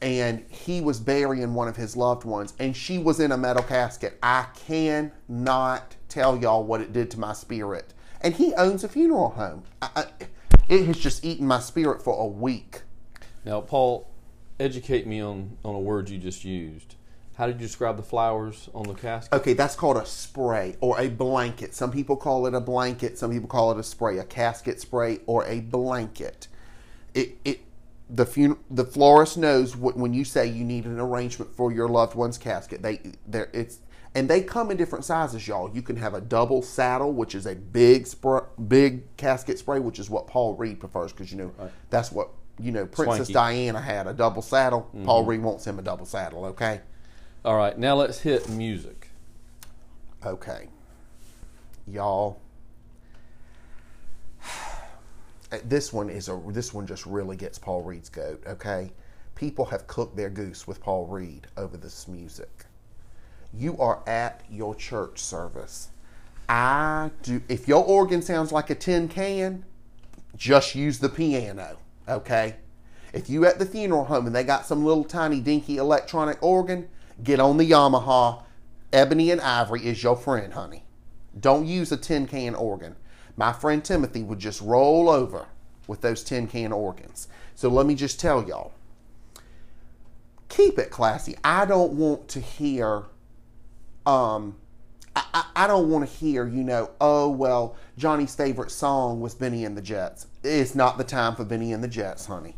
and 0.00 0.44
he 0.48 0.80
was 0.80 0.98
burying 0.98 1.54
one 1.54 1.68
of 1.68 1.76
his 1.76 1.96
loved 1.96 2.24
ones, 2.24 2.54
and 2.58 2.76
she 2.76 2.98
was 2.98 3.20
in 3.20 3.32
a 3.32 3.36
metal 3.36 3.62
casket. 3.62 4.18
I 4.22 4.46
cannot 4.66 5.94
tell 6.14 6.40
y'all 6.40 6.62
what 6.62 6.80
it 6.80 6.92
did 6.92 7.10
to 7.10 7.18
my 7.18 7.32
spirit. 7.32 7.92
And 8.20 8.34
he 8.34 8.54
owns 8.54 8.84
a 8.84 8.88
funeral 8.88 9.30
home. 9.30 9.64
I, 9.82 9.90
I, 9.96 10.06
it 10.68 10.86
has 10.86 10.98
just 10.98 11.24
eaten 11.24 11.46
my 11.46 11.60
spirit 11.60 12.02
for 12.02 12.18
a 12.22 12.26
week. 12.26 12.82
Now, 13.44 13.60
Paul, 13.60 14.08
educate 14.60 15.06
me 15.06 15.20
on, 15.20 15.58
on 15.64 15.74
a 15.74 15.80
word 15.80 16.08
you 16.08 16.18
just 16.18 16.44
used. 16.44 16.94
How 17.34 17.46
did 17.46 17.60
you 17.60 17.66
describe 17.66 17.96
the 17.96 18.02
flowers 18.04 18.70
on 18.74 18.84
the 18.84 18.94
casket? 18.94 19.34
Okay, 19.34 19.54
that's 19.54 19.74
called 19.74 19.96
a 19.96 20.06
spray 20.06 20.76
or 20.80 21.00
a 21.00 21.08
blanket. 21.08 21.74
Some 21.74 21.90
people 21.90 22.16
call 22.16 22.46
it 22.46 22.54
a 22.54 22.60
blanket. 22.60 23.18
Some 23.18 23.32
people 23.32 23.48
call 23.48 23.72
it 23.72 23.78
a 23.78 23.82
spray, 23.82 24.18
a 24.18 24.24
casket 24.24 24.80
spray 24.80 25.18
or 25.26 25.44
a 25.46 25.60
blanket. 25.60 26.46
It 27.12 27.36
it 27.44 27.60
the 28.08 28.24
fun, 28.24 28.56
the 28.70 28.84
florist 28.84 29.36
knows 29.36 29.76
what, 29.76 29.96
when 29.96 30.14
you 30.14 30.24
say 30.24 30.46
you 30.46 30.62
need 30.62 30.84
an 30.84 31.00
arrangement 31.00 31.52
for 31.56 31.72
your 31.72 31.88
loved 31.88 32.14
one's 32.14 32.38
casket. 32.38 32.82
They 32.82 33.00
there 33.26 33.50
it's 33.52 33.78
and 34.14 34.30
they 34.30 34.42
come 34.42 34.70
in 34.70 34.76
different 34.76 35.04
sizes, 35.04 35.46
y'all. 35.48 35.70
You 35.74 35.82
can 35.82 35.96
have 35.96 36.14
a 36.14 36.20
double 36.20 36.62
saddle, 36.62 37.12
which 37.12 37.34
is 37.34 37.46
a 37.46 37.54
big 37.54 38.06
spray, 38.06 38.42
big 38.68 39.16
casket 39.16 39.58
spray, 39.58 39.80
which 39.80 39.98
is 39.98 40.08
what 40.08 40.28
Paul 40.28 40.54
Reed 40.54 40.78
prefers 40.78 41.12
because 41.12 41.32
you 41.32 41.38
know 41.38 41.52
that's 41.90 42.12
what 42.12 42.28
you 42.60 42.70
know. 42.70 42.86
Princess 42.86 43.28
Swanky. 43.28 43.32
Diana 43.32 43.80
had 43.80 44.06
a 44.06 44.12
double 44.12 44.42
saddle. 44.42 44.88
Paul 45.04 45.22
mm-hmm. 45.22 45.30
Reed 45.30 45.42
wants 45.42 45.66
him 45.66 45.80
a 45.80 45.82
double 45.82 46.06
saddle. 46.06 46.44
Okay. 46.46 46.80
All 47.44 47.56
right, 47.56 47.76
now 47.76 47.96
let's 47.96 48.20
hit 48.20 48.48
music. 48.48 49.10
Okay. 50.24 50.68
Y'all. 51.86 52.40
Eh, 55.52 55.58
this 55.66 55.92
one 55.92 56.08
is 56.08 56.30
a 56.30 56.42
this 56.48 56.72
one 56.72 56.86
just 56.86 57.04
really 57.04 57.36
gets 57.36 57.58
Paul 57.58 57.82
Reed's 57.82 58.08
goat, 58.08 58.42
okay? 58.46 58.90
People 59.34 59.66
have 59.66 59.86
cooked 59.86 60.16
their 60.16 60.30
goose 60.30 60.66
with 60.66 60.80
Paul 60.80 61.04
Reed 61.04 61.48
over 61.58 61.76
this 61.76 62.08
music. 62.08 62.64
You 63.56 63.76
are 63.78 64.02
at 64.06 64.42
your 64.50 64.74
church 64.74 65.20
service. 65.20 65.88
I 66.48 67.10
do 67.22 67.42
if 67.48 67.68
your 67.68 67.84
organ 67.84 68.20
sounds 68.20 68.52
like 68.52 68.68
a 68.70 68.74
tin 68.74 69.08
can, 69.08 69.64
just 70.36 70.74
use 70.74 70.98
the 70.98 71.08
piano, 71.08 71.78
okay? 72.08 72.56
If 73.12 73.30
you 73.30 73.46
at 73.46 73.58
the 73.58 73.66
funeral 73.66 74.06
home 74.06 74.26
and 74.26 74.34
they 74.34 74.44
got 74.44 74.66
some 74.66 74.84
little 74.84 75.04
tiny 75.04 75.40
dinky 75.40 75.76
electronic 75.76 76.42
organ, 76.42 76.88
get 77.22 77.40
on 77.40 77.56
the 77.56 77.70
Yamaha. 77.70 78.42
Ebony 78.92 79.30
and 79.30 79.40
Ivory 79.40 79.86
is 79.86 80.02
your 80.02 80.16
friend, 80.16 80.52
honey. 80.52 80.84
Don't 81.38 81.66
use 81.66 81.90
a 81.92 81.96
tin 81.96 82.26
can 82.26 82.54
organ. 82.54 82.96
My 83.36 83.52
friend 83.52 83.84
Timothy 83.84 84.22
would 84.22 84.38
just 84.38 84.60
roll 84.60 85.08
over 85.08 85.46
with 85.86 86.00
those 86.00 86.22
tin 86.22 86.46
can 86.46 86.72
organs. 86.72 87.28
So 87.54 87.68
let 87.68 87.86
me 87.86 87.94
just 87.94 88.20
tell 88.20 88.46
y'all 88.46 88.72
keep 90.54 90.78
it 90.78 90.90
classy. 90.90 91.36
I 91.42 91.64
don't 91.64 91.94
want 91.94 92.28
to 92.28 92.40
hear 92.40 93.04
um 94.06 94.56
I, 95.16 95.44
I, 95.54 95.66
don't 95.68 95.90
want 95.90 96.08
to 96.08 96.12
hear, 96.16 96.46
you 96.46 96.64
know, 96.64 96.90
oh 97.00 97.30
well, 97.30 97.76
Johnny's 97.96 98.34
favorite 98.34 98.72
song 98.72 99.20
was 99.20 99.32
Benny 99.32 99.64
and 99.64 99.76
the 99.76 99.82
Jets. 99.82 100.26
It's 100.42 100.74
not 100.74 100.98
the 100.98 101.04
time 101.04 101.36
for 101.36 101.44
Benny 101.44 101.72
and 101.72 101.84
the 101.84 101.88
Jets, 101.88 102.26
honey. 102.26 102.56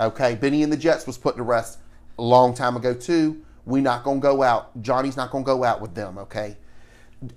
Okay, 0.00 0.34
Benny 0.34 0.64
and 0.64 0.72
the 0.72 0.76
Jets 0.76 1.06
was 1.06 1.18
put 1.18 1.36
to 1.36 1.42
rest 1.44 1.78
a 2.18 2.22
long 2.22 2.54
time 2.54 2.76
ago 2.76 2.92
too. 2.92 3.44
We're 3.64 3.82
not 3.82 4.02
gonna 4.02 4.18
go 4.18 4.42
out. 4.42 4.82
Johnny's 4.82 5.16
not 5.16 5.30
gonna 5.30 5.44
go 5.44 5.62
out 5.62 5.80
with 5.80 5.94
them. 5.94 6.18
Okay, 6.18 6.56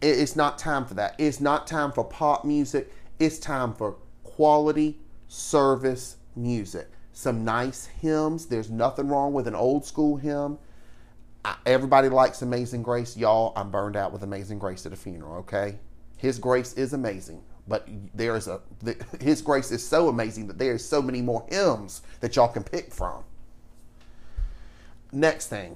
It- 0.01 0.19
it's 0.19 0.35
not 0.35 0.57
time 0.57 0.85
for 0.85 0.95
that. 0.95 1.13
It's 1.19 1.39
not 1.39 1.67
time 1.67 1.91
for 1.91 2.03
pop 2.03 2.43
music. 2.43 2.91
It's 3.19 3.37
time 3.37 3.73
for 3.73 3.97
quality 4.23 4.99
service 5.27 6.17
music. 6.35 6.89
Some 7.13 7.45
nice 7.45 7.85
hymns. 7.85 8.47
There's 8.47 8.71
nothing 8.71 9.07
wrong 9.09 9.31
with 9.33 9.47
an 9.47 9.55
old 9.55 9.85
school 9.85 10.17
hymn. 10.17 10.57
Everybody 11.65 12.09
likes 12.09 12.41
Amazing 12.41 12.83
Grace. 12.83 13.17
Y'all, 13.17 13.53
I'm 13.55 13.71
burned 13.71 13.95
out 13.95 14.11
with 14.11 14.23
Amazing 14.23 14.59
Grace 14.59 14.85
at 14.85 14.93
a 14.93 14.95
funeral. 14.95 15.37
Okay, 15.39 15.77
His 16.17 16.39
grace 16.39 16.73
is 16.73 16.93
amazing, 16.93 17.43
but 17.67 17.87
there 18.13 18.35
is 18.35 18.47
a 18.47 18.61
the, 18.81 18.95
His 19.19 19.41
grace 19.41 19.71
is 19.71 19.85
so 19.85 20.09
amazing 20.09 20.47
that 20.47 20.57
there 20.57 20.73
is 20.73 20.87
so 20.87 21.01
many 21.01 21.21
more 21.21 21.45
hymns 21.49 22.01
that 22.19 22.35
y'all 22.35 22.47
can 22.47 22.63
pick 22.63 22.93
from. 22.93 23.23
Next 25.11 25.47
thing, 25.47 25.75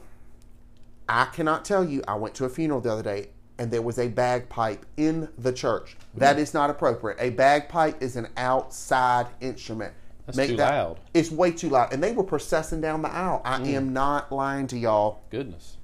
I 1.08 1.26
cannot 1.26 1.66
tell 1.66 1.84
you. 1.84 2.04
I 2.08 2.16
went 2.16 2.36
to 2.36 2.46
a 2.46 2.50
funeral 2.50 2.82
the 2.82 2.92
other 2.92 3.04
day, 3.04 3.30
and 3.58 3.72
there 3.72 3.82
was 3.82 4.00
a 4.00 4.08
bagpipe 4.08 4.86
in 4.98 5.30
the 5.38 5.54
church. 5.54 5.98
That 6.16 6.40
is 6.40 6.54
not 6.54 6.70
appropriate. 6.70 7.18
A 7.20 7.30
bagpipe 7.30 8.02
is 8.02 8.16
an 8.16 8.28
outside 8.38 9.28
instrument. 9.42 9.94
That's 10.36 10.50
too 10.50 10.56
loud. 10.58 11.00
It's 11.14 11.32
way 11.32 11.52
too 11.52 11.70
loud, 11.70 11.94
and 11.94 12.02
they 12.04 12.12
were 12.12 12.24
processing 12.24 12.82
down 12.82 13.02
the 13.02 13.12
aisle. 13.12 13.42
I 13.46 13.62
am 13.70 13.94
not 13.94 14.32
lying 14.32 14.68
to 14.68 14.78
y'all. 14.78 15.22
Goodness. 15.30 15.78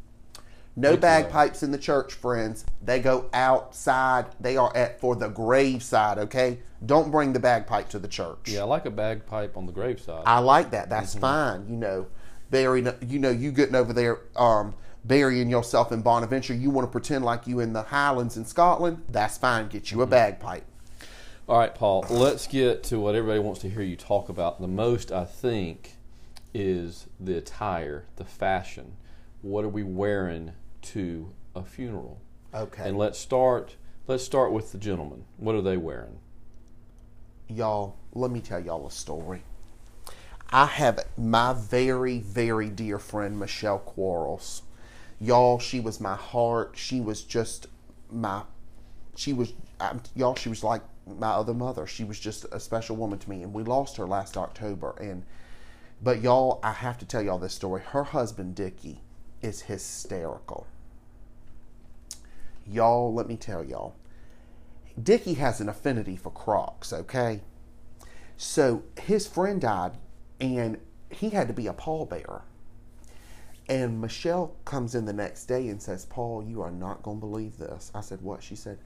No 0.77 0.91
Way 0.91 0.97
bagpipes 0.97 1.63
in 1.63 1.71
the 1.71 1.77
church, 1.77 2.13
friends. 2.13 2.65
They 2.83 2.99
go 2.99 3.29
outside. 3.31 4.25
They 4.41 4.57
are 4.57 4.75
at 4.75 4.99
for 4.99 5.15
the 5.15 5.29
graveside. 5.29 6.17
Okay, 6.17 6.59
don't 6.85 7.11
bring 7.11 7.31
the 7.33 7.39
bagpipe 7.39 7.87
to 7.89 7.99
the 7.99 8.09
church. 8.09 8.49
Yeah, 8.49 8.61
I 8.61 8.63
like 8.65 8.85
a 8.85 8.91
bagpipe 8.91 9.55
on 9.55 9.65
the 9.67 9.71
graveside. 9.71 10.23
I 10.25 10.39
like 10.39 10.71
that. 10.71 10.89
That's 10.89 11.11
Mm-hmm. 11.13 11.21
fine. 11.21 11.67
You 11.69 11.77
know, 11.77 12.07
burying. 12.51 12.89
You 13.07 13.19
know, 13.19 13.29
you 13.29 13.51
getting 13.53 13.75
over 13.75 13.93
there, 13.93 14.19
um, 14.35 14.73
burying 15.05 15.49
yourself 15.49 15.93
in 15.93 16.01
Bonaventure. 16.01 16.53
You 16.53 16.69
want 16.71 16.85
to 16.87 16.91
pretend 16.91 17.23
like 17.23 17.47
you 17.47 17.61
in 17.61 17.71
the 17.71 17.83
Highlands 17.83 18.35
in 18.35 18.43
Scotland. 18.43 19.01
That's 19.09 19.37
fine. 19.37 19.69
Get 19.69 19.83
Mm-hmm. 19.85 19.95
you 19.97 20.03
a 20.03 20.07
bagpipe. 20.07 20.65
All 21.47 21.59
right, 21.59 21.73
Paul, 21.73 22.05
let's 22.09 22.47
get 22.47 22.83
to 22.85 22.99
what 22.99 23.13
everybody 23.13 23.39
wants 23.39 23.61
to 23.61 23.69
hear 23.69 23.83
you 23.83 23.95
talk 23.95 24.29
about. 24.29 24.59
The 24.59 24.67
most, 24.67 25.11
I 25.11 25.25
think, 25.25 25.97
is 26.53 27.05
the 27.19 27.37
attire, 27.37 28.05
the 28.15 28.25
fashion. 28.25 28.93
What 29.41 29.63
are 29.63 29.69
we 29.69 29.83
wearing 29.83 30.53
to 30.83 31.31
a 31.55 31.63
funeral? 31.63 32.19
Okay. 32.53 32.89
And 32.89 32.97
let's 32.97 33.19
start 33.19 33.75
let's 34.07 34.23
start 34.23 34.51
with 34.51 34.71
the 34.71 34.77
gentleman. 34.77 35.25
What 35.37 35.55
are 35.55 35.61
they 35.61 35.77
wearing? 35.77 36.19
y'all, 37.47 37.95
let 38.13 38.31
me 38.31 38.41
tell 38.41 38.59
y'all 38.59 38.87
a 38.87 38.91
story. 38.91 39.43
I 40.49 40.65
have 40.65 40.99
my 41.17 41.53
very, 41.53 42.19
very 42.19 42.69
dear 42.69 42.99
friend 42.99 43.39
Michelle 43.39 43.79
Quarles. 43.79 44.63
Y'all, 45.19 45.59
she 45.59 45.79
was 45.79 45.99
my 45.99 46.15
heart. 46.15 46.73
She 46.75 47.01
was 47.01 47.23
just 47.23 47.67
my, 48.11 48.43
she 49.15 49.33
was, 49.33 49.53
um, 49.79 50.01
y'all, 50.15 50.35
she 50.35 50.49
was 50.49 50.63
like 50.63 50.81
my 51.07 51.29
other 51.29 51.53
mother. 51.53 51.85
She 51.85 52.03
was 52.03 52.19
just 52.19 52.45
a 52.51 52.59
special 52.59 52.95
woman 52.95 53.19
to 53.19 53.29
me. 53.29 53.43
And 53.43 53.53
we 53.53 53.63
lost 53.63 53.97
her 53.97 54.07
last 54.07 54.37
October. 54.37 54.95
And, 54.99 55.23
but 56.01 56.21
y'all, 56.21 56.59
I 56.63 56.71
have 56.71 56.97
to 56.99 57.05
tell 57.05 57.21
y'all 57.21 57.39
this 57.39 57.53
story. 57.53 57.81
Her 57.81 58.03
husband, 58.03 58.55
Dickie, 58.55 59.01
is 59.41 59.61
hysterical. 59.63 60.67
Y'all, 62.67 63.13
let 63.13 63.27
me 63.27 63.37
tell 63.37 63.63
y'all. 63.63 63.95
Dickie 65.01 65.35
has 65.35 65.59
an 65.59 65.69
affinity 65.69 66.15
for 66.15 66.31
Crocs, 66.31 66.93
okay? 66.93 67.41
So 68.37 68.83
his 68.99 69.27
friend 69.27 69.61
died, 69.61 69.93
and 70.39 70.77
he 71.09 71.29
had 71.29 71.47
to 71.47 71.53
be 71.53 71.67
a 71.67 71.73
pallbearer. 71.73 72.41
And 73.67 73.99
Michelle 73.99 74.55
comes 74.63 74.95
in 74.95 75.05
the 75.05 75.13
next 75.13 75.45
day 75.45 75.67
and 75.69 75.81
says, 75.81 76.05
Paul, 76.05 76.43
you 76.43 76.61
are 76.61 76.71
not 76.71 77.01
going 77.03 77.17
to 77.17 77.25
believe 77.25 77.57
this. 77.57 77.91
I 77.95 78.01
said, 78.01 78.21
What? 78.21 78.43
She 78.43 78.55
said, 78.55 78.77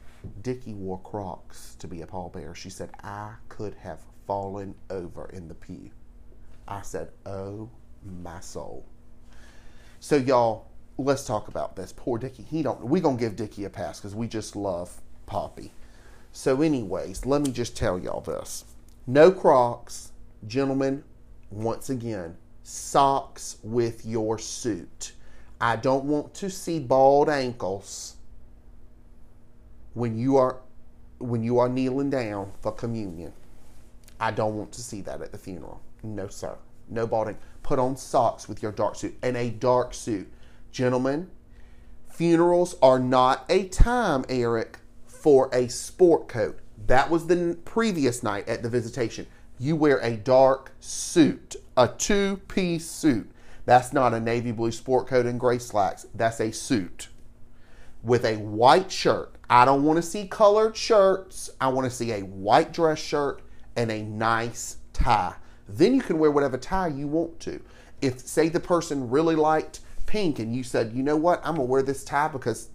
Dickie 0.41 0.73
wore 0.73 0.99
Crocs 0.99 1.75
to 1.79 1.87
be 1.87 2.01
a 2.01 2.07
pallbearer. 2.07 2.55
She 2.55 2.69
said, 2.69 2.91
I 3.03 3.33
could 3.47 3.73
have 3.75 3.99
fallen 4.27 4.75
over 4.89 5.29
in 5.33 5.47
the 5.47 5.55
pew. 5.55 5.91
I 6.67 6.81
said, 6.81 7.09
Oh 7.25 7.69
my 8.23 8.39
soul. 8.39 8.85
So 9.99 10.15
y'all, 10.15 10.67
let's 10.97 11.25
talk 11.25 11.47
about 11.47 11.75
this. 11.75 11.93
Poor 11.95 12.17
Dickie. 12.17 12.43
He 12.43 12.61
don't. 12.61 12.83
We 12.83 12.99
gonna 12.99 13.17
give 13.17 13.35
Dickie 13.35 13.65
a 13.65 13.69
pass 13.69 13.99
because 13.99 14.15
we 14.15 14.27
just 14.27 14.55
love 14.55 15.01
Poppy. 15.25 15.71
So, 16.31 16.61
anyways, 16.61 17.25
let 17.25 17.41
me 17.41 17.51
just 17.51 17.75
tell 17.75 17.97
y'all 17.97 18.21
this: 18.21 18.65
no 19.07 19.31
Crocs, 19.31 20.11
gentlemen. 20.47 21.03
Once 21.51 21.89
again, 21.89 22.37
socks 22.63 23.57
with 23.63 24.05
your 24.05 24.37
suit. 24.37 25.13
I 25.59 25.75
don't 25.75 26.05
want 26.05 26.33
to 26.35 26.49
see 26.49 26.79
bald 26.79 27.27
ankles 27.27 28.15
when 29.93 30.17
you 30.17 30.37
are 30.37 30.57
when 31.19 31.43
you 31.43 31.59
are 31.59 31.69
kneeling 31.69 32.09
down 32.09 32.51
for 32.61 32.71
communion. 32.71 33.33
I 34.19 34.31
don't 34.31 34.57
want 34.57 34.71
to 34.73 34.81
see 34.81 35.01
that 35.01 35.21
at 35.21 35.31
the 35.31 35.37
funeral. 35.37 35.81
No, 36.03 36.27
sir. 36.27 36.57
No 36.89 37.05
balding. 37.05 37.37
Put 37.63 37.79
on 37.79 37.97
socks 37.97 38.47
with 38.47 38.63
your 38.63 38.71
dark 38.71 38.95
suit 38.95 39.17
and 39.21 39.37
a 39.37 39.49
dark 39.49 39.93
suit. 39.93 40.31
Gentlemen, 40.71 41.29
funerals 42.09 42.75
are 42.81 42.99
not 42.99 43.45
a 43.49 43.67
time, 43.67 44.25
Eric, 44.29 44.79
for 45.05 45.49
a 45.53 45.67
sport 45.67 46.27
coat. 46.27 46.59
That 46.87 47.09
was 47.09 47.27
the 47.27 47.57
previous 47.65 48.23
night 48.23 48.47
at 48.47 48.63
the 48.63 48.69
visitation. 48.69 49.27
You 49.57 49.75
wear 49.75 49.99
a 49.99 50.15
dark 50.15 50.71
suit, 50.79 51.55
a 51.75 51.87
two 51.87 52.37
piece 52.47 52.89
suit. 52.89 53.29
That's 53.65 53.93
not 53.93 54.13
a 54.13 54.19
navy 54.19 54.51
blue 54.51 54.71
sport 54.71 55.07
coat 55.07 55.25
and 55.25 55.39
gray 55.39 55.59
slacks. 55.59 56.05
That's 56.15 56.39
a 56.39 56.51
suit 56.51 57.09
with 58.03 58.25
a 58.25 58.37
white 58.37 58.91
shirt. 58.91 59.35
I 59.49 59.65
don't 59.65 59.83
want 59.83 59.97
to 59.97 60.03
see 60.03 60.27
colored 60.27 60.77
shirts. 60.77 61.49
I 61.59 61.69
want 61.69 61.89
to 61.89 61.95
see 61.95 62.11
a 62.11 62.21
white 62.21 62.71
dress 62.71 62.99
shirt 62.99 63.41
and 63.75 63.91
a 63.91 64.03
nice 64.03 64.77
tie. 64.93 65.33
Then 65.67 65.95
you 65.95 66.01
can 66.01 66.19
wear 66.19 66.31
whatever 66.31 66.57
tie 66.57 66.87
you 66.87 67.07
want 67.07 67.39
to. 67.41 67.61
If, 68.01 68.19
say, 68.19 68.49
the 68.49 68.59
person 68.59 69.09
really 69.09 69.35
liked 69.35 69.81
pink 70.05 70.39
and 70.39 70.55
you 70.55 70.63
said, 70.63 70.93
you 70.93 71.03
know 71.03 71.17
what, 71.17 71.39
I'm 71.39 71.55
going 71.55 71.67
to 71.67 71.71
wear 71.71 71.83
this 71.83 72.03
tie 72.03 72.27
because 72.27 72.69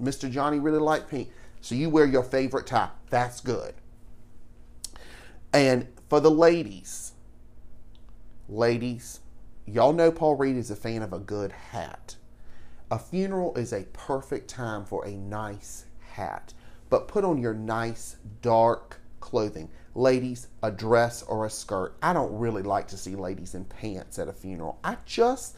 Mr. 0.00 0.30
Johnny 0.30 0.58
really 0.58 0.78
liked 0.78 1.08
pink. 1.10 1.30
So 1.60 1.74
you 1.74 1.90
wear 1.90 2.06
your 2.06 2.22
favorite 2.22 2.66
tie. 2.66 2.90
That's 3.10 3.40
good. 3.40 3.74
And 5.52 5.88
for 6.08 6.20
the 6.20 6.30
ladies, 6.30 7.12
ladies, 8.48 9.20
y'all 9.66 9.92
know 9.92 10.12
Paul 10.12 10.36
Reed 10.36 10.56
is 10.56 10.70
a 10.70 10.76
fan 10.76 11.02
of 11.02 11.12
a 11.12 11.18
good 11.18 11.52
hat. 11.52 12.16
A 12.90 12.98
funeral 12.98 13.54
is 13.56 13.72
a 13.72 13.84
perfect 13.92 14.48
time 14.48 14.84
for 14.84 15.04
a 15.04 15.10
nice 15.10 15.84
hat, 16.18 16.52
but 16.90 17.08
put 17.08 17.24
on 17.24 17.38
your 17.38 17.54
nice 17.54 18.16
dark 18.42 19.00
clothing. 19.20 19.70
Ladies, 19.94 20.48
a 20.62 20.70
dress 20.70 21.22
or 21.22 21.46
a 21.46 21.50
skirt. 21.50 21.96
I 22.02 22.12
don't 22.12 22.38
really 22.38 22.62
like 22.62 22.88
to 22.88 22.96
see 22.96 23.16
ladies 23.16 23.54
in 23.54 23.64
pants 23.64 24.18
at 24.18 24.28
a 24.28 24.32
funeral. 24.32 24.78
I 24.84 24.96
just 25.06 25.56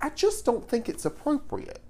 I 0.00 0.10
just 0.10 0.44
don't 0.44 0.68
think 0.68 0.88
it's 0.88 1.04
appropriate. 1.04 1.80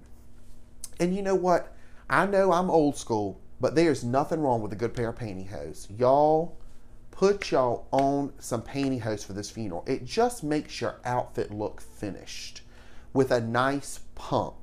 And 0.99 1.15
you 1.15 1.21
know 1.21 1.35
what? 1.35 1.75
I 2.09 2.25
know 2.25 2.51
I'm 2.51 2.69
old 2.69 2.97
school, 2.97 3.39
but 3.61 3.75
there's 3.75 4.03
nothing 4.03 4.41
wrong 4.41 4.61
with 4.61 4.73
a 4.73 4.75
good 4.75 4.93
pair 4.93 5.09
of 5.09 5.15
pantyhose. 5.15 5.87
Y'all 5.99 6.57
put 7.11 7.51
y'all 7.51 7.87
on 7.91 8.33
some 8.39 8.61
pantyhose 8.61 9.25
for 9.25 9.33
this 9.33 9.51
funeral. 9.51 9.83
It 9.87 10.05
just 10.05 10.43
makes 10.43 10.81
your 10.81 10.95
outfit 11.05 11.51
look 11.51 11.81
finished 11.81 12.61
with 13.13 13.31
a 13.31 13.41
nice 13.41 13.99
pump. 14.15 14.58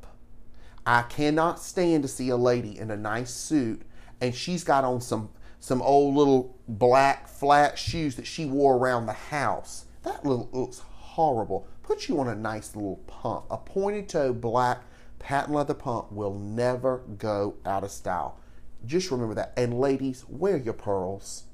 I 0.87 1.03
cannot 1.03 1.59
stand 1.59 2.05
to 2.05 2.09
see 2.09 2.29
a 2.29 2.37
lady 2.37 2.79
in 2.79 2.93
a 2.93 2.97
nice 2.97 3.31
suit 3.31 3.83
and 4.21 4.35
she's 4.35 4.65
got 4.65 4.85
on 4.85 5.01
some 5.01 5.31
some 5.59 5.83
old 5.83 6.15
little 6.15 6.57
black 6.69 7.27
flat 7.27 7.77
shoes 7.77 8.15
that 8.17 8.27
she 8.27 8.45
wore 8.45 8.77
around 8.77 9.07
the 9.07 9.13
house. 9.13 9.87
That 10.05 10.25
little 10.25 10.49
looks 10.53 10.79
horrible. 10.79 11.67
Put 11.83 12.09
you 12.09 12.21
on 12.21 12.29
a 12.29 12.37
nice 12.37 12.77
little 12.77 12.97
pump. 13.09 13.47
A 13.51 13.57
pointed 13.57 14.09
toe 14.09 14.33
black 14.33 14.83
patent 15.19 15.55
leather 15.55 15.75
pump 15.75 16.13
will 16.13 16.35
never 16.35 16.99
go 17.19 17.57
out 17.65 17.83
of 17.83 17.91
style. 17.91 18.39
Just 18.85 19.11
remember 19.11 19.35
that. 19.35 19.55
And 19.57 19.81
ladies, 19.81 20.25
wear 20.29 20.57
your 20.57 20.75
pearls. 20.75 21.45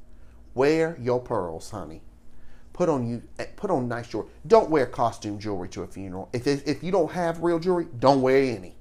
Wear 0.52 0.98
your 1.00 1.20
pearls, 1.20 1.70
honey. 1.70 2.02
Put 2.74 2.90
on 2.90 3.06
you 3.08 3.22
eh, 3.38 3.46
put 3.56 3.70
on 3.70 3.88
nice 3.88 4.08
jewelry. 4.08 4.28
Don't 4.46 4.68
wear 4.68 4.84
costume 4.84 5.38
jewelry 5.38 5.68
to 5.70 5.82
a 5.82 5.86
funeral. 5.86 6.28
If 6.34 6.46
if 6.46 6.82
you 6.82 6.92
don't 6.92 7.12
have 7.12 7.42
real 7.42 7.58
jewelry, 7.58 7.86
don't 7.98 8.20
wear 8.20 8.56
any 8.56 8.74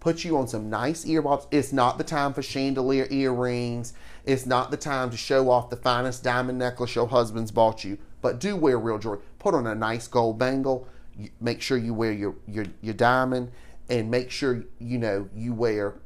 put 0.00 0.24
you 0.24 0.36
on 0.36 0.48
some 0.48 0.68
nice 0.68 1.04
earbuds. 1.04 1.46
It's 1.50 1.72
not 1.72 1.98
the 1.98 2.04
time 2.04 2.32
for 2.32 2.42
chandelier 2.42 3.06
earrings. 3.10 3.92
It's 4.24 4.46
not 4.46 4.70
the 4.70 4.76
time 4.76 5.10
to 5.10 5.16
show 5.16 5.50
off 5.50 5.70
the 5.70 5.76
finest 5.76 6.24
diamond 6.24 6.58
necklace 6.58 6.94
your 6.94 7.06
husband's 7.06 7.50
bought 7.50 7.84
you. 7.84 7.98
But 8.22 8.40
do 8.40 8.56
wear 8.56 8.78
real 8.78 8.98
jewelry. 8.98 9.20
Put 9.38 9.54
on 9.54 9.66
a 9.66 9.74
nice 9.74 10.08
gold 10.08 10.38
bangle. 10.38 10.88
Make 11.40 11.60
sure 11.60 11.78
you 11.78 11.94
wear 11.94 12.12
your, 12.12 12.34
your, 12.46 12.66
your 12.80 12.94
diamond 12.94 13.52
and 13.90 14.10
make 14.10 14.30
sure 14.30 14.64
you 14.78 14.98
know 14.98 15.28
you 15.34 15.52
wear 15.52 15.96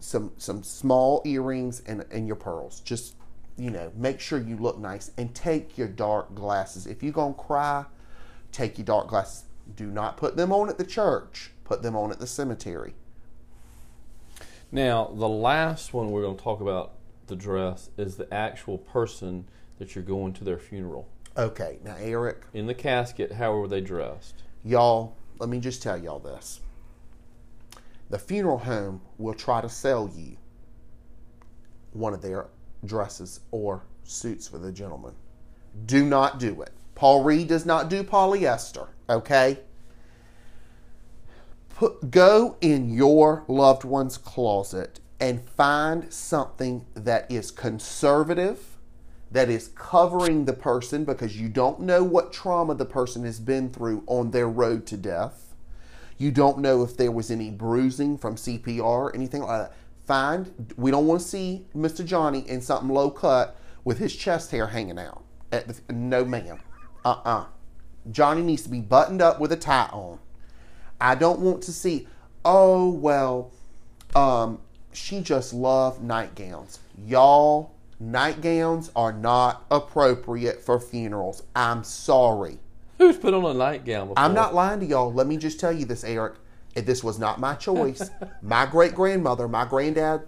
some 0.00 0.32
some 0.36 0.62
small 0.62 1.22
earrings 1.24 1.80
and, 1.86 2.04
and 2.10 2.26
your 2.26 2.36
pearls. 2.36 2.80
Just 2.80 3.14
you 3.56 3.70
know, 3.70 3.92
make 3.94 4.18
sure 4.18 4.40
you 4.40 4.56
look 4.56 4.78
nice 4.78 5.12
and 5.16 5.34
take 5.34 5.76
your 5.78 5.88
dark 5.88 6.34
glasses. 6.34 6.86
If 6.86 7.02
you're 7.02 7.12
gonna 7.12 7.34
cry, 7.34 7.84
take 8.50 8.78
your 8.78 8.84
dark 8.84 9.08
glasses. 9.08 9.44
Do 9.76 9.86
not 9.86 10.16
put 10.16 10.36
them 10.36 10.52
on 10.52 10.68
at 10.68 10.78
the 10.78 10.84
church. 10.84 11.52
Put 11.64 11.82
them 11.82 11.94
on 11.94 12.10
at 12.10 12.18
the 12.18 12.26
cemetery. 12.26 12.94
Now, 14.74 15.10
the 15.14 15.28
last 15.28 15.92
one 15.92 16.10
we're 16.10 16.22
going 16.22 16.38
to 16.38 16.42
talk 16.42 16.62
about 16.62 16.94
the 17.26 17.36
dress 17.36 17.90
is 17.98 18.16
the 18.16 18.32
actual 18.32 18.78
person 18.78 19.44
that 19.78 19.94
you're 19.94 20.02
going 20.02 20.32
to 20.32 20.44
their 20.44 20.58
funeral. 20.58 21.06
Okay, 21.36 21.78
now 21.84 21.96
Eric. 21.98 22.44
In 22.54 22.66
the 22.66 22.74
casket, 22.74 23.32
how 23.32 23.54
were 23.54 23.68
they 23.68 23.82
dressed? 23.82 24.42
Y'all, 24.64 25.14
let 25.38 25.50
me 25.50 25.60
just 25.60 25.82
tell 25.82 25.98
y'all 25.98 26.18
this. 26.18 26.60
The 28.08 28.18
funeral 28.18 28.58
home 28.58 29.02
will 29.18 29.34
try 29.34 29.60
to 29.60 29.68
sell 29.68 30.10
you 30.14 30.36
one 31.92 32.14
of 32.14 32.22
their 32.22 32.46
dresses 32.84 33.40
or 33.50 33.82
suits 34.04 34.48
for 34.48 34.56
the 34.56 34.72
gentleman. 34.72 35.12
Do 35.84 36.04
not 36.04 36.38
do 36.38 36.62
it. 36.62 36.70
Paul 36.94 37.24
Reed 37.24 37.48
does 37.48 37.66
not 37.66 37.90
do 37.90 38.02
polyester, 38.02 38.88
okay? 39.08 39.58
Go 42.10 42.56
in 42.60 42.90
your 42.90 43.44
loved 43.48 43.82
one's 43.82 44.16
closet 44.16 45.00
and 45.18 45.44
find 45.44 46.12
something 46.12 46.86
that 46.94 47.30
is 47.30 47.50
conservative, 47.50 48.78
that 49.32 49.48
is 49.48 49.68
covering 49.74 50.44
the 50.44 50.52
person 50.52 51.04
because 51.04 51.40
you 51.40 51.48
don't 51.48 51.80
know 51.80 52.04
what 52.04 52.32
trauma 52.32 52.74
the 52.74 52.84
person 52.84 53.24
has 53.24 53.40
been 53.40 53.70
through 53.70 54.04
on 54.06 54.30
their 54.30 54.48
road 54.48 54.86
to 54.86 54.96
death. 54.96 55.54
You 56.18 56.30
don't 56.30 56.58
know 56.58 56.82
if 56.82 56.96
there 56.96 57.10
was 57.10 57.32
any 57.32 57.50
bruising 57.50 58.16
from 58.16 58.36
CPR 58.36 59.12
anything 59.14 59.42
like 59.42 59.70
that. 59.70 59.76
Find, 60.06 60.74
we 60.76 60.90
don't 60.92 61.06
want 61.06 61.20
to 61.20 61.26
see 61.26 61.66
Mr. 61.74 62.04
Johnny 62.04 62.48
in 62.48 62.60
something 62.60 62.88
low 62.90 63.10
cut 63.10 63.56
with 63.82 63.98
his 63.98 64.14
chest 64.14 64.52
hair 64.52 64.68
hanging 64.68 64.98
out. 64.98 65.24
The, 65.50 65.80
no, 65.90 66.24
ma'am. 66.24 66.60
Uh 67.04 67.08
uh-uh. 67.08 67.40
uh 67.40 67.46
Johnny 68.10 68.42
needs 68.42 68.62
to 68.62 68.68
be 68.68 68.80
buttoned 68.80 69.22
up 69.22 69.40
with 69.40 69.50
a 69.52 69.56
tie 69.56 69.88
on. 69.92 70.18
I 71.02 71.16
don't 71.16 71.40
want 71.40 71.64
to 71.64 71.72
see, 71.72 72.06
oh, 72.44 72.90
well, 72.90 73.50
um, 74.14 74.60
she 74.92 75.20
just 75.20 75.52
loved 75.52 76.00
nightgowns. 76.00 76.78
Y'all, 77.04 77.72
nightgowns 77.98 78.92
are 78.94 79.12
not 79.12 79.66
appropriate 79.68 80.62
for 80.62 80.78
funerals. 80.78 81.42
I'm 81.56 81.82
sorry. 81.82 82.60
Who's 82.98 83.16
put 83.16 83.34
on 83.34 83.44
a 83.44 83.52
nightgown 83.52 84.08
before? 84.08 84.24
I'm 84.24 84.32
not 84.32 84.54
lying 84.54 84.78
to 84.78 84.86
y'all. 84.86 85.12
Let 85.12 85.26
me 85.26 85.36
just 85.36 85.58
tell 85.58 85.72
you 85.72 85.84
this, 85.86 86.04
Eric. 86.04 86.34
This 86.76 87.02
was 87.02 87.18
not 87.18 87.40
my 87.40 87.54
choice. 87.56 88.08
my 88.42 88.64
great 88.64 88.94
grandmother, 88.94 89.48
my 89.48 89.64
granddad, 89.64 90.22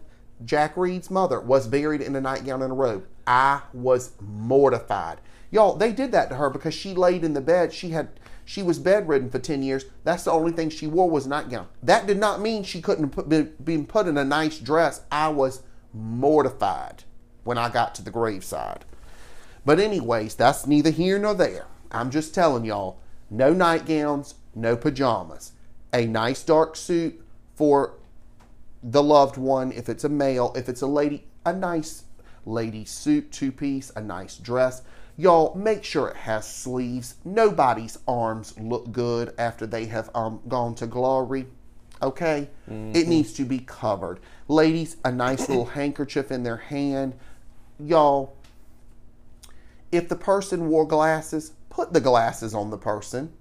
Jack 0.45 0.77
Reed's 0.77 1.09
mother, 1.09 1.41
was 1.41 1.69
buried 1.69 2.01
in 2.01 2.17
a 2.17 2.21
nightgown 2.21 2.63
and 2.63 2.73
a 2.73 2.75
robe. 2.75 3.07
I 3.29 3.61
was 3.73 4.11
mortified. 4.21 5.21
Y'all, 5.53 5.77
they 5.77 5.93
did 5.93 6.11
that 6.11 6.31
to 6.31 6.35
her 6.35 6.51
because 6.51 6.75
she 6.75 6.95
laid 6.95 7.23
in 7.23 7.33
the 7.33 7.41
bed. 7.41 7.73
She 7.73 7.91
had 7.91 8.09
she 8.45 8.63
was 8.63 8.79
bedridden 8.79 9.31
for 9.31 9.39
10 9.39 9.63
years. 9.63 9.85
That's 10.05 10.25
the 10.25 10.33
only 10.33 10.53
thing 10.53 10.71
she 10.71 10.87
wore 10.87 11.09
was 11.09 11.27
a 11.27 11.29
nightgown. 11.29 11.69
That 11.83 12.07
did 12.07 12.19
not 12.19 12.41
mean 12.41 12.63
she 12.63 12.83
couldn't 12.83 13.29
be, 13.29 13.43
been 13.43 13.87
put 13.87 14.07
in 14.07 14.19
a 14.19 14.25
nice 14.25 14.59
dress. 14.59 15.03
I 15.11 15.29
was 15.29 15.63
mortified 15.93 17.05
when 17.45 17.59
I 17.59 17.69
got 17.69 17.95
to 17.97 18.03
the 18.03 18.11
graveside. 18.11 18.85
But 19.65 19.81
anyways, 19.81 20.35
that's 20.35 20.67
neither 20.67 20.91
here 20.91 21.19
nor 21.19 21.35
there. 21.35 21.67
I'm 21.91 22.11
just 22.11 22.35
telling 22.35 22.65
y'all, 22.65 22.99
no 23.31 23.55
nightgowns, 23.55 24.35
no 24.55 24.77
pajamas. 24.77 25.53
A 25.93 26.07
nice 26.07 26.43
dark 26.43 26.77
suit 26.77 27.25
for 27.55 27.95
the 28.83 29.03
loved 29.03 29.37
one 29.39 29.73
if 29.73 29.89
it's 29.89 30.05
a 30.05 30.09
male, 30.09 30.53
if 30.55 30.69
it's 30.69 30.83
a 30.83 30.87
lady, 30.87 31.27
a 31.47 31.53
nice 31.53 32.05
lady 32.45 32.85
suit, 32.85 33.33
two 33.33 33.51
piece, 33.51 33.91
a 33.97 34.01
nice 34.01 34.37
dress. 34.37 34.83
Y'all 35.17 35.55
make 35.55 35.85
sure 35.85 36.09
it 36.09 36.17
has 36.17 36.47
sleeves. 36.47 37.15
Nobody's 37.25 37.99
arms 38.09 38.55
look 38.59 38.91
good 38.91 39.33
after 39.39 39.67
they 39.67 39.87
have 39.87 40.11
um, 40.15 40.41
gone 40.49 40.75
to 40.77 40.87
glory. 40.87 41.47
Okay? 42.03 42.51
It 42.95 43.09
needs 43.09 43.33
to 43.35 43.45
be 43.45 43.61
covered. 43.61 44.19
Ladies, 44.49 44.97
a 45.05 45.13
nice 45.13 45.49
little 45.49 45.67
handkerchief 45.67 46.33
in 46.33 46.43
their 46.43 46.57
hand. 46.57 47.15
Y'all, 47.79 48.37
if 49.93 50.09
the 50.09 50.17
person 50.17 50.69
wore 50.69 50.87
glasses, 50.87 51.53
put 51.71 51.93
the 51.93 52.01
glasses 52.01 52.55
on 52.55 52.71
the 52.71 52.79
person. 52.79 53.33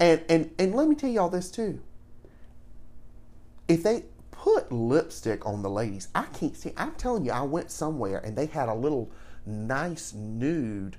And 0.00 0.22
and 0.28 0.50
and 0.58 0.74
let 0.74 0.88
me 0.88 0.94
tell 0.94 1.10
y'all 1.10 1.28
this 1.28 1.50
too. 1.50 1.80
If 3.68 3.82
they 3.82 4.04
put 4.30 4.72
lipstick 4.72 5.44
on 5.46 5.62
the 5.62 5.70
ladies, 5.70 6.08
I 6.14 6.24
can't 6.24 6.56
see. 6.56 6.72
I'm 6.76 6.92
telling 6.92 7.24
you, 7.24 7.32
I 7.32 7.42
went 7.42 7.70
somewhere 7.70 8.18
and 8.18 8.36
they 8.36 8.46
had 8.46 8.68
a 8.68 8.74
little 8.74 9.10
nice 9.46 10.12
nude 10.12 10.96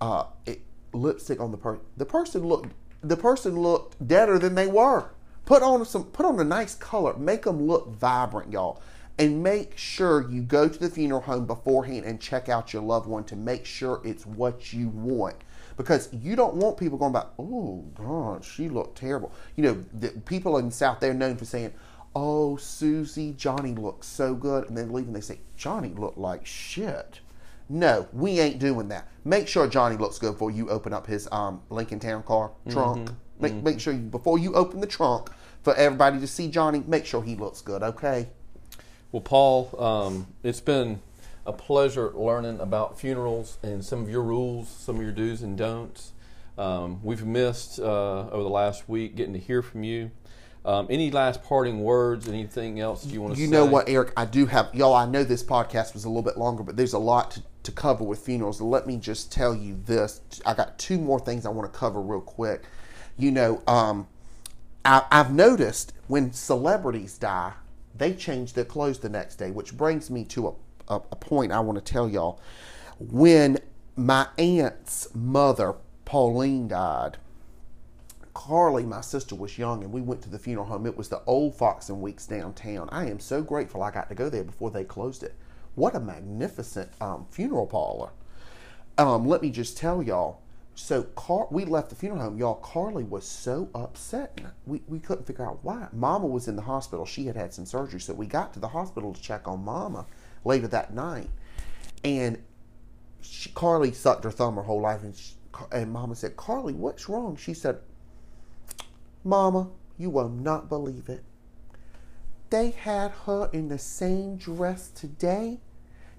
uh, 0.00 0.24
it, 0.46 0.60
lipstick 0.92 1.40
on 1.40 1.50
the 1.50 1.56
person. 1.56 1.82
The 1.96 2.06
person 2.06 2.46
looked 2.46 2.72
the 3.02 3.16
person 3.16 3.58
looked 3.58 4.06
deader 4.06 4.38
than 4.38 4.54
they 4.54 4.66
were. 4.66 5.10
Put 5.44 5.62
on 5.62 5.84
some 5.84 6.04
put 6.04 6.26
on 6.26 6.38
a 6.40 6.44
nice 6.44 6.74
color. 6.74 7.14
Make 7.16 7.42
them 7.42 7.66
look 7.66 7.88
vibrant, 7.88 8.52
y'all. 8.52 8.82
And 9.18 9.42
make 9.42 9.78
sure 9.78 10.28
you 10.28 10.42
go 10.42 10.68
to 10.68 10.78
the 10.78 10.88
funeral 10.90 11.20
home 11.20 11.46
beforehand 11.46 12.04
and 12.04 12.20
check 12.20 12.48
out 12.48 12.72
your 12.72 12.82
loved 12.82 13.06
one 13.06 13.22
to 13.24 13.36
make 13.36 13.64
sure 13.64 14.00
it's 14.04 14.26
what 14.26 14.72
you 14.72 14.88
want. 14.88 15.36
Because 15.76 16.08
you 16.12 16.34
don't 16.34 16.54
want 16.54 16.76
people 16.78 16.98
going 16.98 17.12
back, 17.12 17.26
oh 17.38 17.84
God, 17.94 18.44
she 18.44 18.68
looked 18.68 18.98
terrible. 18.98 19.32
You 19.56 19.64
know, 19.64 19.84
the 19.92 20.08
people 20.26 20.58
in 20.58 20.66
the 20.66 20.72
South 20.72 21.00
they're 21.00 21.14
known 21.14 21.36
for 21.36 21.44
saying, 21.44 21.72
Oh, 22.16 22.56
Susie, 22.56 23.32
Johnny 23.32 23.74
looks 23.74 24.06
so 24.06 24.34
good, 24.34 24.68
and 24.68 24.78
then 24.78 24.92
leaving 24.92 25.12
they 25.12 25.20
say, 25.20 25.40
Johnny 25.56 25.88
looked 25.88 26.18
like 26.18 26.46
shit. 26.46 27.20
No, 27.68 28.06
we 28.12 28.40
ain't 28.40 28.58
doing 28.58 28.88
that. 28.88 29.08
Make 29.24 29.48
sure 29.48 29.66
Johnny 29.66 29.96
looks 29.96 30.18
good 30.18 30.32
before 30.32 30.50
you 30.50 30.68
open 30.68 30.92
up 30.92 31.06
his 31.06 31.28
um, 31.32 31.62
Lincoln 31.70 31.98
Town 31.98 32.22
car 32.22 32.50
trunk. 32.68 33.10
Make, 33.40 33.54
make 33.54 33.80
sure 33.80 33.92
you, 33.92 34.00
before 34.00 34.38
you 34.38 34.54
open 34.54 34.80
the 34.80 34.86
trunk 34.86 35.30
for 35.62 35.74
everybody 35.74 36.20
to 36.20 36.26
see 36.26 36.48
Johnny, 36.48 36.82
make 36.86 37.06
sure 37.06 37.22
he 37.22 37.34
looks 37.34 37.62
good, 37.62 37.82
okay? 37.82 38.28
Well, 39.12 39.22
Paul, 39.22 39.74
um, 39.78 40.26
it's 40.42 40.60
been 40.60 41.00
a 41.46 41.52
pleasure 41.52 42.12
learning 42.14 42.60
about 42.60 42.98
funerals 42.98 43.58
and 43.62 43.84
some 43.84 44.02
of 44.02 44.10
your 44.10 44.22
rules, 44.22 44.68
some 44.68 44.96
of 44.96 45.02
your 45.02 45.12
do's 45.12 45.42
and 45.42 45.56
don'ts. 45.56 46.12
Um, 46.56 47.00
we've 47.02 47.24
missed 47.24 47.80
uh, 47.80 48.28
over 48.30 48.42
the 48.42 48.48
last 48.48 48.88
week 48.88 49.16
getting 49.16 49.32
to 49.32 49.38
hear 49.38 49.62
from 49.62 49.82
you. 49.84 50.10
Um, 50.64 50.86
any 50.88 51.10
last 51.10 51.42
parting 51.42 51.80
words? 51.80 52.26
Anything 52.28 52.80
else 52.80 53.04
you 53.06 53.20
want 53.20 53.34
to 53.34 53.36
say? 53.36 53.42
You 53.42 53.48
say? 53.48 53.52
know 53.52 53.66
what, 53.66 53.88
Eric? 53.88 54.12
I 54.16 54.24
do 54.24 54.46
have 54.46 54.74
y'all. 54.74 54.94
I 54.94 55.04
know 55.04 55.22
this 55.22 55.42
podcast 55.42 55.92
was 55.92 56.04
a 56.04 56.08
little 56.08 56.22
bit 56.22 56.38
longer, 56.38 56.62
but 56.62 56.76
there's 56.76 56.94
a 56.94 56.98
lot 56.98 57.32
to, 57.32 57.42
to 57.64 57.72
cover 57.72 58.04
with 58.04 58.20
funerals. 58.20 58.60
Let 58.60 58.86
me 58.86 58.96
just 58.96 59.32
tell 59.32 59.54
you 59.54 59.80
this. 59.84 60.20
I 60.46 60.54
got 60.54 60.78
two 60.78 60.98
more 60.98 61.18
things 61.18 61.44
I 61.44 61.48
want 61.48 61.70
to 61.70 61.78
cover 61.78 62.00
real 62.00 62.20
quick. 62.20 62.62
You 63.16 63.30
know, 63.30 63.62
um, 63.66 64.06
I, 64.84 65.04
I've 65.10 65.32
noticed 65.32 65.92
when 66.06 66.32
celebrities 66.32 67.18
die, 67.18 67.54
they 67.96 68.12
change 68.12 68.52
their 68.52 68.64
clothes 68.64 68.98
the 68.98 69.08
next 69.08 69.36
day, 69.36 69.50
which 69.50 69.76
brings 69.76 70.10
me 70.10 70.24
to 70.26 70.48
a, 70.48 70.94
a, 70.94 70.96
a 70.96 71.16
point 71.16 71.52
I 71.52 71.60
want 71.60 71.84
to 71.84 71.92
tell 71.92 72.08
y'all. 72.08 72.40
When 72.98 73.58
my 73.96 74.28
aunt's 74.38 75.08
mother, 75.14 75.74
Pauline, 76.04 76.68
died, 76.68 77.16
Carly, 78.34 78.84
my 78.84 79.00
sister, 79.00 79.36
was 79.36 79.56
young, 79.56 79.84
and 79.84 79.92
we 79.92 80.00
went 80.00 80.20
to 80.22 80.28
the 80.28 80.38
funeral 80.38 80.66
home. 80.66 80.86
It 80.86 80.96
was 80.96 81.08
the 81.08 81.22
old 81.24 81.54
Fox 81.54 81.88
and 81.88 82.02
Weeks 82.02 82.26
downtown. 82.26 82.88
I 82.90 83.08
am 83.08 83.20
so 83.20 83.42
grateful 83.42 83.82
I 83.82 83.92
got 83.92 84.08
to 84.08 84.14
go 84.14 84.28
there 84.28 84.44
before 84.44 84.70
they 84.70 84.84
closed 84.84 85.22
it. 85.22 85.34
What 85.74 85.94
a 85.94 86.00
magnificent 86.00 86.90
um, 87.00 87.26
funeral 87.30 87.66
parlor! 87.66 88.10
Um, 88.96 89.26
let 89.26 89.42
me 89.42 89.50
just 89.50 89.76
tell 89.76 90.02
y'all. 90.02 90.40
So 90.76 91.04
Car- 91.04 91.48
we 91.50 91.64
left 91.64 91.90
the 91.90 91.94
funeral 91.94 92.22
home. 92.22 92.38
Y'all, 92.38 92.56
Carly 92.56 93.04
was 93.04 93.24
so 93.24 93.68
upset. 93.74 94.40
We, 94.66 94.82
we 94.88 94.98
couldn't 94.98 95.24
figure 95.24 95.46
out 95.46 95.60
why. 95.62 95.86
Mama 95.92 96.26
was 96.26 96.48
in 96.48 96.56
the 96.56 96.62
hospital. 96.62 97.06
She 97.06 97.26
had 97.26 97.36
had 97.36 97.54
some 97.54 97.64
surgery. 97.64 98.00
So 98.00 98.12
we 98.12 98.26
got 98.26 98.52
to 98.54 98.60
the 98.60 98.68
hospital 98.68 99.12
to 99.12 99.22
check 99.22 99.46
on 99.46 99.64
Mama 99.64 100.06
later 100.44 100.66
that 100.68 100.92
night. 100.92 101.30
And 102.02 102.42
she, 103.20 103.50
Carly 103.50 103.92
sucked 103.92 104.24
her 104.24 104.30
thumb 104.32 104.56
her 104.56 104.62
whole 104.62 104.80
life. 104.80 105.02
And, 105.02 105.14
she, 105.14 105.34
and 105.70 105.92
Mama 105.92 106.16
said, 106.16 106.36
Carly, 106.36 106.72
what's 106.72 107.08
wrong? 107.08 107.36
She 107.36 107.54
said, 107.54 107.78
Mama, 109.22 109.68
you 109.96 110.10
will 110.10 110.28
not 110.28 110.68
believe 110.68 111.08
it. 111.08 111.22
They 112.54 112.70
had 112.70 113.10
her 113.26 113.50
in 113.52 113.66
the 113.66 113.80
same 113.80 114.36
dress 114.36 114.88
today 114.88 115.58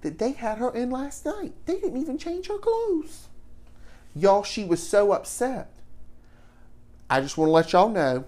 that 0.02 0.20
they 0.20 0.34
had 0.34 0.58
her 0.58 0.70
in 0.70 0.92
last 0.92 1.26
night. 1.26 1.54
They 1.66 1.76
didn't 1.76 1.96
even 1.96 2.18
change 2.18 2.48
her 2.48 2.58
clothes. 2.58 3.30
Y'all, 4.14 4.44
she 4.44 4.66
was 4.66 4.86
so 4.86 5.14
upset. 5.14 5.72
I 7.10 7.22
just 7.22 7.38
want 7.38 7.48
to 7.48 7.54
let 7.54 7.72
y'all 7.72 7.88
know 7.88 8.26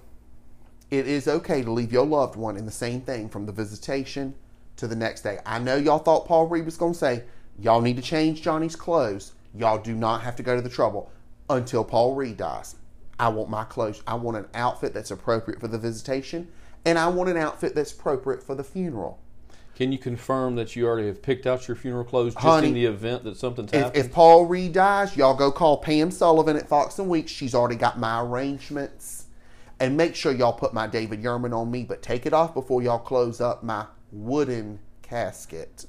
it 0.89 1.05
is 1.05 1.27
okay 1.27 1.61
to 1.61 1.69
leave 1.69 1.91
your 1.91 2.05
loved 2.05 2.37
one 2.37 2.55
in 2.55 2.65
the 2.65 2.71
same 2.71 3.01
thing 3.01 3.27
from 3.27 3.45
the 3.45 3.51
visitation 3.51 4.35
to 4.77 4.87
the 4.87 4.95
next 4.95 5.23
day. 5.23 5.39
I 5.45 5.59
know 5.59 5.75
y'all 5.75 5.99
thought 5.99 6.27
Paul 6.27 6.47
Reed 6.47 6.63
was 6.63 6.77
going 6.77 6.93
to 6.93 6.99
say, 6.99 7.23
y'all 7.59 7.81
need 7.81 7.97
to 7.97 8.01
change 8.01 8.41
Johnny's 8.41 8.77
clothes. 8.77 9.33
Y'all 9.53 9.79
do 9.79 9.93
not 9.93 10.21
have 10.21 10.37
to 10.37 10.43
go 10.43 10.55
to 10.55 10.61
the 10.61 10.69
trouble 10.69 11.11
until 11.49 11.83
Paul 11.83 12.15
Reed 12.15 12.37
dies. 12.37 12.77
I 13.19 13.27
want 13.27 13.49
my 13.49 13.65
clothes. 13.65 14.01
I 14.07 14.15
want 14.15 14.37
an 14.37 14.45
outfit 14.53 14.93
that's 14.93 15.11
appropriate 15.11 15.59
for 15.59 15.67
the 15.67 15.77
visitation, 15.77 16.47
and 16.87 16.97
I 16.97 17.07
want 17.07 17.29
an 17.29 17.37
outfit 17.37 17.75
that's 17.75 17.91
appropriate 17.91 18.41
for 18.41 18.55
the 18.55 18.63
funeral. 18.63 19.19
Can 19.75 19.91
you 19.91 19.99
confirm 19.99 20.55
that 20.55 20.75
you 20.75 20.87
already 20.87 21.07
have 21.07 21.21
picked 21.21 21.45
out 21.45 21.67
your 21.67 21.75
funeral 21.75 22.03
clothes 22.03 22.33
just 22.33 22.43
Honey, 22.43 22.69
in 22.69 22.73
the 22.73 22.85
event 22.85 23.23
that 23.25 23.37
something's 23.37 23.71
If, 23.71 23.79
happened? 23.79 24.05
if 24.05 24.11
Paul 24.11 24.45
Reed 24.45 24.73
dies, 24.73 25.15
y'all 25.15 25.35
go 25.35 25.51
call 25.51 25.77
Pam 25.77 26.09
Sullivan 26.09 26.55
at 26.55 26.67
Fox 26.67 26.97
and 26.97 27.09
Weeks. 27.09 27.31
She's 27.31 27.53
already 27.53 27.75
got 27.75 27.99
my 27.99 28.21
arrangements. 28.21 29.25
And 29.79 29.95
make 29.95 30.15
sure 30.15 30.31
y'all 30.31 30.53
put 30.53 30.73
my 30.73 30.87
David 30.87 31.21
Yurman 31.21 31.55
on 31.55 31.69
me, 31.69 31.83
but 31.83 32.01
take 32.01 32.25
it 32.25 32.33
off 32.33 32.55
before 32.55 32.81
y'all 32.81 32.97
close 32.97 33.39
up 33.39 33.61
my 33.61 33.85
wooden 34.11 34.79
casket. 35.03 35.85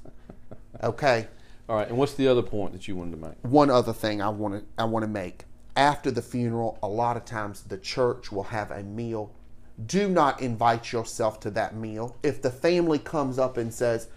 Okay. 0.83 1.27
All 1.69 1.77
right. 1.77 1.89
And 1.89 1.97
what's 1.97 2.15
the 2.15 2.29
other 2.29 2.43
point 2.43 2.73
that 2.73 2.87
you 2.87 2.97
wanted 2.97 3.13
to 3.13 3.17
make? 3.29 3.35
One 3.43 3.71
other 3.71 3.95
thing 3.95 4.21
I 4.21 4.29
want 4.29 4.55
to 4.55 4.65
I 4.77 4.85
want 4.85 5.05
to 5.05 5.09
make. 5.09 5.45
After 5.77 6.11
the 6.11 6.21
funeral, 6.21 6.79
a 6.83 6.89
lot 6.89 7.17
of 7.17 7.25
times 7.25 7.63
the 7.63 7.79
church 7.79 8.31
will 8.31 8.43
have 8.43 8.71
a 8.71 8.83
meal. 8.83 9.33
Do 9.85 10.09
not 10.09 10.41
invite 10.41 10.93
yourself 10.93 11.38
to 11.41 11.51
that 11.53 11.77
meal. 11.77 12.17
If 12.23 12.43
the 12.43 12.51
family 12.51 12.99
comes 12.99 13.38
up 13.38 13.57
and 13.57 13.73
says, 13.73 14.09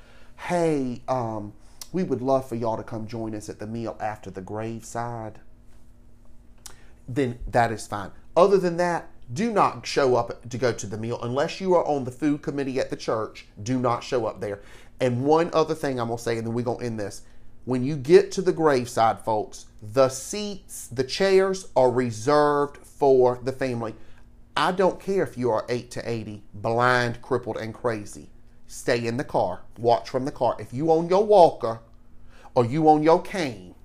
"Hey, 0.47 1.03
um, 1.07 1.53
we 1.91 2.03
would 2.03 2.21
love 2.21 2.47
for 2.47 2.55
y'all 2.55 2.77
to 2.77 2.83
come 2.83 3.05
join 3.05 3.35
us 3.35 3.49
at 3.49 3.59
the 3.59 3.67
meal 3.67 3.95
after 3.99 4.31
the 4.31 4.41
graveside," 4.41 5.39
then 7.07 7.39
that 7.47 7.71
is 7.71 7.85
fine. 7.85 8.11
Other 8.35 8.57
than 8.57 8.77
that, 8.77 9.09
do 9.31 9.51
not 9.51 9.85
show 9.85 10.15
up 10.15 10.49
to 10.49 10.57
go 10.57 10.73
to 10.73 10.87
the 10.87 10.97
meal 10.97 11.19
unless 11.21 11.61
you 11.61 11.73
are 11.75 11.85
on 11.85 12.05
the 12.05 12.11
food 12.11 12.41
committee 12.41 12.79
at 12.79 12.89
the 12.89 12.95
church. 12.95 13.47
Do 13.61 13.79
not 13.79 14.03
show 14.03 14.25
up 14.25 14.41
there. 14.41 14.61
And 14.99 15.23
one 15.23 15.49
other 15.53 15.75
thing 15.75 15.99
I'm 15.99 16.07
gonna 16.07 16.19
say, 16.19 16.37
and 16.37 16.45
then 16.45 16.53
we're 16.53 16.65
gonna 16.65 16.83
end 16.83 16.99
this. 16.99 17.21
When 17.65 17.83
you 17.83 17.95
get 17.95 18.31
to 18.33 18.41
the 18.41 18.51
graveside, 18.51 19.19
folks, 19.19 19.67
the 19.81 20.09
seats, 20.09 20.87
the 20.87 21.03
chairs 21.03 21.67
are 21.75 21.91
reserved 21.91 22.77
for 22.77 23.39
the 23.43 23.51
family. 23.51 23.95
I 24.55 24.73
don't 24.73 24.99
care 24.99 25.23
if 25.23 25.37
you 25.37 25.49
are 25.49 25.65
8 25.69 25.89
to 25.91 26.09
80, 26.09 26.43
blind, 26.53 27.21
crippled, 27.21 27.57
and 27.57 27.73
crazy. 27.73 28.29
Stay 28.67 29.07
in 29.07 29.17
the 29.17 29.23
car. 29.23 29.61
Watch 29.77 30.09
from 30.09 30.25
the 30.25 30.31
car. 30.31 30.55
If 30.59 30.73
you 30.73 30.91
own 30.91 31.07
your 31.07 31.25
walker 31.25 31.79
or 32.53 32.65
you 32.65 32.89
own 32.89 33.01
your 33.01 33.21
cane, 33.21 33.75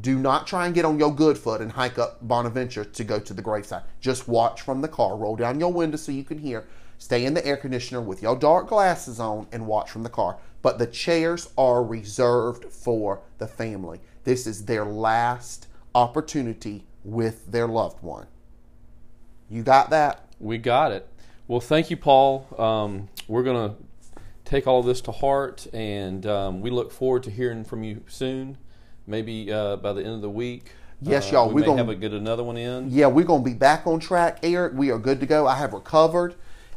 do 0.00 0.18
not 0.18 0.46
try 0.46 0.66
and 0.66 0.74
get 0.74 0.84
on 0.84 0.98
your 0.98 1.14
good 1.14 1.38
foot 1.38 1.60
and 1.60 1.72
hike 1.72 1.98
up 1.98 2.18
Bonaventure 2.26 2.84
to 2.84 3.04
go 3.04 3.18
to 3.18 3.34
the 3.34 3.42
graveside. 3.42 3.82
Just 4.00 4.28
watch 4.28 4.60
from 4.60 4.80
the 4.80 4.88
car. 4.88 5.16
Roll 5.16 5.36
down 5.36 5.60
your 5.60 5.72
window 5.72 5.96
so 5.96 6.12
you 6.12 6.24
can 6.24 6.38
hear. 6.38 6.66
Stay 6.98 7.24
in 7.24 7.34
the 7.34 7.44
air 7.46 7.56
conditioner 7.56 8.00
with 8.00 8.22
your 8.22 8.36
dark 8.36 8.68
glasses 8.68 9.18
on 9.18 9.46
and 9.52 9.66
watch 9.66 9.90
from 9.90 10.02
the 10.02 10.08
car. 10.08 10.38
But 10.62 10.78
the 10.78 10.86
chairs 10.86 11.48
are 11.56 11.82
reserved 11.82 12.66
for 12.66 13.22
the 13.38 13.46
family. 13.46 14.00
This 14.24 14.46
is 14.46 14.66
their 14.66 14.84
last 14.84 15.66
opportunity 15.94 16.84
with 17.02 17.50
their 17.50 17.66
loved 17.66 18.02
one. 18.02 18.26
You 19.50 19.62
got 19.62 19.90
that? 19.90 20.24
We 20.38 20.58
got 20.58 20.92
it. 20.92 21.06
Well, 21.48 21.60
thank 21.60 21.90
you, 21.90 21.96
Paul. 21.96 22.46
Um, 22.58 23.08
we're 23.26 23.42
going 23.42 23.70
to 23.70 23.76
take 24.44 24.66
all 24.66 24.80
of 24.80 24.86
this 24.86 25.00
to 25.02 25.12
heart, 25.12 25.66
and 25.72 26.24
um, 26.26 26.60
we 26.60 26.70
look 26.70 26.92
forward 26.92 27.22
to 27.24 27.30
hearing 27.30 27.64
from 27.64 27.82
you 27.82 28.02
soon. 28.06 28.58
Maybe 29.06 29.52
uh, 29.52 29.76
by 29.76 29.92
the 29.92 30.02
end 30.02 30.14
of 30.14 30.20
the 30.22 30.30
week. 30.30 30.72
Yes, 31.02 31.28
Uh, 31.28 31.32
y'all, 31.32 31.48
We 31.48 31.54
we're 31.54 31.60
may 31.62 31.66
gonna- 31.66 31.78
have 31.78 31.88
a 31.88 31.94
get 31.94 32.12
another 32.12 32.44
one 32.44 32.56
in. 32.56 32.90
Yeah, 32.90 33.06
we're 33.08 33.24
going 33.24 33.42
to 33.42 33.50
be 33.50 33.54
back 33.56 33.86
on 33.86 33.98
track, 33.98 34.38
Eric. 34.42 34.74
We 34.76 34.90
are 34.90 34.98
good 34.98 35.18
to 35.20 35.26
go. 35.26 35.46
I 35.46 35.56
have 35.56 35.72
recovered. 35.72 36.34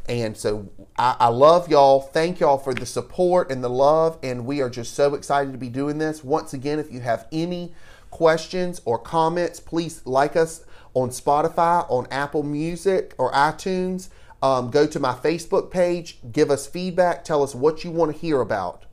And 0.10 0.36
so 0.36 0.68
I, 0.98 1.16
I 1.20 1.28
love 1.30 1.70
y'all. 1.70 2.02
Thank 2.02 2.40
y'all 2.40 2.58
for 2.58 2.74
the 2.74 2.86
support 2.86 3.52
and 3.52 3.64
the 3.64 3.70
love. 3.70 4.18
And 4.24 4.46
we 4.46 4.62
are 4.62 4.70
just 4.70 4.96
so 4.96 5.14
excited 5.16 5.52
to 5.54 5.58
be 5.58 5.70
doing 5.70 5.98
this. 5.98 6.24
Once 6.24 6.54
again, 6.54 6.80
if 6.80 6.92
you 6.92 7.00
have 7.02 7.28
any 7.32 7.74
questions 8.10 8.82
or 8.86 8.98
comments, 8.98 9.60
please 9.60 10.02
like 10.06 10.36
us 10.36 10.66
on 10.94 11.10
Spotify, 11.10 11.90
on 11.90 12.08
Apple 12.12 12.44
Music, 12.44 13.14
or 13.18 13.32
iTunes. 13.32 14.10
Um, 14.42 14.72
go 14.72 14.86
to 14.86 15.00
my 15.00 15.14
Facebook 15.14 15.72
page, 15.72 16.20
give 16.32 16.52
us 16.52 16.68
feedback, 16.68 17.24
tell 17.24 17.44
us 17.44 17.56
what 17.56 17.84
you 17.84 17.92
want 17.92 18.12
to 18.14 18.18
hear 18.18 18.42
about. 18.42 18.86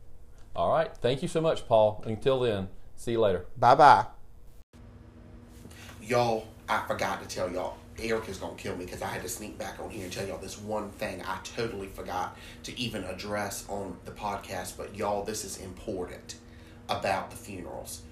All 0.55 0.73
right. 0.73 0.95
Thank 0.97 1.23
you 1.23 1.29
so 1.29 1.41
much, 1.41 1.67
Paul. 1.67 2.03
Until 2.07 2.41
then, 2.41 2.69
see 2.97 3.13
you 3.13 3.21
later. 3.21 3.47
Bye 3.57 3.75
bye. 3.75 4.07
Y'all, 6.03 6.47
I 6.69 6.83
forgot 6.87 7.23
to 7.23 7.29
tell 7.29 7.51
y'all. 7.51 7.77
Eric 8.03 8.29
is 8.29 8.39
going 8.39 8.57
to 8.57 8.63
kill 8.63 8.77
me 8.77 8.87
because 8.87 9.03
I 9.03 9.09
had 9.09 9.23
to 9.23 9.29
sneak 9.29 9.59
back 9.59 9.79
on 9.79 9.91
here 9.91 10.05
and 10.05 10.13
tell 10.13 10.27
y'all 10.27 10.39
this 10.39 10.59
one 10.59 10.91
thing 10.93 11.23
I 11.23 11.39
totally 11.45 11.89
forgot 11.89 12.37
to 12.63 12.79
even 12.81 13.05
address 13.05 13.67
on 13.69 13.97
the 14.07 14.11
podcast. 14.11 14.77
But 14.77 14.97
y'all, 14.97 15.25
this 15.25 15.45
is 15.45 15.59
important 15.59 16.37
about 16.89 17.31
the 17.31 17.37
funerals. 17.37 18.03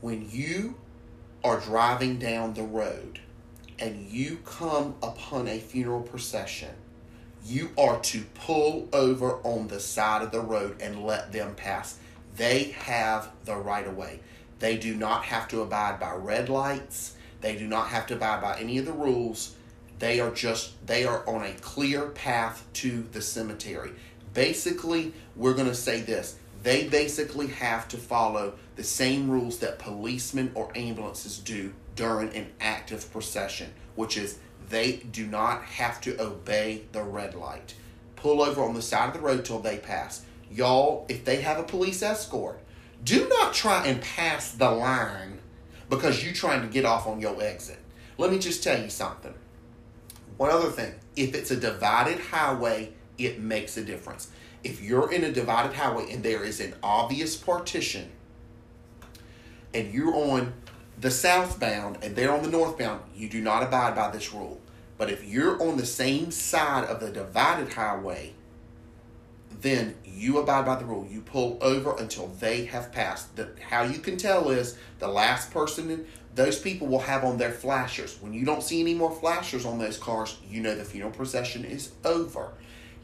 When 0.00 0.28
you 0.28 0.74
are 1.44 1.60
driving 1.60 2.18
down 2.18 2.54
the 2.54 2.62
road 2.62 3.20
and 3.78 4.06
you 4.08 4.38
come 4.44 4.94
upon 5.02 5.48
a 5.48 5.58
funeral 5.58 6.02
procession, 6.02 6.70
you 7.44 7.70
are 7.76 7.98
to 8.00 8.22
pull 8.34 8.88
over 8.92 9.34
on 9.42 9.66
the 9.68 9.80
side 9.80 10.22
of 10.22 10.30
the 10.30 10.40
road 10.40 10.80
and 10.80 11.04
let 11.04 11.32
them 11.32 11.54
pass. 11.56 11.98
They 12.36 12.64
have 12.78 13.30
the 13.44 13.56
right 13.56 13.86
of 13.86 13.96
way. 13.96 14.20
They 14.60 14.76
do 14.76 14.94
not 14.94 15.24
have 15.24 15.48
to 15.48 15.62
abide 15.62 15.98
by 15.98 16.14
red 16.14 16.48
lights. 16.48 17.16
They 17.40 17.56
do 17.56 17.66
not 17.66 17.88
have 17.88 18.06
to 18.06 18.14
abide 18.14 18.40
by 18.40 18.60
any 18.60 18.78
of 18.78 18.86
the 18.86 18.92
rules. 18.92 19.56
They 19.98 20.20
are 20.20 20.30
just 20.30 20.86
they 20.86 21.04
are 21.04 21.28
on 21.28 21.42
a 21.42 21.52
clear 21.54 22.06
path 22.06 22.64
to 22.74 23.04
the 23.10 23.20
cemetery. 23.20 23.90
Basically, 24.32 25.12
we're 25.34 25.54
going 25.54 25.68
to 25.68 25.74
say 25.74 26.00
this. 26.00 26.36
They 26.62 26.88
basically 26.88 27.48
have 27.48 27.88
to 27.88 27.96
follow 27.96 28.54
the 28.76 28.84
same 28.84 29.30
rules 29.30 29.58
that 29.58 29.78
policemen 29.78 30.52
or 30.54 30.70
ambulances 30.76 31.38
do 31.38 31.72
during 31.96 32.34
an 32.34 32.52
active 32.60 33.10
procession, 33.12 33.72
which 33.96 34.16
is 34.16 34.38
they 34.68 35.02
do 35.10 35.26
not 35.26 35.62
have 35.64 36.00
to 36.02 36.20
obey 36.22 36.84
the 36.92 37.02
red 37.02 37.34
light. 37.34 37.74
Pull 38.16 38.40
over 38.40 38.62
on 38.62 38.74
the 38.74 38.82
side 38.82 39.08
of 39.08 39.14
the 39.14 39.20
road 39.20 39.44
till 39.44 39.58
they 39.58 39.78
pass. 39.78 40.24
Y'all, 40.50 41.04
if 41.08 41.24
they 41.24 41.40
have 41.40 41.58
a 41.58 41.64
police 41.64 42.02
escort, 42.02 42.60
do 43.02 43.28
not 43.28 43.52
try 43.52 43.84
and 43.84 44.00
pass 44.00 44.52
the 44.52 44.70
line 44.70 45.40
because 45.90 46.24
you're 46.24 46.32
trying 46.32 46.62
to 46.62 46.68
get 46.68 46.84
off 46.84 47.06
on 47.06 47.20
your 47.20 47.42
exit. 47.42 47.78
Let 48.18 48.30
me 48.30 48.38
just 48.38 48.62
tell 48.62 48.80
you 48.80 48.88
something. 48.88 49.34
One 50.36 50.50
other 50.50 50.70
thing 50.70 50.94
if 51.16 51.34
it's 51.34 51.50
a 51.50 51.56
divided 51.56 52.18
highway, 52.18 52.92
it 53.18 53.40
makes 53.40 53.76
a 53.76 53.84
difference. 53.84 54.30
If 54.64 54.80
you're 54.82 55.12
in 55.12 55.24
a 55.24 55.32
divided 55.32 55.74
highway 55.74 56.12
and 56.12 56.22
there 56.22 56.44
is 56.44 56.60
an 56.60 56.74
obvious 56.82 57.36
partition, 57.36 58.10
and 59.74 59.92
you're 59.92 60.14
on 60.14 60.52
the 61.00 61.10
southbound 61.10 61.98
and 62.02 62.14
they're 62.14 62.32
on 62.32 62.42
the 62.42 62.50
northbound, 62.50 63.02
you 63.14 63.28
do 63.28 63.40
not 63.40 63.62
abide 63.62 63.94
by 63.94 64.10
this 64.10 64.32
rule. 64.32 64.60
But 64.98 65.10
if 65.10 65.24
you're 65.24 65.60
on 65.60 65.76
the 65.76 65.86
same 65.86 66.30
side 66.30 66.84
of 66.84 67.00
the 67.00 67.10
divided 67.10 67.72
highway, 67.72 68.34
then 69.60 69.96
you 70.04 70.38
abide 70.38 70.66
by 70.66 70.76
the 70.76 70.84
rule. 70.84 71.06
You 71.10 71.22
pull 71.22 71.58
over 71.60 71.96
until 71.96 72.28
they 72.28 72.66
have 72.66 72.92
passed. 72.92 73.34
The, 73.36 73.50
how 73.60 73.82
you 73.82 73.98
can 73.98 74.16
tell 74.16 74.50
is 74.50 74.76
the 74.98 75.08
last 75.08 75.50
person, 75.50 76.06
those 76.34 76.58
people 76.58 76.86
will 76.86 77.00
have 77.00 77.24
on 77.24 77.38
their 77.38 77.52
flashers. 77.52 78.16
When 78.20 78.32
you 78.32 78.44
don't 78.44 78.62
see 78.62 78.80
any 78.80 78.94
more 78.94 79.10
flashers 79.10 79.66
on 79.66 79.78
those 79.78 79.98
cars, 79.98 80.38
you 80.48 80.60
know 80.60 80.74
the 80.74 80.84
funeral 80.84 81.12
procession 81.12 81.64
is 81.64 81.90
over. 82.04 82.52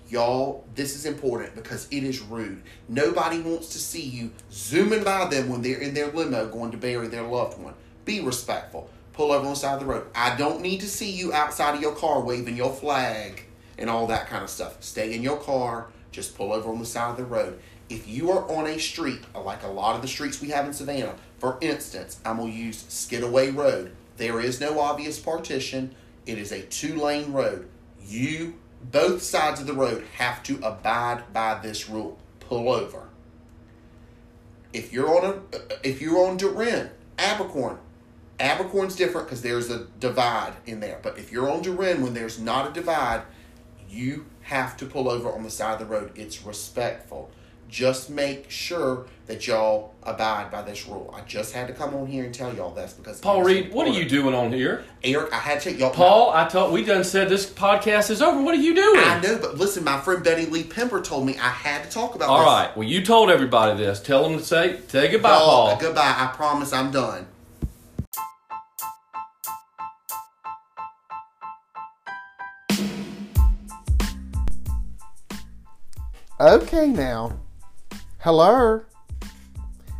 Y'all, 0.08 0.64
this 0.74 0.96
is 0.96 1.04
important 1.04 1.54
because 1.54 1.86
it 1.90 2.02
is 2.02 2.20
rude. 2.20 2.62
Nobody 2.88 3.40
wants 3.40 3.68
to 3.70 3.78
see 3.78 4.02
you 4.02 4.30
zooming 4.50 5.04
by 5.04 5.26
them 5.26 5.50
when 5.50 5.60
they're 5.60 5.78
in 5.78 5.92
their 5.92 6.10
limo 6.10 6.48
going 6.48 6.70
to 6.70 6.78
bury 6.78 7.08
their 7.08 7.22
loved 7.22 7.60
one. 7.60 7.74
Be 8.06 8.20
respectful. 8.20 8.88
Pull 9.12 9.32
over 9.32 9.44
on 9.44 9.52
the 9.52 9.56
side 9.56 9.74
of 9.74 9.80
the 9.80 9.86
road. 9.86 10.06
I 10.14 10.34
don't 10.36 10.62
need 10.62 10.80
to 10.80 10.86
see 10.86 11.10
you 11.10 11.32
outside 11.34 11.74
of 11.74 11.82
your 11.82 11.94
car 11.94 12.22
waving 12.22 12.56
your 12.56 12.72
flag 12.72 13.42
and 13.76 13.90
all 13.90 14.06
that 14.06 14.28
kind 14.28 14.42
of 14.42 14.48
stuff. 14.48 14.82
Stay 14.82 15.14
in 15.14 15.22
your 15.22 15.36
car. 15.36 15.88
Just 16.10 16.36
pull 16.36 16.52
over 16.52 16.70
on 16.70 16.78
the 16.78 16.86
side 16.86 17.10
of 17.10 17.16
the 17.18 17.24
road. 17.24 17.58
If 17.90 18.08
you 18.08 18.30
are 18.30 18.50
on 18.50 18.66
a 18.66 18.78
street, 18.78 19.20
like 19.34 19.62
a 19.62 19.68
lot 19.68 19.94
of 19.94 20.02
the 20.02 20.08
streets 20.08 20.40
we 20.40 20.48
have 20.48 20.66
in 20.66 20.72
Savannah, 20.72 21.16
for 21.38 21.58
instance, 21.60 22.20
I'm 22.24 22.38
going 22.38 22.52
to 22.52 22.58
use 22.58 22.84
Skidaway 22.88 23.50
Road. 23.50 23.92
There 24.16 24.40
is 24.40 24.60
no 24.60 24.80
obvious 24.80 25.18
partition. 25.18 25.94
It 26.26 26.38
is 26.38 26.50
a 26.50 26.62
two 26.62 26.96
lane 26.96 27.32
road. 27.32 27.68
You, 28.04 28.54
both 28.82 29.22
sides 29.22 29.60
of 29.60 29.66
the 29.66 29.72
road, 29.72 30.04
have 30.16 30.42
to 30.44 30.58
abide 30.62 31.32
by 31.32 31.58
this 31.60 31.88
rule. 31.88 32.18
Pull 32.40 32.70
over. 32.70 33.08
If 34.72 34.92
you're 34.92 35.08
on 35.08 35.24
a, 35.52 35.86
if 35.86 36.00
you're 36.00 36.26
on 36.26 36.38
DeRenne, 36.38 36.90
Abercorn, 37.16 37.78
Abercorn's 38.38 38.94
different 38.94 39.26
because 39.26 39.42
there's 39.42 39.70
a 39.70 39.86
divide 39.98 40.54
in 40.66 40.80
there. 40.80 41.00
But 41.02 41.18
if 41.18 41.32
you're 41.32 41.50
on 41.50 41.62
DeRenne 41.62 42.00
when 42.00 42.14
there's 42.14 42.38
not 42.38 42.70
a 42.70 42.72
divide, 42.72 43.22
you 43.88 44.26
have 44.42 44.76
to 44.78 44.86
pull 44.86 45.08
over 45.08 45.32
on 45.32 45.42
the 45.42 45.50
side 45.50 45.74
of 45.74 45.78
the 45.80 45.86
road. 45.86 46.12
It's 46.14 46.42
respectful. 46.44 47.30
Just 47.68 48.08
make 48.08 48.50
sure 48.50 49.04
that 49.26 49.46
y'all 49.46 49.92
abide 50.02 50.50
by 50.50 50.62
this 50.62 50.86
rule. 50.88 51.14
I 51.14 51.20
just 51.26 51.52
had 51.52 51.66
to 51.68 51.74
come 51.74 51.94
on 51.94 52.06
here 52.06 52.24
and 52.24 52.34
tell 52.34 52.54
y'all 52.54 52.70
this 52.74 52.94
because 52.94 53.20
Paul 53.20 53.42
Reed, 53.42 53.70
what 53.74 53.86
are 53.86 53.90
you 53.92 54.08
doing 54.08 54.34
on 54.34 54.50
here? 54.52 54.84
Eric, 55.04 55.34
I 55.34 55.36
had 55.36 55.60
to 55.60 55.70
take 55.70 55.78
y'all. 55.78 55.90
Paul, 55.90 56.30
I 56.32 56.48
told 56.48 56.72
we 56.72 56.82
done 56.82 57.04
said 57.04 57.28
this 57.28 57.44
podcast 57.48 58.08
is 58.10 58.22
over. 58.22 58.40
What 58.40 58.54
are 58.54 58.60
you 58.60 58.74
doing? 58.74 59.00
I 59.00 59.20
know, 59.20 59.38
but 59.38 59.58
listen, 59.58 59.84
my 59.84 60.00
friend 60.00 60.24
Betty 60.24 60.46
Lee 60.46 60.64
Pember 60.64 61.02
told 61.02 61.26
me 61.26 61.34
I 61.36 61.50
had 61.50 61.84
to 61.84 61.90
talk 61.90 62.14
about 62.14 62.30
All 62.30 62.38
this. 62.38 62.46
right. 62.46 62.74
Well, 62.76 62.88
you 62.88 63.04
told 63.04 63.28
everybody 63.28 63.76
this. 63.76 64.00
Tell 64.00 64.26
them 64.26 64.38
to 64.38 64.44
say 64.44 64.80
say 64.88 65.10
goodbye, 65.12 65.28
Y'all, 65.36 65.68
Paul. 65.68 65.76
Goodbye. 65.78 66.14
I 66.16 66.32
promise 66.34 66.72
I'm 66.72 66.90
done. 66.90 67.26
Okay, 76.40 76.86
now. 76.88 77.38
Hello. 78.20 78.82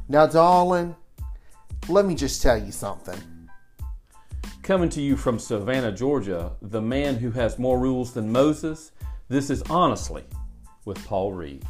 Now, 0.09 0.27
darling, 0.27 0.97
let 1.89 2.05
me 2.05 2.17
just 2.17 2.43
tell 2.43 2.61
you 2.61 2.73
something. 2.73 3.17
Coming 4.65 4.89
to 4.89 5.01
you 5.01 5.17
from 5.17 5.39
Savannah, 5.39 5.93
Georgia, 5.93 6.51
the 6.61 6.83
man 6.83 7.15
who 7.15 7.31
has 7.31 7.61
more 7.61 7.79
rules 7.79 8.13
than 8.13 8.33
Moses. 8.33 8.91
This 9.29 9.51
is 9.51 9.63
honestly 9.71 10.25
with 10.85 11.03
Paul 11.07 11.33
Reed. 11.33 11.65